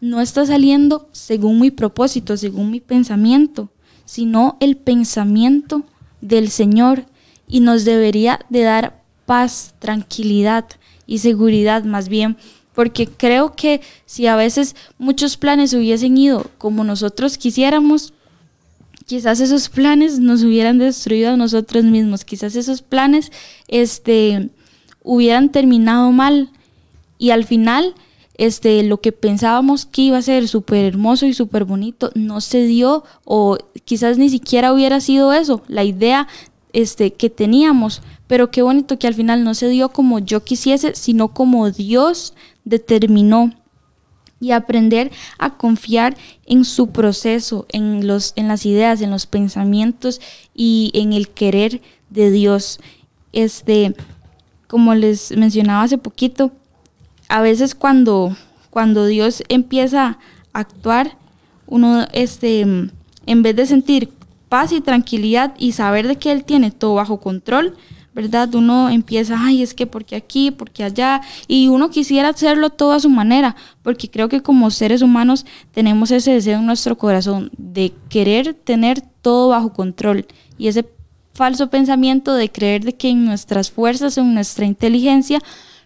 no 0.04 0.20
está 0.20 0.46
saliendo 0.46 1.08
según 1.14 1.62
mi 1.62 1.72
propósito, 1.72 2.36
según 2.36 2.72
mi 2.72 2.82
pensamiento, 2.82 3.70
sino 4.04 4.58
el 4.60 4.76
pensamiento 4.76 5.84
del 6.20 6.50
Señor 6.50 7.06
y 7.48 7.62
nos 7.62 7.86
debería 7.86 8.42
de 8.50 8.64
dar 8.64 9.02
paz, 9.26 9.76
tranquilidad 9.80 10.66
y 11.08 11.20
seguridad 11.20 11.86
más 11.86 12.10
bien, 12.10 12.36
porque 12.76 13.08
creo 13.08 13.56
que 13.56 13.80
si 14.06 14.28
a 14.28 14.36
veces 14.36 14.76
muchos 14.98 15.38
planes 15.38 15.74
hubiesen 15.74 16.18
ido 16.18 16.52
como 16.58 16.84
nosotros 16.84 17.38
quisiéramos, 17.38 18.14
quizás 19.06 19.40
esos 19.40 19.70
planes 19.70 20.20
nos 20.20 20.44
hubieran 20.44 20.80
destruido 20.80 21.32
a 21.32 21.38
nosotros 21.38 21.86
mismos, 21.86 22.26
quizás 22.26 22.58
esos 22.58 22.82
planes 22.82 23.32
este, 23.70 24.50
hubieran 25.02 25.50
terminado 25.50 26.12
mal 26.12 26.50
y 27.18 27.30
al 27.30 27.46
final 27.46 27.96
este, 28.36 28.84
lo 28.84 29.00
que 29.00 29.12
pensábamos 29.12 29.86
que 29.86 30.04
iba 30.04 30.18
a 30.18 30.22
ser 30.22 30.48
súper 30.48 30.86
hermoso 30.86 31.26
y 31.26 31.34
súper 31.34 31.66
bonito 31.66 32.12
no 32.16 32.42
se 32.42 32.66
dio 32.66 33.04
o 33.26 33.58
quizás 33.86 34.18
ni 34.18 34.30
siquiera 34.30 34.74
hubiera 34.74 35.00
sido 35.00 35.34
eso, 35.34 35.62
la 35.68 35.84
idea 35.84 36.28
este, 36.74 37.14
que 37.14 37.30
teníamos, 37.30 38.02
pero 38.28 38.50
qué 38.50 38.62
bonito 38.64 38.98
que 38.98 39.08
al 39.08 39.14
final 39.14 39.44
no 39.44 39.54
se 39.54 39.70
dio 39.70 39.90
como 39.90 40.20
yo 40.20 40.44
quisiese, 40.44 40.96
sino 40.96 41.30
como 41.30 41.70
Dios 41.70 42.34
determinó 42.66 43.52
y 44.40 44.52
aprender 44.52 45.12
a 45.38 45.56
confiar 45.56 46.18
en 46.46 46.66
su 46.66 46.90
proceso, 46.90 47.66
en, 47.70 48.08
los, 48.08 48.34
en 48.36 48.48
las 48.50 48.66
ideas, 48.66 49.02
en 49.02 49.12
los 49.12 49.26
pensamientos 49.26 50.20
y 50.54 50.92
en 50.96 51.14
el 51.14 51.30
querer 51.30 51.82
de 52.10 52.30
Dios. 52.30 52.80
Este, 53.32 53.96
como 54.68 54.96
les 54.96 55.36
mencionaba 55.38 55.84
hace 55.84 55.98
poquito, 55.98 56.52
a 57.30 57.42
veces 57.42 57.76
cuando, 57.76 58.36
cuando 58.70 59.06
Dios 59.06 59.44
empieza 59.50 60.18
a 60.54 60.60
actuar, 60.60 61.18
uno 61.68 62.06
este, 62.14 62.62
en 62.62 63.42
vez 63.42 63.56
de 63.56 63.66
sentir 63.66 64.10
paz 64.50 64.72
y 64.72 64.82
tranquilidad 64.82 65.54
y 65.58 65.72
saber 65.72 66.08
de 66.08 66.18
que 66.18 66.32
Él 66.32 66.44
tiene 66.44 66.72
todo 66.72 66.96
bajo 66.96 67.20
control, 67.20 67.76
¿verdad? 68.14 68.54
Uno 68.54 68.90
empieza, 68.90 69.36
ay, 69.40 69.64
es 69.64 69.74
que 69.74 69.88
porque 69.88 70.16
aquí, 70.16 70.52
porque 70.52 70.84
allá, 70.84 71.22
y 71.48 71.68
uno 71.68 71.90
quisiera 71.90 72.30
hacerlo 72.30 72.70
todo 72.70 72.92
a 72.92 73.00
su 73.00 73.10
manera, 73.10 73.56
porque 73.82 74.10
creo 74.10 74.30
que 74.30 74.42
como 74.42 74.70
seres 74.70 75.02
humanos 75.02 75.46
tenemos 75.72 76.12
ese 76.12 76.34
deseo 76.34 76.60
en 76.60 76.66
nuestro 76.66 76.98
corazón 76.98 77.50
de 77.58 77.94
querer 78.10 78.54
tener 78.54 79.02
todo 79.22 79.50
bajo 79.50 79.74
control 79.74 80.28
y 80.58 80.68
ese 80.68 80.86
falso 81.34 81.70
pensamiento 81.70 82.36
de 82.36 82.52
creer 82.52 82.84
de 82.84 82.94
que 82.94 83.10
en 83.10 83.26
nuestras 83.26 83.72
fuerzas, 83.72 84.18
en 84.18 84.34
nuestra 84.34 84.66
inteligencia, 84.66 85.40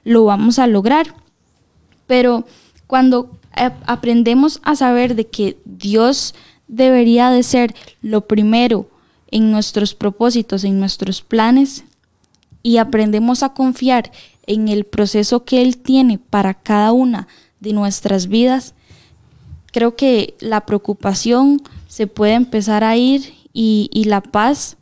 lo 0.03 0.25
vamos 0.25 0.59
a 0.59 0.67
lograr. 0.67 1.13
Pero 2.07 2.45
cuando 2.87 3.37
aprendemos 3.85 4.59
a 4.63 4.75
saber 4.75 5.15
de 5.15 5.27
que 5.27 5.57
Dios 5.65 6.33
debería 6.67 7.29
de 7.29 7.43
ser 7.43 7.75
lo 8.01 8.27
primero 8.27 8.89
en 9.29 9.51
nuestros 9.51 9.93
propósitos, 9.93 10.63
en 10.63 10.79
nuestros 10.79 11.21
planes, 11.21 11.83
y 12.63 12.77
aprendemos 12.77 13.43
a 13.43 13.53
confiar 13.53 14.11
en 14.45 14.67
el 14.67 14.85
proceso 14.85 15.43
que 15.43 15.61
Él 15.61 15.77
tiene 15.77 16.17
para 16.17 16.53
cada 16.53 16.91
una 16.91 17.27
de 17.59 17.73
nuestras 17.73 18.27
vidas, 18.27 18.73
creo 19.71 19.95
que 19.95 20.35
la 20.39 20.65
preocupación 20.65 21.61
se 21.87 22.07
puede 22.07 22.33
empezar 22.33 22.83
a 22.83 22.95
ir 22.95 23.33
y, 23.53 24.03
la 24.05 24.21
paz, 24.21 24.77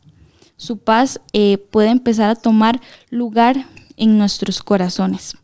su 0.56 0.78
paz 0.78 1.20
eh, 1.32 1.58
puede 1.70 1.88
empezar 1.88 2.30
a 2.30 2.34
tomar 2.34 2.80
lugar 3.10 3.66
en 3.96 4.18
nuestros 4.18 4.62
corazones. 4.62 5.36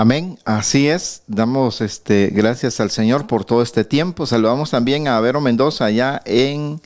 Amén, 0.00 0.38
así 0.44 0.88
es. 0.88 1.22
Damos 1.26 1.80
este 1.80 2.28
gracias 2.32 2.78
al 2.78 2.92
Señor 2.92 3.26
por 3.26 3.44
todo 3.44 3.62
este 3.62 3.82
tiempo. 3.82 4.26
Saludamos 4.26 4.70
también 4.70 5.08
a 5.08 5.18
Vero 5.18 5.40
Mendoza 5.40 5.86
allá 5.86 6.22
en 6.24 6.80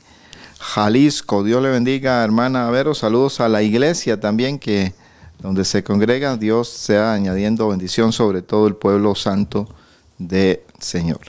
Jalisco. 0.59 1.43
Dios 1.43 1.61
le 1.61 1.69
bendiga, 1.69 2.23
hermana 2.23 2.71
Vero. 2.71 2.95
Saludos 2.95 3.39
a 3.39 3.49
la 3.49 3.61
iglesia 3.61 4.19
también 4.19 4.57
que 4.57 4.95
donde 5.37 5.63
se 5.63 5.83
congrega. 5.83 6.37
Dios 6.37 6.69
sea 6.69 7.13
añadiendo 7.13 7.67
bendición 7.67 8.13
sobre 8.13 8.41
todo 8.41 8.65
el 8.65 8.75
pueblo 8.75 9.13
santo 9.13 9.69
de 10.17 10.65
Señor. 10.79 11.21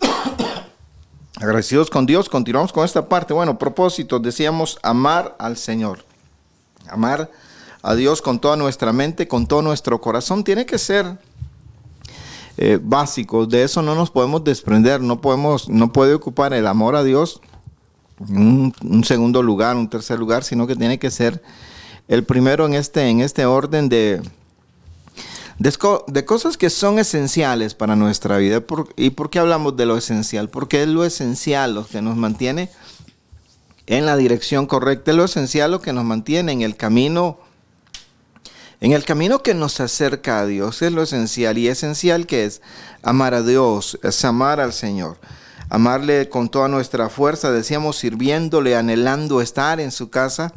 Agradecidos 1.40 1.90
con 1.90 2.06
Dios, 2.06 2.28
continuamos 2.28 2.72
con 2.72 2.84
esta 2.84 3.08
parte. 3.08 3.32
Bueno, 3.34 3.56
propósito, 3.56 4.18
decíamos 4.18 4.80
amar 4.82 5.36
al 5.38 5.58
Señor. 5.58 6.04
Amar 6.88 7.30
a 7.82 7.94
Dios 7.94 8.22
con 8.22 8.40
toda 8.40 8.56
nuestra 8.56 8.92
mente, 8.92 9.28
con 9.28 9.46
todo 9.46 9.62
nuestro 9.62 10.00
corazón, 10.00 10.44
tiene 10.44 10.66
que 10.66 10.78
ser 10.78 11.18
eh, 12.56 12.78
básico. 12.82 13.46
De 13.46 13.62
eso 13.62 13.82
no 13.82 13.94
nos 13.94 14.10
podemos 14.10 14.42
desprender. 14.44 15.00
No 15.00 15.20
podemos, 15.20 15.68
no 15.68 15.92
puede 15.92 16.14
ocupar 16.14 16.52
el 16.52 16.66
amor 16.66 16.96
a 16.96 17.04
Dios 17.04 17.40
un, 18.18 18.74
un 18.82 19.04
segundo 19.04 19.42
lugar, 19.42 19.76
un 19.76 19.88
tercer 19.88 20.18
lugar, 20.18 20.44
sino 20.44 20.66
que 20.66 20.76
tiene 20.76 20.98
que 20.98 21.10
ser 21.10 21.42
el 22.08 22.24
primero 22.24 22.66
en 22.66 22.74
este, 22.74 23.08
en 23.08 23.20
este 23.20 23.46
orden 23.46 23.88
de, 23.88 24.22
de, 25.58 26.24
cosas 26.24 26.56
que 26.56 26.70
son 26.70 26.98
esenciales 26.98 27.74
para 27.74 27.96
nuestra 27.96 28.38
vida. 28.38 28.62
¿Y 28.96 29.10
por 29.10 29.30
qué 29.30 29.38
hablamos 29.38 29.76
de 29.76 29.86
lo 29.86 29.96
esencial? 29.96 30.48
Porque 30.48 30.82
es 30.82 30.88
lo 30.88 31.04
esencial 31.04 31.74
lo 31.74 31.86
que 31.86 32.02
nos 32.02 32.16
mantiene 32.16 32.70
en 33.86 34.04
la 34.04 34.16
dirección 34.16 34.66
correcta, 34.66 35.12
es 35.12 35.16
lo 35.16 35.24
esencial 35.24 35.70
lo 35.70 35.80
que 35.80 35.92
nos 35.92 36.04
mantiene 36.04 36.52
en 36.52 36.62
el 36.62 36.76
camino 36.76 37.38
en 38.80 38.92
el 38.92 39.04
camino 39.04 39.42
que 39.42 39.54
nos 39.54 39.80
acerca 39.80 40.40
a 40.40 40.46
Dios 40.46 40.82
es 40.82 40.92
lo 40.92 41.02
esencial 41.02 41.58
y 41.58 41.68
esencial 41.68 42.26
que 42.26 42.44
es 42.44 42.62
amar 43.02 43.34
a 43.34 43.42
Dios, 43.42 43.98
es 44.02 44.24
amar 44.24 44.60
al 44.60 44.72
Señor, 44.72 45.18
amarle 45.68 46.28
con 46.28 46.48
toda 46.48 46.68
nuestra 46.68 47.08
fuerza, 47.08 47.50
decíamos, 47.50 47.96
sirviéndole, 47.96 48.76
anhelando 48.76 49.40
estar 49.40 49.80
en 49.80 49.90
su 49.90 50.10
casa, 50.10 50.52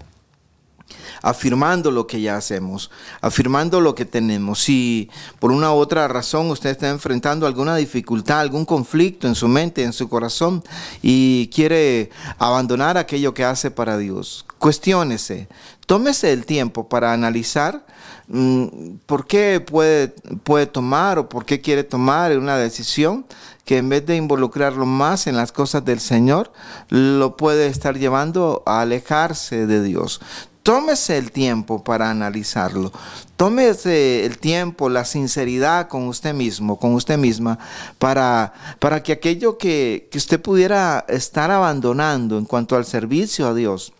afirmando 1.22 1.92
lo 1.92 2.08
que 2.08 2.22
ya 2.22 2.36
hacemos, 2.36 2.92
afirmando 3.22 3.82
lo 3.82 3.96
que 3.96 4.06
tenemos. 4.06 4.62
Si 4.62 5.10
por 5.40 5.52
una 5.52 5.72
u 5.72 5.78
otra 5.78 6.08
razón 6.08 6.50
usted 6.50 6.72
está 6.72 6.90
enfrentando 6.90 7.46
alguna 7.46 7.76
dificultad, 7.76 8.40
algún 8.40 8.66
conflicto 8.66 9.28
en 9.28 9.36
su 9.36 9.48
mente, 9.48 9.84
en 9.84 9.94
su 9.94 10.10
corazón 10.10 10.64
y 11.02 11.48
quiere 11.48 12.10
abandonar 12.38 12.98
aquello 12.98 13.34
que 13.34 13.46
hace 13.46 13.72
para 13.72 13.98
Dios, 13.98 14.46
cuestiónese, 14.60 15.48
tómese 15.92 16.32
el 16.32 16.46
tiempo 16.46 16.88
para 16.88 17.12
analizar 17.12 17.86
mm, 18.30 18.68
por 19.06 19.28
qué 19.28 19.60
puede, 19.60 20.08
puede 20.46 20.66
tomar 20.66 21.20
o 21.20 21.28
por 21.28 21.44
qué 21.44 21.60
quiere 21.60 21.84
tomar 21.84 22.38
una 22.38 22.56
decisión 22.56 23.26
que 23.66 23.80
en 23.80 23.90
vez 23.90 24.06
de 24.06 24.16
involucrarlo 24.16 24.86
más 24.86 25.28
en 25.28 25.36
las 25.36 25.52
cosas 25.52 25.84
del 25.84 26.00
Señor, 26.00 26.54
lo 26.88 27.36
puede 27.36 27.68
estar 27.68 27.98
llevando 27.98 28.64
a 28.66 28.80
alejarse 28.80 29.68
de 29.68 29.84
Dios. 29.84 30.22
Tómese 30.64 31.18
el 31.18 31.34
tiempo 31.34 31.84
para 31.84 32.10
analizarlo. 32.10 32.94
Tómese 33.36 34.26
el 34.26 34.38
tiempo, 34.38 34.88
la 34.88 35.04
sinceridad 35.04 35.90
con 35.90 36.08
usted 36.08 36.34
mismo, 36.34 36.80
con 36.80 36.94
usted 36.94 37.18
misma, 37.18 37.60
para, 38.00 38.54
para 38.80 39.04
que 39.04 39.12
aquello 39.12 39.58
que, 39.58 40.08
que 40.10 40.18
usted 40.18 40.42
pudiera 40.42 41.04
estar 41.10 41.52
abandonando 41.52 42.38
en 42.38 42.46
cuanto 42.46 42.78
al 42.78 42.86
servicio 42.86 43.46
a 43.46 43.54
Dios, 43.54 43.92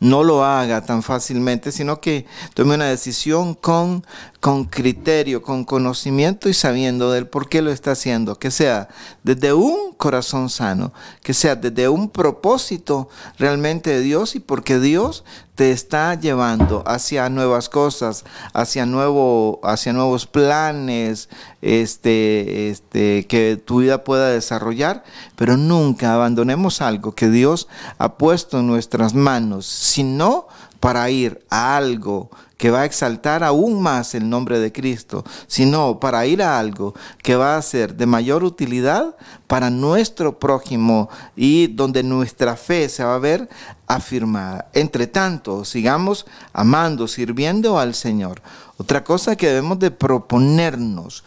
no 0.00 0.22
lo 0.22 0.44
haga 0.44 0.84
tan 0.84 1.02
fácilmente, 1.02 1.72
sino 1.72 2.00
que 2.00 2.26
tome 2.54 2.74
una 2.74 2.86
decisión 2.86 3.54
con, 3.54 4.04
con 4.44 4.66
criterio, 4.66 5.40
con 5.40 5.64
conocimiento 5.64 6.50
y 6.50 6.52
sabiendo 6.52 7.10
del 7.10 7.26
por 7.26 7.48
qué 7.48 7.62
lo 7.62 7.70
está 7.70 7.92
haciendo, 7.92 8.38
que 8.38 8.50
sea 8.50 8.88
desde 9.22 9.54
un 9.54 9.94
corazón 9.94 10.50
sano, 10.50 10.92
que 11.22 11.32
sea 11.32 11.56
desde 11.56 11.88
un 11.88 12.10
propósito 12.10 13.08
realmente 13.38 13.88
de 13.88 14.00
Dios 14.02 14.34
y 14.36 14.40
porque 14.40 14.78
Dios 14.78 15.24
te 15.54 15.70
está 15.70 16.14
llevando 16.20 16.82
hacia 16.86 17.30
nuevas 17.30 17.70
cosas, 17.70 18.26
hacia, 18.52 18.84
nuevo, 18.84 19.60
hacia 19.62 19.94
nuevos 19.94 20.26
planes, 20.26 21.30
este, 21.62 22.68
este, 22.68 23.26
que 23.26 23.56
tu 23.56 23.78
vida 23.78 24.04
pueda 24.04 24.28
desarrollar, 24.28 25.04
pero 25.36 25.56
nunca 25.56 26.12
abandonemos 26.12 26.82
algo 26.82 27.14
que 27.14 27.30
Dios 27.30 27.66
ha 27.96 28.18
puesto 28.18 28.58
en 28.58 28.66
nuestras 28.66 29.14
manos, 29.14 29.64
sino 29.64 30.48
para 30.80 31.08
ir 31.08 31.42
a 31.48 31.78
algo 31.78 32.28
que 32.56 32.70
va 32.70 32.80
a 32.80 32.84
exaltar 32.84 33.42
aún 33.42 33.82
más 33.82 34.14
el 34.14 34.28
nombre 34.28 34.58
de 34.58 34.72
Cristo, 34.72 35.24
sino 35.46 35.98
para 36.00 36.26
ir 36.26 36.42
a 36.42 36.58
algo 36.58 36.94
que 37.22 37.36
va 37.36 37.56
a 37.56 37.62
ser 37.62 37.96
de 37.96 38.06
mayor 38.06 38.44
utilidad 38.44 39.16
para 39.46 39.70
nuestro 39.70 40.38
prójimo 40.38 41.08
y 41.36 41.66
donde 41.68 42.02
nuestra 42.02 42.56
fe 42.56 42.88
se 42.88 43.04
va 43.04 43.16
a 43.16 43.18
ver 43.18 43.48
afirmada. 43.86 44.68
Entre 44.72 45.06
tanto, 45.06 45.64
sigamos 45.64 46.26
amando, 46.52 47.08
sirviendo 47.08 47.78
al 47.78 47.94
Señor. 47.94 48.40
Otra 48.76 49.04
cosa 49.04 49.36
que 49.36 49.48
debemos 49.48 49.78
de 49.78 49.90
proponernos 49.90 51.24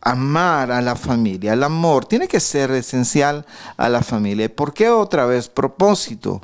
amar 0.00 0.72
a 0.72 0.80
la 0.80 0.96
familia. 0.96 1.52
El 1.52 1.62
amor 1.62 2.06
tiene 2.06 2.28
que 2.28 2.40
ser 2.40 2.70
esencial 2.70 3.44
a 3.76 3.88
la 3.88 4.02
familia. 4.02 4.54
¿Por 4.54 4.72
qué 4.72 4.88
otra 4.88 5.26
vez 5.26 5.48
propósito? 5.48 6.40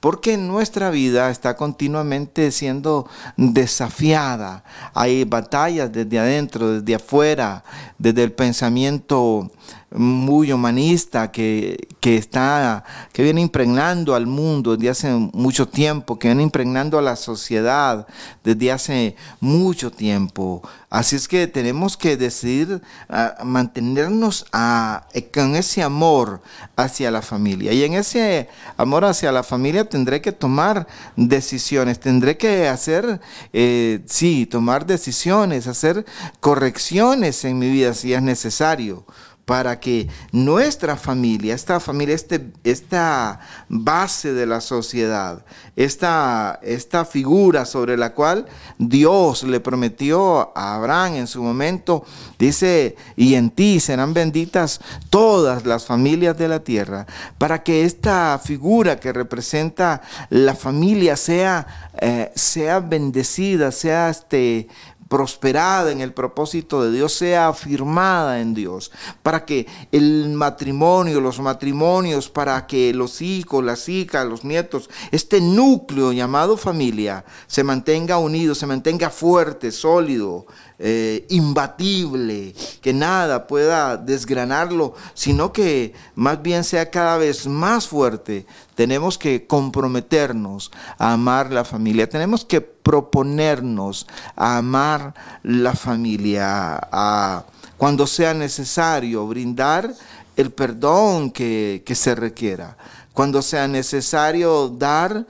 Porque 0.00 0.36
nuestra 0.36 0.90
vida 0.90 1.30
está 1.30 1.56
continuamente 1.56 2.50
siendo 2.52 3.08
desafiada. 3.36 4.64
Hay 4.94 5.24
batallas 5.24 5.92
desde 5.92 6.18
adentro, 6.18 6.80
desde 6.80 6.94
afuera, 6.94 7.64
desde 7.98 8.22
el 8.22 8.32
pensamiento 8.32 9.50
muy 9.92 10.52
humanista 10.52 11.32
que, 11.32 11.88
está, 12.00 12.84
que 13.12 13.22
viene 13.22 13.40
impregnando 13.40 14.14
al 14.14 14.26
mundo 14.26 14.76
desde 14.76 14.90
hace 14.90 15.10
mucho 15.32 15.66
tiempo, 15.66 16.18
que 16.18 16.28
viene 16.28 16.42
impregnando 16.42 16.98
a 16.98 17.02
la 17.02 17.16
sociedad 17.16 18.06
desde 18.44 18.70
hace 18.70 19.16
mucho 19.40 19.90
tiempo. 19.90 20.62
Así 20.90 21.16
es 21.16 21.28
que 21.28 21.46
tenemos 21.46 21.96
que 21.96 22.16
decidir 22.16 22.82
ah, 23.08 23.36
mantenernos 23.44 24.46
a, 24.52 25.06
con 25.32 25.56
ese 25.56 25.82
amor 25.82 26.40
hacia 26.76 27.10
la 27.10 27.22
familia. 27.22 27.72
Y 27.72 27.84
en 27.84 27.94
ese 27.94 28.48
amor 28.76 29.04
hacia 29.04 29.32
la 29.32 29.42
familia 29.42 29.88
tendré 29.88 30.20
que 30.20 30.32
tomar 30.32 30.86
decisiones, 31.16 31.98
tendré 32.00 32.36
que 32.36 32.68
hacer, 32.68 33.20
eh, 33.52 34.00
sí, 34.06 34.46
tomar 34.46 34.86
decisiones, 34.86 35.66
hacer 35.66 36.04
correcciones 36.40 37.44
en 37.44 37.58
mi 37.58 37.70
vida 37.70 37.94
si 37.94 38.12
es 38.12 38.22
necesario 38.22 39.04
para 39.44 39.80
que 39.80 40.08
nuestra 40.30 40.96
familia, 40.96 41.54
esta 41.54 41.80
familia, 41.80 42.14
este, 42.14 42.52
esta 42.62 43.40
base 43.68 44.32
de 44.32 44.46
la 44.46 44.60
sociedad, 44.60 45.44
esta, 45.74 46.60
esta 46.62 47.04
figura 47.04 47.64
sobre 47.64 47.96
la 47.96 48.14
cual 48.14 48.46
Dios 48.78 49.42
le 49.42 49.58
prometió 49.60 50.56
a 50.56 50.76
Abraham 50.76 51.16
en 51.16 51.26
su 51.26 51.42
momento, 51.42 52.04
dice, 52.38 52.96
y 53.16 53.34
en 53.34 53.50
ti 53.50 53.80
serán 53.80 54.14
benditas 54.14 54.80
todas 55.10 55.66
las 55.66 55.84
familias 55.84 56.38
de 56.38 56.48
la 56.48 56.60
tierra, 56.60 57.06
para 57.38 57.62
que 57.62 57.84
esta 57.84 58.40
figura 58.42 59.00
que 59.00 59.12
representa 59.12 60.02
la 60.28 60.54
familia 60.54 61.16
sea, 61.16 61.90
eh, 62.00 62.30
sea 62.36 62.80
bendecida, 62.80 63.72
sea 63.72 64.10
este, 64.10 64.68
prosperada 65.10 65.90
en 65.90 66.00
el 66.00 66.12
propósito 66.12 66.84
de 66.84 66.92
Dios, 66.92 67.12
sea 67.12 67.48
afirmada 67.48 68.40
en 68.40 68.54
Dios, 68.54 68.92
para 69.24 69.44
que 69.44 69.66
el 69.90 70.28
matrimonio, 70.34 71.20
los 71.20 71.40
matrimonios, 71.40 72.28
para 72.28 72.64
que 72.68 72.94
los 72.94 73.20
hijos, 73.20 73.64
las 73.64 73.88
hijas, 73.88 74.24
los 74.24 74.44
nietos, 74.44 74.88
este 75.10 75.40
núcleo 75.40 76.12
llamado 76.12 76.56
familia, 76.56 77.24
se 77.48 77.64
mantenga 77.64 78.18
unido, 78.18 78.54
se 78.54 78.66
mantenga 78.66 79.10
fuerte, 79.10 79.72
sólido, 79.72 80.46
eh, 80.82 81.26
imbatible, 81.28 82.54
que 82.80 82.94
nada 82.94 83.46
pueda 83.46 83.98
desgranarlo, 83.98 84.94
sino 85.12 85.52
que 85.52 85.92
más 86.14 86.40
bien 86.40 86.64
sea 86.64 86.90
cada 86.90 87.18
vez 87.18 87.46
más 87.46 87.86
fuerte. 87.86 88.46
Tenemos 88.76 89.18
que 89.18 89.46
comprometernos 89.46 90.72
a 90.96 91.12
amar 91.12 91.52
la 91.52 91.66
familia, 91.66 92.08
tenemos 92.08 92.46
que 92.46 92.62
proponernos 92.62 94.06
a 94.34 94.56
amar 94.56 95.12
la 95.42 95.74
familia, 95.74 96.80
a 96.90 97.44
cuando 97.76 98.06
sea 98.06 98.32
necesario 98.32 99.26
brindar 99.26 99.92
el 100.34 100.50
perdón 100.50 101.30
que, 101.30 101.82
que 101.84 101.94
se 101.94 102.14
requiera, 102.14 102.78
cuando 103.12 103.42
sea 103.42 103.68
necesario 103.68 104.70
dar 104.70 105.26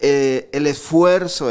eh, 0.00 0.48
el 0.52 0.66
esfuerzo 0.66 1.50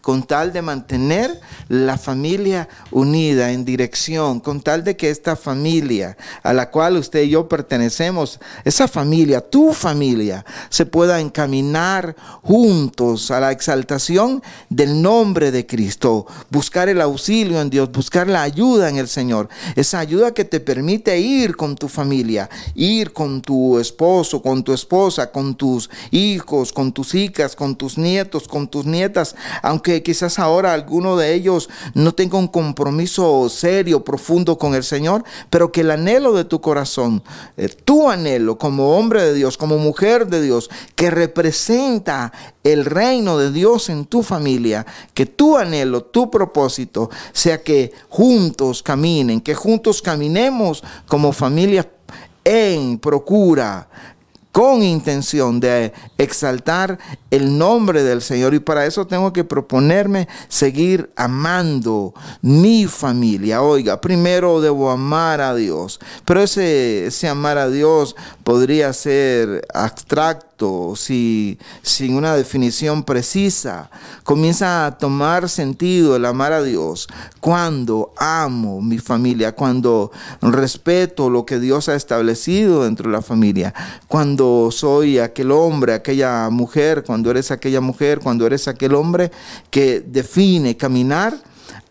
con 0.00 0.22
tal 0.22 0.52
de 0.52 0.62
mantener 0.62 1.40
la 1.68 1.98
familia 1.98 2.68
unida 2.90 3.50
en 3.50 3.64
dirección, 3.64 4.40
con 4.40 4.60
tal 4.60 4.84
de 4.84 4.96
que 4.96 5.10
esta 5.10 5.36
familia 5.36 6.16
a 6.42 6.52
la 6.52 6.70
cual 6.70 6.96
usted 6.96 7.22
y 7.22 7.30
yo 7.30 7.48
pertenecemos, 7.48 8.38
esa 8.64 8.86
familia, 8.88 9.40
tu 9.40 9.72
familia, 9.72 10.44
se 10.68 10.86
pueda 10.86 11.20
encaminar 11.20 12.14
juntos 12.42 13.30
a 13.30 13.40
la 13.40 13.52
exaltación 13.52 14.42
del 14.68 15.02
nombre 15.02 15.50
de 15.50 15.66
Cristo, 15.66 16.26
buscar 16.50 16.88
el 16.88 17.00
auxilio 17.00 17.60
en 17.60 17.70
Dios, 17.70 17.90
buscar 17.90 18.28
la 18.28 18.42
ayuda 18.42 18.88
en 18.88 18.96
el 18.96 19.08
Señor, 19.08 19.48
esa 19.76 19.98
ayuda 19.98 20.32
que 20.32 20.44
te 20.44 20.60
permite 20.60 21.18
ir 21.18 21.56
con 21.56 21.76
tu 21.76 21.88
familia, 21.88 22.48
ir 22.74 23.12
con 23.12 23.42
tu 23.42 23.78
esposo, 23.78 24.40
con 24.40 24.62
tu 24.62 24.72
esposa, 24.72 25.30
con 25.30 25.54
tus 25.54 25.90
hijos, 26.10 26.72
con 26.72 26.92
tus 26.92 27.14
hijas, 27.14 27.56
con 27.56 27.76
tus 27.76 27.98
nietos, 27.98 28.46
con 28.46 28.68
tus 28.68 28.86
nietas, 28.86 29.31
aunque 29.62 30.02
quizás 30.02 30.38
ahora 30.38 30.72
alguno 30.72 31.16
de 31.16 31.34
ellos 31.34 31.68
no 31.94 32.14
tenga 32.14 32.38
un 32.38 32.48
compromiso 32.48 33.48
serio, 33.48 34.04
profundo 34.04 34.58
con 34.58 34.74
el 34.74 34.84
Señor, 34.84 35.24
pero 35.50 35.72
que 35.72 35.82
el 35.82 35.90
anhelo 35.90 36.32
de 36.32 36.44
tu 36.44 36.60
corazón, 36.60 37.22
eh, 37.56 37.68
tu 37.68 38.10
anhelo 38.10 38.58
como 38.58 38.96
hombre 38.96 39.22
de 39.22 39.34
Dios, 39.34 39.56
como 39.56 39.78
mujer 39.78 40.26
de 40.26 40.42
Dios, 40.42 40.70
que 40.94 41.10
representa 41.10 42.32
el 42.64 42.84
reino 42.84 43.38
de 43.38 43.50
Dios 43.50 43.88
en 43.88 44.04
tu 44.04 44.22
familia, 44.22 44.86
que 45.14 45.26
tu 45.26 45.56
anhelo, 45.56 46.04
tu 46.04 46.30
propósito 46.30 47.10
sea 47.32 47.62
que 47.62 47.92
juntos 48.08 48.82
caminen, 48.82 49.40
que 49.40 49.54
juntos 49.54 50.02
caminemos 50.02 50.82
como 51.06 51.32
familia 51.32 51.88
en 52.44 52.98
procura 52.98 53.88
con 54.52 54.82
intención 54.82 55.58
de 55.60 55.92
exaltar 56.18 56.98
el 57.30 57.56
nombre 57.56 58.02
del 58.02 58.20
Señor. 58.20 58.54
Y 58.54 58.60
para 58.60 58.86
eso 58.86 59.06
tengo 59.06 59.32
que 59.32 59.44
proponerme 59.44 60.28
seguir 60.48 61.10
amando 61.16 62.14
mi 62.42 62.86
familia. 62.86 63.62
Oiga, 63.62 64.00
primero 64.00 64.60
debo 64.60 64.90
amar 64.90 65.40
a 65.40 65.54
Dios. 65.54 65.98
Pero 66.26 66.42
ese, 66.42 67.06
ese 67.06 67.28
amar 67.28 67.56
a 67.56 67.70
Dios 67.70 68.14
podría 68.44 68.92
ser 68.92 69.66
abstracto 69.72 70.51
abstracto, 70.62 70.94
sin 71.82 72.14
una 72.14 72.36
definición 72.36 73.04
precisa. 73.04 73.90
Comienza 74.24 74.86
a 74.86 74.98
tomar 74.98 75.48
sentido 75.48 76.16
el 76.16 76.24
amar 76.24 76.52
a 76.52 76.62
Dios 76.62 77.08
cuando 77.40 78.12
amo 78.16 78.80
mi 78.80 78.98
familia, 78.98 79.52
cuando 79.52 80.10
respeto 80.40 81.30
lo 81.30 81.44
que 81.44 81.58
Dios 81.58 81.88
ha 81.88 81.94
establecido 81.94 82.84
dentro 82.84 83.10
de 83.10 83.16
la 83.16 83.22
familia, 83.22 83.74
cuando 84.06 84.70
soy 84.70 85.18
aquel 85.18 85.50
hombre, 85.50 85.94
aquella 85.94 86.48
mujer, 86.50 87.02
cuando 87.04 87.30
eres 87.30 87.50
aquella 87.50 87.80
mujer, 87.80 88.20
cuando 88.20 88.46
eres 88.46 88.68
aquel 88.68 88.94
hombre 88.94 89.30
que 89.70 90.00
define 90.00 90.76
caminar 90.76 91.34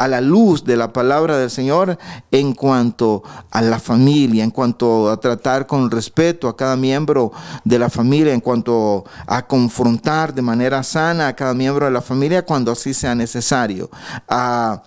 a 0.01 0.07
la 0.07 0.19
luz 0.19 0.63
de 0.63 0.77
la 0.77 0.91
palabra 0.91 1.37
del 1.37 1.51
Señor 1.51 1.95
en 2.31 2.53
cuanto 2.53 3.21
a 3.51 3.61
la 3.61 3.77
familia, 3.77 4.43
en 4.43 4.49
cuanto 4.49 5.11
a 5.11 5.17
tratar 5.17 5.67
con 5.67 5.91
respeto 5.91 6.47
a 6.47 6.57
cada 6.57 6.75
miembro 6.75 7.31
de 7.63 7.77
la 7.77 7.87
familia, 7.87 8.33
en 8.33 8.39
cuanto 8.39 9.05
a 9.27 9.45
confrontar 9.45 10.33
de 10.33 10.41
manera 10.41 10.81
sana 10.81 11.27
a 11.27 11.35
cada 11.35 11.53
miembro 11.53 11.85
de 11.85 11.91
la 11.91 12.01
familia 12.01 12.43
cuando 12.43 12.71
así 12.71 12.95
sea 12.95 13.13
necesario, 13.13 13.91
a, 14.27 14.81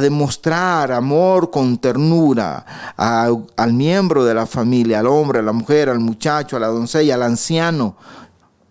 demostrar 0.00 0.90
amor 0.90 1.52
con 1.52 1.78
ternura 1.78 2.66
al 2.96 3.72
miembro 3.72 4.24
de 4.24 4.34
la 4.34 4.44
familia, 4.46 4.98
al 4.98 5.06
hombre, 5.06 5.38
a 5.38 5.42
la 5.42 5.52
mujer, 5.52 5.88
al 5.88 6.00
muchacho, 6.00 6.56
a 6.56 6.60
la 6.60 6.66
doncella, 6.66 7.14
al 7.14 7.22
anciano, 7.22 7.94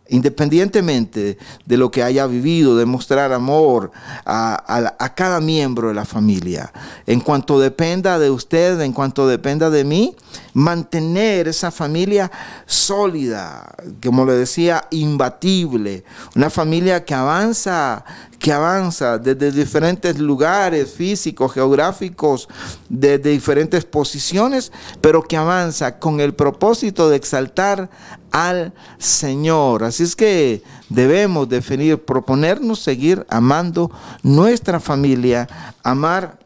independientemente 0.08 1.38
de 1.66 1.78
lo 1.78 1.90
que 1.90 2.04
haya 2.04 2.28
vivido, 2.28 2.78
demostrar 2.78 3.34
amor 3.34 3.92
a, 4.26 5.14
cada 5.16 5.40
miembro 5.40 5.88
de 5.88 5.94
la 5.94 6.06
familia. 6.06 6.72
En 7.08 7.22
cuanto 7.22 7.60
dependa 7.60 8.20
de 8.20 8.30
usted, 8.30 8.80
en 8.82 8.94
cuanto 8.94 9.28
dependa 9.28 9.70
de 9.70 9.84
mí, 9.84 10.16
mantener 10.54 11.48
esa 11.48 11.72
familia 11.72 12.32
sólida, 12.66 13.76
como 14.04 14.26
le 14.26 14.34
decía, 14.34 14.86
imbatible, 14.92 16.04
una 16.36 16.50
familia 16.50 17.04
que 17.04 17.14
avanza, 17.14 18.04
que 18.40 18.52
avanza 18.52 19.18
desde 19.18 19.52
diferentes 19.52 20.20
lugares 20.20 20.92
físicos, 20.92 21.54
geográficos, 21.54 22.48
desde 22.90 23.32
diferentes 23.32 23.86
posiciones, 23.86 24.72
pero 25.02 25.24
que 25.24 25.38
avanza 25.38 25.98
con 25.98 26.20
el 26.20 26.36
propósito 26.36 27.10
de 27.10 27.16
exaltar 27.16 27.90
al 28.36 28.74
Señor. 28.98 29.86
Así 29.86 30.04
es 30.04 30.14
que 30.14 30.62
debemos 30.90 31.48
definir, 31.48 32.04
proponernos 32.04 32.80
seguir 32.80 33.26
amando 33.30 33.90
nuestra 34.24 34.82
familia, 34.82 35.48
amar 35.84 36.40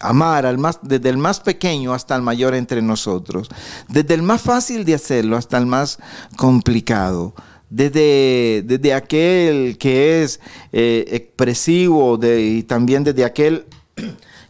amar 0.00 0.46
al 0.46 0.56
más, 0.56 0.78
desde 0.80 1.10
el 1.10 1.18
más 1.18 1.40
pequeño 1.40 1.92
hasta 1.92 2.16
el 2.16 2.22
mayor 2.22 2.54
entre 2.54 2.80
nosotros, 2.80 3.48
desde 3.88 4.14
el 4.14 4.22
más 4.22 4.40
fácil 4.40 4.86
de 4.86 4.94
hacerlo 4.94 5.36
hasta 5.36 5.58
el 5.58 5.66
más 5.66 5.98
complicado. 6.36 7.34
Desde, 7.68 8.62
desde 8.66 8.94
aquel 8.94 9.76
que 9.78 10.22
es 10.22 10.40
eh, 10.72 11.04
expresivo 11.08 12.18
y 12.22 12.62
también 12.62 13.04
desde 13.04 13.24
aquel 13.24 13.66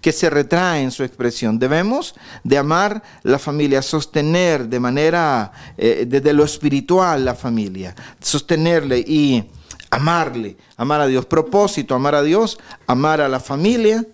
que 0.03 0.13
se 0.13 0.29
retrae 0.29 0.83
en 0.83 0.91
su 0.91 1.05
expresión. 1.05 1.59
Debemos 1.59 2.15
de 2.45 2.59
amar 2.59 3.03
la 3.23 3.39
familia, 3.39 3.81
sostener 3.81 4.69
de 4.69 4.81
manera, 4.81 5.53
eh, 5.79 6.05
desde 6.07 6.35
lo 6.35 6.45
espiritual 6.45 7.25
la 7.25 7.35
familia, 7.35 7.95
sostenerle 8.21 8.99
y 8.99 9.45
amarle, 9.91 10.57
amar 10.77 11.01
a 11.01 11.07
Dios. 11.07 11.25
Propósito, 11.25 11.95
amar 11.95 12.17
a 12.17 12.23
Dios, 12.23 12.59
amar 12.87 13.21
a 13.21 13.29
la 13.29 13.41
familia 13.41 14.05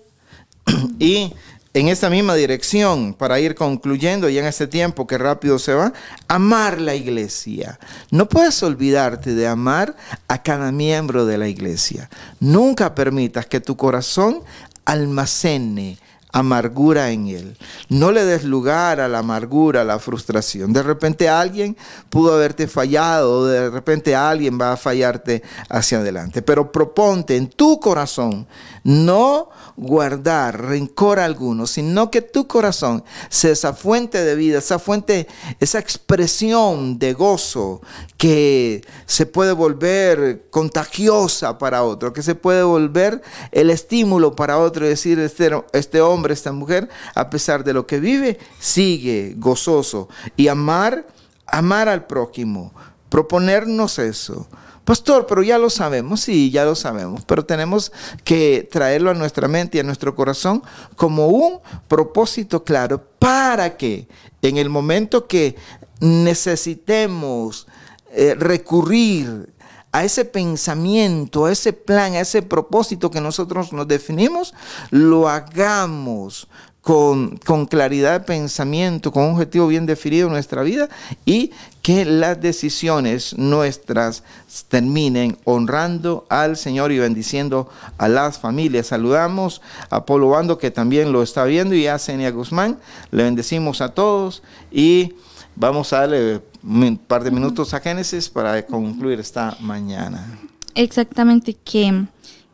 y 0.98 1.32
en 1.74 1.88
esta 1.88 2.10
misma 2.10 2.34
dirección, 2.34 3.14
para 3.14 3.38
ir 3.40 3.54
concluyendo 3.54 4.28
ya 4.28 4.40
en 4.40 4.46
este 4.46 4.66
tiempo 4.66 5.06
que 5.06 5.16
rápido 5.16 5.58
se 5.58 5.74
va, 5.74 5.92
amar 6.26 6.80
la 6.80 6.94
iglesia. 6.94 7.78
No 8.10 8.28
puedes 8.28 8.62
olvidarte 8.62 9.34
de 9.34 9.46
amar 9.46 9.94
a 10.26 10.42
cada 10.42 10.72
miembro 10.72 11.24
de 11.24 11.38
la 11.38 11.46
iglesia. 11.46 12.10
Nunca 12.40 12.94
permitas 12.94 13.46
que 13.46 13.60
tu 13.60 13.76
corazón 13.76 14.42
almacene 14.88 15.96
amargura 16.32 17.10
en 17.10 17.28
él. 17.28 17.56
No 17.88 18.12
le 18.12 18.24
des 18.24 18.44
lugar 18.44 19.00
a 19.00 19.08
la 19.08 19.20
amargura, 19.20 19.82
a 19.82 19.84
la 19.84 19.98
frustración. 19.98 20.72
De 20.72 20.82
repente 20.82 21.28
alguien 21.28 21.76
pudo 22.10 22.34
haberte 22.34 22.68
fallado, 22.68 23.46
de 23.46 23.70
repente 23.70 24.14
alguien 24.14 24.58
va 24.60 24.72
a 24.72 24.76
fallarte 24.76 25.42
hacia 25.68 25.98
adelante. 25.98 26.42
Pero 26.42 26.70
proponte 26.70 27.36
en 27.36 27.48
tu 27.48 27.80
corazón 27.80 28.46
no 28.84 29.50
guardar 29.76 30.60
rencor 30.60 31.18
alguno, 31.18 31.66
sino 31.66 32.10
que 32.10 32.20
tu 32.20 32.46
corazón 32.46 33.04
sea 33.28 33.52
esa 33.52 33.72
fuente 33.72 34.24
de 34.24 34.34
vida, 34.34 34.58
esa 34.58 34.78
fuente, 34.78 35.28
esa 35.60 35.78
expresión 35.78 36.98
de 36.98 37.12
gozo 37.12 37.80
que 38.16 38.84
se 39.06 39.26
puede 39.26 39.52
volver 39.52 40.46
contagiosa 40.50 41.58
para 41.58 41.84
otro, 41.84 42.12
que 42.12 42.22
se 42.22 42.34
puede 42.34 42.62
volver 42.62 43.22
el 43.52 43.70
estímulo 43.70 44.34
para 44.34 44.58
otro 44.58 44.84
y 44.84 44.88
decir, 44.88 45.18
este, 45.20 45.50
este 45.72 46.00
hombre, 46.00 46.17
esta 46.26 46.52
mujer, 46.52 46.88
a 47.14 47.30
pesar 47.30 47.64
de 47.64 47.72
lo 47.72 47.86
que 47.86 48.00
vive, 48.00 48.38
sigue 48.58 49.34
gozoso. 49.36 50.08
Y 50.36 50.48
amar, 50.48 51.06
amar 51.46 51.88
al 51.88 52.06
prójimo, 52.06 52.72
proponernos 53.08 53.98
eso 53.98 54.48
Pastor, 54.88 55.26
pero 55.26 55.42
ya 55.42 55.58
lo 55.58 55.68
sabemos, 55.68 56.22
sí, 56.22 56.50
ya 56.50 56.64
lo 56.64 56.74
sabemos, 56.74 57.22
pero 57.26 57.44
tenemos 57.44 57.92
que 58.24 58.66
traerlo 58.72 59.10
a 59.10 59.14
nuestra 59.14 59.46
mente 59.46 59.76
y 59.76 59.80
a 59.80 59.84
nuestro 59.84 60.14
corazón 60.14 60.62
como 60.96 61.26
un 61.26 61.60
propósito 61.88 62.64
claro 62.64 63.04
para 63.18 63.76
que 63.76 64.08
en 64.40 64.56
el 64.56 64.70
momento 64.70 65.26
que 65.26 65.56
necesitemos 66.00 67.66
eh, 68.12 68.34
recurrir 68.34 69.52
a 69.92 70.04
ese 70.04 70.24
pensamiento, 70.24 71.46
a 71.46 71.52
ese 71.52 71.72
plan, 71.72 72.14
a 72.14 72.20
ese 72.20 72.42
propósito 72.42 73.10
que 73.10 73.20
nosotros 73.20 73.72
nos 73.72 73.88
definimos, 73.88 74.54
lo 74.90 75.28
hagamos 75.28 76.48
con, 76.88 77.66
claridad 77.66 78.12
de 78.12 78.20
pensamiento, 78.20 79.12
con 79.12 79.24
un 79.24 79.32
objetivo 79.32 79.66
bien 79.66 79.84
definido 79.84 80.26
en 80.26 80.32
nuestra 80.32 80.62
vida 80.62 80.88
y 81.26 81.50
que 81.82 82.06
las 82.06 82.40
decisiones 82.40 83.36
nuestras 83.36 84.22
terminen 84.68 85.36
honrando 85.44 86.26
al 86.30 86.56
Señor 86.56 86.90
y 86.90 86.98
bendiciendo 86.98 87.68
a 87.98 88.08
las 88.08 88.38
familias. 88.38 88.86
Saludamos 88.86 89.60
a 89.90 90.06
Polo 90.06 90.30
Bando 90.30 90.56
que 90.56 90.70
también 90.70 91.12
lo 91.12 91.22
está 91.22 91.44
viendo 91.44 91.74
y 91.74 91.86
a 91.86 91.98
Senia 91.98 92.30
Guzmán. 92.30 92.78
Le 93.10 93.24
bendecimos 93.24 93.82
a 93.82 93.90
todos 93.90 94.42
y 94.70 95.14
vamos 95.58 95.92
a 95.92 96.00
darle 96.00 96.40
un 96.62 96.96
par 96.96 97.24
de 97.24 97.30
minutos 97.30 97.74
a 97.74 97.80
Génesis 97.80 98.28
para 98.28 98.64
concluir 98.64 99.18
esta 99.18 99.56
mañana. 99.60 100.38
Exactamente, 100.74 101.54
que, 101.54 102.04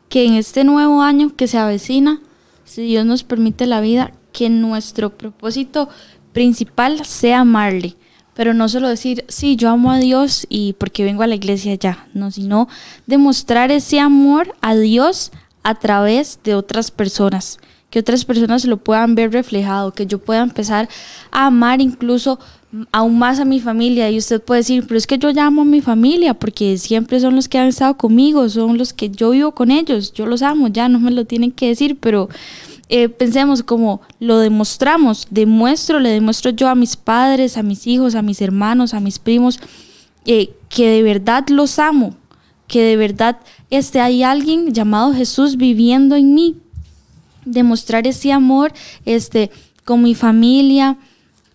que 0.09 0.25
en 0.25 0.33
este 0.33 0.63
nuevo 0.63 1.01
año 1.01 1.35
que 1.35 1.47
se 1.47 1.57
avecina, 1.57 2.19
si 2.63 2.81
Dios 2.83 3.05
nos 3.05 3.23
permite 3.23 3.67
la 3.67 3.79
vida, 3.79 4.11
que 4.31 4.49
nuestro 4.49 5.11
propósito 5.11 5.87
principal 6.33 7.05
sea 7.05 7.41
amarle. 7.41 7.95
Pero 8.33 8.53
no 8.53 8.67
solo 8.67 8.89
decir, 8.89 9.23
sí, 9.29 9.55
yo 9.55 9.69
amo 9.69 9.91
a 9.91 9.99
Dios 9.99 10.45
y 10.49 10.73
porque 10.73 11.05
vengo 11.05 11.23
a 11.23 11.27
la 11.27 11.35
iglesia 11.35 11.75
ya, 11.75 12.07
no, 12.13 12.31
sino 12.31 12.67
demostrar 13.05 13.71
ese 13.71 13.99
amor 13.99 14.53
a 14.59 14.75
Dios 14.75 15.31
a 15.63 15.75
través 15.75 16.39
de 16.43 16.53
otras 16.53 16.91
personas, 16.91 17.59
que 17.89 17.99
otras 17.99 18.25
personas 18.25 18.65
lo 18.65 18.77
puedan 18.77 19.15
ver 19.15 19.31
reflejado, 19.31 19.93
que 19.93 20.05
yo 20.05 20.19
pueda 20.19 20.41
empezar 20.41 20.89
a 21.31 21.45
amar 21.45 21.79
incluso 21.79 22.39
aún 22.91 23.17
más 23.17 23.39
a 23.39 23.45
mi 23.45 23.59
familia 23.59 24.09
y 24.09 24.17
usted 24.17 24.41
puede 24.41 24.61
decir, 24.61 24.85
pero 24.87 24.97
es 24.97 25.07
que 25.07 25.17
yo 25.17 25.31
llamo 25.31 25.61
a 25.61 25.65
mi 25.65 25.81
familia 25.81 26.33
porque 26.33 26.77
siempre 26.77 27.19
son 27.19 27.35
los 27.35 27.47
que 27.47 27.57
han 27.57 27.67
estado 27.67 27.97
conmigo, 27.97 28.47
son 28.49 28.77
los 28.77 28.93
que 28.93 29.09
yo 29.09 29.31
vivo 29.31 29.51
con 29.51 29.71
ellos, 29.71 30.13
yo 30.13 30.25
los 30.25 30.41
amo, 30.41 30.67
ya 30.67 30.89
no 30.89 30.99
me 30.99 31.11
lo 31.11 31.25
tienen 31.25 31.51
que 31.51 31.67
decir, 31.67 31.97
pero 31.99 32.29
eh, 32.89 33.09
pensemos 33.09 33.63
como 33.63 34.01
lo 34.19 34.39
demostramos, 34.39 35.27
demuestro, 35.29 35.99
le 35.99 36.09
demuestro 36.09 36.51
yo 36.51 36.67
a 36.67 36.75
mis 36.75 36.95
padres, 36.95 37.57
a 37.57 37.63
mis 37.63 37.87
hijos, 37.87 38.15
a 38.15 38.21
mis 38.21 38.41
hermanos, 38.41 38.93
a 38.93 38.99
mis 38.99 39.19
primos, 39.19 39.59
eh, 40.25 40.51
que 40.69 40.89
de 40.89 41.03
verdad 41.03 41.47
los 41.49 41.79
amo, 41.79 42.15
que 42.67 42.83
de 42.83 42.97
verdad 42.97 43.37
este, 43.69 44.01
hay 44.01 44.23
alguien 44.23 44.73
llamado 44.73 45.13
Jesús 45.13 45.57
viviendo 45.57 46.15
en 46.15 46.33
mí. 46.33 46.57
Demostrar 47.45 48.07
ese 48.07 48.31
amor 48.31 48.73
este, 49.05 49.51
con 49.83 50.01
mi 50.01 50.15
familia, 50.15 50.97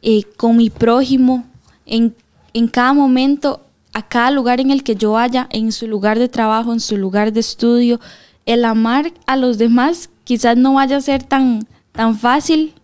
eh, 0.02 0.24
con 0.36 0.56
mi 0.56 0.70
prójimo, 0.70 1.44
en, 1.86 2.14
en 2.54 2.68
cada 2.68 2.92
momento, 2.92 3.60
a 3.92 4.06
cada 4.06 4.30
lugar 4.30 4.60
en 4.60 4.70
el 4.70 4.82
que 4.82 4.96
yo 4.96 5.12
vaya, 5.12 5.48
en 5.50 5.72
su 5.72 5.86
lugar 5.86 6.18
de 6.18 6.28
trabajo, 6.28 6.72
en 6.72 6.80
su 6.80 6.96
lugar 6.96 7.32
de 7.32 7.40
estudio, 7.40 8.00
el 8.46 8.64
amar 8.64 9.12
a 9.26 9.36
los 9.36 9.58
demás 9.58 10.10
quizás 10.24 10.56
no 10.56 10.74
vaya 10.74 10.96
a 10.96 11.00
ser 11.00 11.22
tan, 11.22 11.66
tan 11.92 12.16
fácil, 12.16 12.74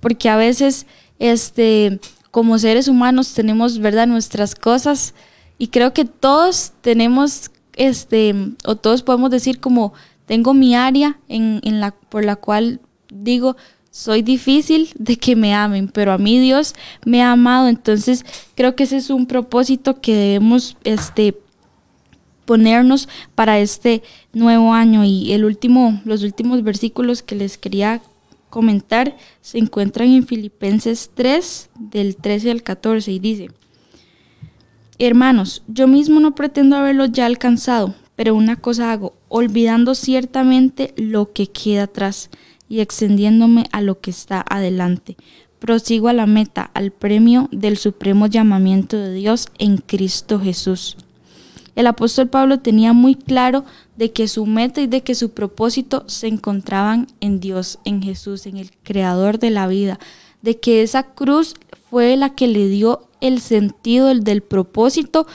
porque 0.00 0.28
a 0.28 0.36
veces 0.36 0.86
este, 1.18 1.98
como 2.30 2.58
seres 2.58 2.88
humanos 2.88 3.32
tenemos, 3.32 3.78
¿verdad?, 3.78 4.06
nuestras 4.06 4.54
cosas 4.54 5.14
y 5.58 5.68
creo 5.68 5.92
que 5.92 6.04
todos 6.04 6.72
tenemos, 6.80 7.50
este, 7.74 8.34
o 8.64 8.76
todos 8.76 9.02
podemos 9.02 9.30
decir 9.30 9.60
como, 9.60 9.92
tengo 10.26 10.54
mi 10.54 10.74
área 10.74 11.18
en, 11.28 11.60
en 11.64 11.80
la, 11.80 11.92
por 11.92 12.24
la 12.24 12.36
cual 12.36 12.80
digo, 13.08 13.56
soy 13.94 14.22
difícil 14.22 14.90
de 14.98 15.16
que 15.16 15.36
me 15.36 15.54
amen, 15.54 15.86
pero 15.86 16.10
a 16.10 16.18
mí 16.18 16.40
Dios 16.40 16.74
me 17.06 17.22
ha 17.22 17.30
amado. 17.30 17.68
Entonces 17.68 18.26
creo 18.56 18.74
que 18.74 18.82
ese 18.82 18.96
es 18.96 19.08
un 19.08 19.26
propósito 19.26 20.00
que 20.00 20.16
debemos 20.16 20.76
este, 20.82 21.36
ponernos 22.44 23.08
para 23.36 23.60
este 23.60 24.02
nuevo 24.32 24.74
año. 24.74 25.04
Y 25.04 25.32
el 25.32 25.44
último, 25.44 26.02
los 26.04 26.24
últimos 26.24 26.64
versículos 26.64 27.22
que 27.22 27.36
les 27.36 27.56
quería 27.56 28.02
comentar 28.50 29.16
se 29.40 29.58
encuentran 29.58 30.08
en 30.08 30.26
Filipenses 30.26 31.12
3, 31.14 31.70
del 31.78 32.16
13 32.16 32.50
al 32.50 32.64
14, 32.64 33.12
y 33.12 33.20
dice, 33.20 33.50
Hermanos, 34.98 35.62
yo 35.68 35.86
mismo 35.86 36.18
no 36.18 36.34
pretendo 36.34 36.74
haberlo 36.74 37.06
ya 37.06 37.26
alcanzado, 37.26 37.94
pero 38.16 38.34
una 38.34 38.56
cosa 38.56 38.90
hago, 38.90 39.14
olvidando 39.28 39.94
ciertamente 39.94 40.94
lo 40.96 41.32
que 41.32 41.46
queda 41.46 41.84
atrás 41.84 42.28
y 42.74 42.80
extendiéndome 42.80 43.66
a 43.70 43.80
lo 43.80 44.00
que 44.00 44.10
está 44.10 44.44
adelante. 44.50 45.16
Prosigo 45.60 46.08
a 46.08 46.12
la 46.12 46.26
meta, 46.26 46.72
al 46.74 46.90
premio 46.90 47.48
del 47.52 47.76
supremo 47.76 48.26
llamamiento 48.26 48.96
de 48.96 49.14
Dios 49.14 49.46
en 49.60 49.76
Cristo 49.76 50.40
Jesús. 50.40 50.96
El 51.76 51.86
apóstol 51.86 52.28
Pablo 52.28 52.58
tenía 52.58 52.92
muy 52.92 53.14
claro 53.14 53.64
de 53.96 54.10
que 54.10 54.26
su 54.26 54.44
meta 54.44 54.80
y 54.80 54.88
de 54.88 55.02
que 55.02 55.14
su 55.14 55.30
propósito 55.30 56.02
se 56.08 56.26
encontraban 56.26 57.06
en 57.20 57.38
Dios, 57.38 57.78
en 57.84 58.02
Jesús, 58.02 58.44
en 58.44 58.56
el 58.56 58.72
creador 58.82 59.38
de 59.38 59.50
la 59.50 59.68
vida, 59.68 60.00
de 60.42 60.58
que 60.58 60.82
esa 60.82 61.04
cruz 61.04 61.54
fue 61.88 62.16
la 62.16 62.34
que 62.34 62.48
le 62.48 62.66
dio 62.66 63.06
el 63.20 63.40
sentido 63.40 64.10
el 64.10 64.24
del 64.24 64.42
propósito 64.42 65.28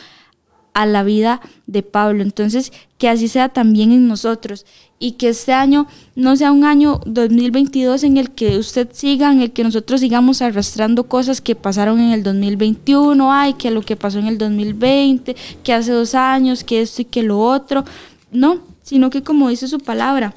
a 0.79 0.85
la 0.85 1.03
vida 1.03 1.41
de 1.67 1.83
Pablo. 1.83 2.23
Entonces, 2.23 2.71
que 2.97 3.09
así 3.09 3.27
sea 3.27 3.49
también 3.49 3.91
en 3.91 4.07
nosotros 4.07 4.65
y 4.97 5.13
que 5.13 5.27
este 5.27 5.51
año 5.51 5.87
no 6.15 6.37
sea 6.37 6.53
un 6.53 6.63
año 6.63 7.01
2022 7.05 8.05
en 8.05 8.15
el 8.15 8.31
que 8.31 8.57
usted 8.57 8.87
siga, 8.93 9.29
en 9.29 9.41
el 9.41 9.51
que 9.51 9.65
nosotros 9.65 9.99
sigamos 9.99 10.41
arrastrando 10.41 11.03
cosas 11.03 11.41
que 11.41 11.53
pasaron 11.53 11.99
en 11.99 12.11
el 12.11 12.23
2021, 12.23 13.33
ay, 13.33 13.55
que 13.55 13.71
lo 13.71 13.81
que 13.81 13.97
pasó 13.97 14.19
en 14.19 14.27
el 14.27 14.37
2020, 14.37 15.35
que 15.63 15.73
hace 15.73 15.91
dos 15.91 16.15
años, 16.15 16.63
que 16.63 16.81
esto 16.81 17.01
y 17.01 17.05
que 17.05 17.23
lo 17.23 17.39
otro. 17.41 17.83
No, 18.31 18.61
sino 18.81 19.09
que 19.09 19.21
como 19.21 19.49
dice 19.49 19.67
su 19.67 19.79
palabra, 19.79 20.33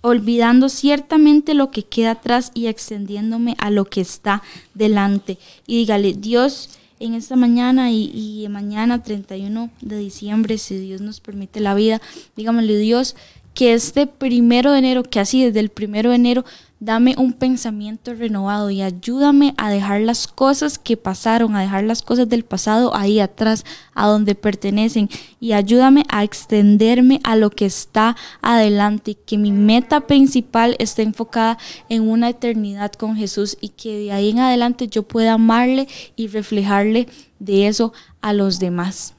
olvidando 0.00 0.70
ciertamente 0.70 1.52
lo 1.52 1.70
que 1.70 1.82
queda 1.82 2.12
atrás 2.12 2.52
y 2.54 2.68
extendiéndome 2.68 3.54
a 3.58 3.68
lo 3.68 3.84
que 3.84 4.00
está 4.00 4.42
delante. 4.72 5.36
Y 5.66 5.76
dígale, 5.76 6.14
Dios, 6.14 6.70
en 7.00 7.14
esta 7.14 7.36
mañana 7.36 7.90
y, 7.90 8.10
y 8.14 8.48
mañana 8.48 9.02
31 9.02 9.70
de 9.80 9.98
diciembre, 9.98 10.58
si 10.58 10.78
Dios 10.78 11.00
nos 11.00 11.20
permite 11.20 11.60
la 11.60 11.74
vida, 11.74 12.00
dígamele 12.36 12.76
Dios, 12.76 13.16
que 13.58 13.74
este 13.74 14.06
primero 14.06 14.70
de 14.70 14.78
enero, 14.78 15.02
que 15.02 15.18
así 15.18 15.44
desde 15.44 15.58
el 15.58 15.68
primero 15.68 16.10
de 16.10 16.14
enero, 16.14 16.44
dame 16.78 17.16
un 17.18 17.32
pensamiento 17.32 18.14
renovado 18.14 18.70
y 18.70 18.82
ayúdame 18.82 19.52
a 19.56 19.68
dejar 19.68 20.02
las 20.02 20.28
cosas 20.28 20.78
que 20.78 20.96
pasaron, 20.96 21.56
a 21.56 21.62
dejar 21.62 21.82
las 21.82 22.02
cosas 22.02 22.28
del 22.28 22.44
pasado 22.44 22.94
ahí 22.94 23.18
atrás, 23.18 23.64
a 23.94 24.06
donde 24.06 24.36
pertenecen, 24.36 25.10
y 25.40 25.54
ayúdame 25.54 26.04
a 26.08 26.22
extenderme 26.22 27.18
a 27.24 27.34
lo 27.34 27.50
que 27.50 27.66
está 27.66 28.14
adelante, 28.42 29.16
que 29.16 29.38
mi 29.38 29.50
meta 29.50 30.02
principal 30.02 30.76
esté 30.78 31.02
enfocada 31.02 31.58
en 31.88 32.08
una 32.08 32.28
eternidad 32.28 32.92
con 32.92 33.16
Jesús 33.16 33.58
y 33.60 33.70
que 33.70 33.98
de 33.98 34.12
ahí 34.12 34.30
en 34.30 34.38
adelante 34.38 34.86
yo 34.86 35.02
pueda 35.02 35.32
amarle 35.32 35.88
y 36.14 36.28
reflejarle 36.28 37.08
de 37.40 37.66
eso 37.66 37.92
a 38.20 38.32
los 38.32 38.60
demás. 38.60 39.17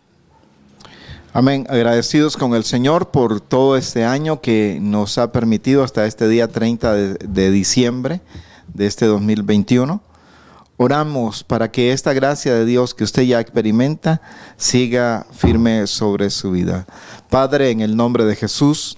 Amén. 1.40 1.66
Agradecidos 1.70 2.36
con 2.36 2.54
el 2.54 2.66
Señor 2.66 3.12
por 3.12 3.40
todo 3.40 3.78
este 3.78 4.04
año 4.04 4.42
que 4.42 4.78
nos 4.82 5.18
ha 5.18 5.32
permitido 5.32 5.86
hasta 5.86 6.06
este 6.06 6.28
día 6.28 6.50
30 6.50 6.94
de, 6.94 7.52
diciembre 7.52 8.20
de 8.74 8.86
este 8.86 9.06
2021. 9.06 10.02
Oramos 10.76 11.46
para 11.46 11.72
que 11.72 11.94
esta 11.94 12.12
gracia 12.12 12.54
de 12.54 12.66
Dios 12.66 12.94
que 12.94 13.06
usted 13.06 13.22
ya 13.22 13.40
experimenta 13.40 14.20
siga 14.58 15.26
firme 15.32 15.88
sobre 15.88 16.30
su 16.30 16.52
vida. 16.52 16.86
Padre, 17.30 17.70
en 17.70 17.80
el 17.80 17.96
nombre 17.96 18.26
de 18.26 18.36
Jesús, 18.36 18.98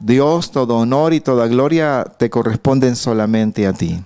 Dios, 0.00 0.50
todo 0.50 0.78
honor 0.78 1.14
y 1.14 1.20
toda 1.20 1.46
gloria 1.46 2.04
te 2.18 2.28
corresponden 2.28 2.96
solamente 2.96 3.68
a 3.68 3.72
ti. 3.72 4.02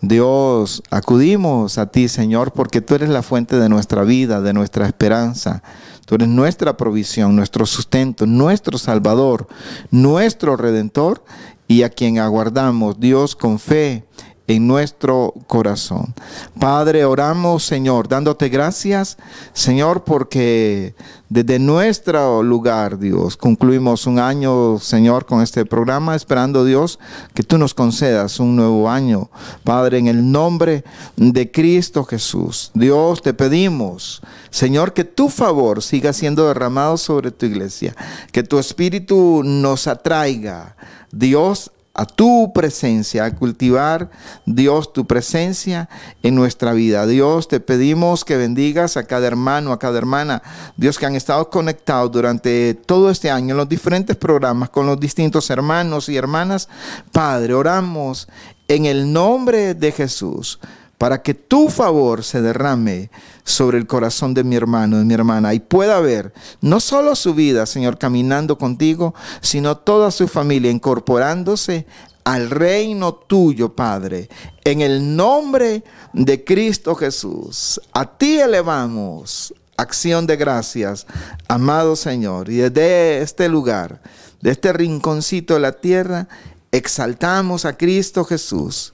Dios, 0.00 0.82
acudimos 0.90 1.76
a 1.76 1.90
ti, 1.90 2.08
Señor, 2.08 2.52
porque 2.52 2.80
tú 2.80 2.94
eres 2.94 3.10
la 3.10 3.22
fuente 3.22 3.58
de 3.58 3.68
nuestra 3.68 4.02
vida, 4.04 4.40
de 4.40 4.54
nuestra 4.54 4.86
esperanza. 4.86 5.62
Tú 6.06 6.14
eres 6.14 6.28
nuestra 6.28 6.76
provisión, 6.76 7.34
nuestro 7.34 7.66
sustento, 7.66 8.26
nuestro 8.26 8.78
Salvador, 8.78 9.48
nuestro 9.90 10.56
Redentor 10.56 11.24
y 11.66 11.82
a 11.82 11.90
quien 11.90 12.20
aguardamos, 12.20 13.00
Dios, 13.00 13.34
con 13.34 13.58
fe 13.58 14.04
en 14.46 14.68
nuestro 14.68 15.34
corazón. 15.48 16.14
Padre, 16.60 17.04
oramos, 17.04 17.64
Señor, 17.64 18.06
dándote 18.06 18.48
gracias, 18.48 19.18
Señor, 19.52 20.04
porque 20.04 20.94
desde 21.28 21.58
nuestro 21.58 22.42
lugar, 22.44 23.00
Dios, 23.00 23.36
concluimos 23.36 24.06
un 24.06 24.20
año, 24.20 24.78
Señor, 24.78 25.26
con 25.26 25.42
este 25.42 25.66
programa, 25.66 26.14
esperando, 26.14 26.64
Dios, 26.64 27.00
que 27.34 27.42
tú 27.42 27.58
nos 27.58 27.74
concedas 27.74 28.38
un 28.38 28.54
nuevo 28.54 28.88
año. 28.88 29.28
Padre, 29.64 29.98
en 29.98 30.06
el 30.06 30.30
nombre 30.30 30.84
de 31.16 31.50
Cristo 31.50 32.04
Jesús, 32.04 32.70
Dios, 32.74 33.22
te 33.22 33.34
pedimos, 33.34 34.22
Señor, 34.50 34.92
que 34.92 35.02
tu 35.02 35.28
favor 35.28 35.82
siga 35.82 36.12
siendo 36.12 36.46
derramado 36.46 36.96
sobre 36.96 37.32
tu 37.32 37.46
iglesia, 37.46 37.96
que 38.30 38.44
tu 38.44 38.60
espíritu 38.60 39.42
nos 39.44 39.88
atraiga, 39.88 40.76
Dios, 41.10 41.72
a 41.96 42.04
tu 42.04 42.52
presencia, 42.52 43.24
a 43.24 43.34
cultivar, 43.34 44.10
Dios, 44.44 44.92
tu 44.92 45.06
presencia 45.06 45.88
en 46.22 46.34
nuestra 46.34 46.74
vida. 46.74 47.06
Dios, 47.06 47.48
te 47.48 47.58
pedimos 47.58 48.24
que 48.24 48.36
bendigas 48.36 48.98
a 48.98 49.06
cada 49.06 49.26
hermano, 49.26 49.72
a 49.72 49.78
cada 49.78 49.96
hermana, 49.96 50.42
Dios, 50.76 50.98
que 50.98 51.06
han 51.06 51.16
estado 51.16 51.48
conectados 51.48 52.12
durante 52.12 52.74
todo 52.74 53.10
este 53.10 53.30
año 53.30 53.52
en 53.52 53.56
los 53.56 53.68
diferentes 53.68 54.14
programas 54.14 54.68
con 54.68 54.86
los 54.86 55.00
distintos 55.00 55.48
hermanos 55.48 56.10
y 56.10 56.16
hermanas. 56.16 56.68
Padre, 57.12 57.54
oramos 57.54 58.28
en 58.68 58.84
el 58.84 59.10
nombre 59.10 59.74
de 59.74 59.90
Jesús 59.90 60.60
para 60.98 61.22
que 61.22 61.34
tu 61.34 61.68
favor 61.68 62.24
se 62.24 62.40
derrame 62.40 63.10
sobre 63.44 63.78
el 63.78 63.86
corazón 63.86 64.34
de 64.34 64.44
mi 64.44 64.56
hermano, 64.56 64.98
de 64.98 65.04
mi 65.04 65.14
hermana, 65.14 65.54
y 65.54 65.60
pueda 65.60 66.00
ver 66.00 66.32
no 66.60 66.80
solo 66.80 67.14
su 67.14 67.34
vida, 67.34 67.66
Señor, 67.66 67.98
caminando 67.98 68.58
contigo, 68.58 69.14
sino 69.40 69.76
toda 69.76 70.10
su 70.10 70.26
familia 70.26 70.70
incorporándose 70.70 71.86
al 72.24 72.50
reino 72.50 73.14
tuyo, 73.14 73.74
Padre. 73.74 74.28
En 74.64 74.80
el 74.80 75.16
nombre 75.16 75.84
de 76.12 76.44
Cristo 76.44 76.94
Jesús, 76.94 77.80
a 77.92 78.16
ti 78.16 78.40
elevamos 78.40 79.54
acción 79.76 80.26
de 80.26 80.36
gracias, 80.36 81.06
amado 81.46 81.94
Señor, 81.94 82.50
y 82.50 82.56
desde 82.56 83.20
este 83.20 83.48
lugar, 83.48 84.00
de 84.40 84.50
este 84.50 84.72
rinconcito 84.72 85.54
de 85.54 85.60
la 85.60 85.72
tierra, 85.72 86.28
exaltamos 86.72 87.64
a 87.64 87.76
Cristo 87.76 88.24
Jesús 88.24 88.92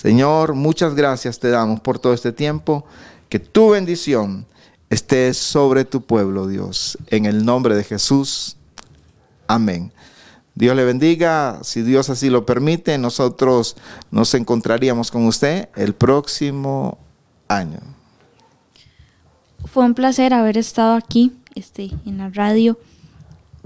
Señor, 0.00 0.54
muchas 0.54 0.94
gracias 0.94 1.40
te 1.40 1.50
damos 1.50 1.80
por 1.80 1.98
todo 1.98 2.14
este 2.14 2.30
tiempo. 2.30 2.84
Que 3.28 3.40
tu 3.40 3.70
bendición 3.70 4.46
esté 4.90 5.34
sobre 5.34 5.84
tu 5.84 6.02
pueblo, 6.02 6.46
Dios. 6.46 6.96
En 7.08 7.26
el 7.26 7.44
nombre 7.44 7.74
de 7.74 7.82
Jesús. 7.82 8.56
Amén. 9.48 9.92
Dios 10.54 10.76
le 10.76 10.84
bendiga. 10.84 11.58
Si 11.64 11.82
Dios 11.82 12.10
así 12.10 12.30
lo 12.30 12.46
permite, 12.46 12.96
nosotros 12.96 13.76
nos 14.12 14.32
encontraríamos 14.34 15.10
con 15.10 15.26
usted 15.26 15.68
el 15.74 15.96
próximo 15.96 16.96
año. 17.48 17.80
Fue 19.64 19.84
un 19.84 19.94
placer 19.94 20.32
haber 20.32 20.58
estado 20.58 20.94
aquí 20.94 21.32
este, 21.56 21.90
en 22.06 22.18
la 22.18 22.28
radio 22.28 22.78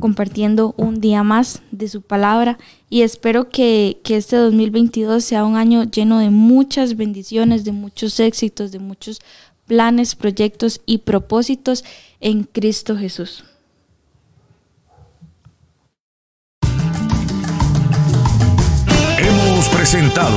compartiendo 0.02 0.74
un 0.76 1.00
día 1.00 1.22
más 1.22 1.62
de 1.70 1.86
su 1.86 2.02
palabra 2.02 2.58
y 2.90 3.02
espero 3.02 3.50
que, 3.50 4.00
este 4.08 4.34
2022 4.34 5.22
sea 5.22 5.44
un 5.44 5.54
año 5.54 5.84
lleno 5.84 6.18
de 6.18 6.28
muchas 6.28 6.96
bendiciones, 6.96 7.62
de 7.62 7.70
muchos 7.70 8.18
éxitos, 8.18 8.72
de 8.72 8.80
muchos 8.80 9.20
planes, 9.68 10.16
proyectos 10.16 10.80
y 10.86 10.98
propósitos 10.98 11.84
en 12.20 12.42
Cristo 12.42 12.96
Jesús. 12.96 13.44
Hemos 19.18 19.68
presentado 19.68 20.36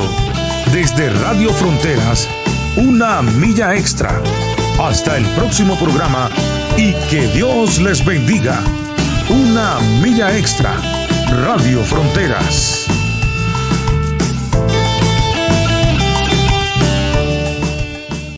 desde 0.72 1.10
Radio 1.10 1.50
Fronteras 1.50 2.28
una 2.76 3.20
milla 3.20 3.74
extra. 3.74 4.22
Hasta 4.78 5.16
el 5.16 5.24
próximo 5.34 5.74
programa 5.76 6.30
y 6.76 6.92
que 7.10 7.26
Dios 7.34 7.80
les 7.80 8.04
bendiga. 8.04 8.62
Una 9.28 9.80
milla 10.00 10.36
extra. 10.36 10.80
Radio 11.28 11.82
Fronteras. 11.82 12.95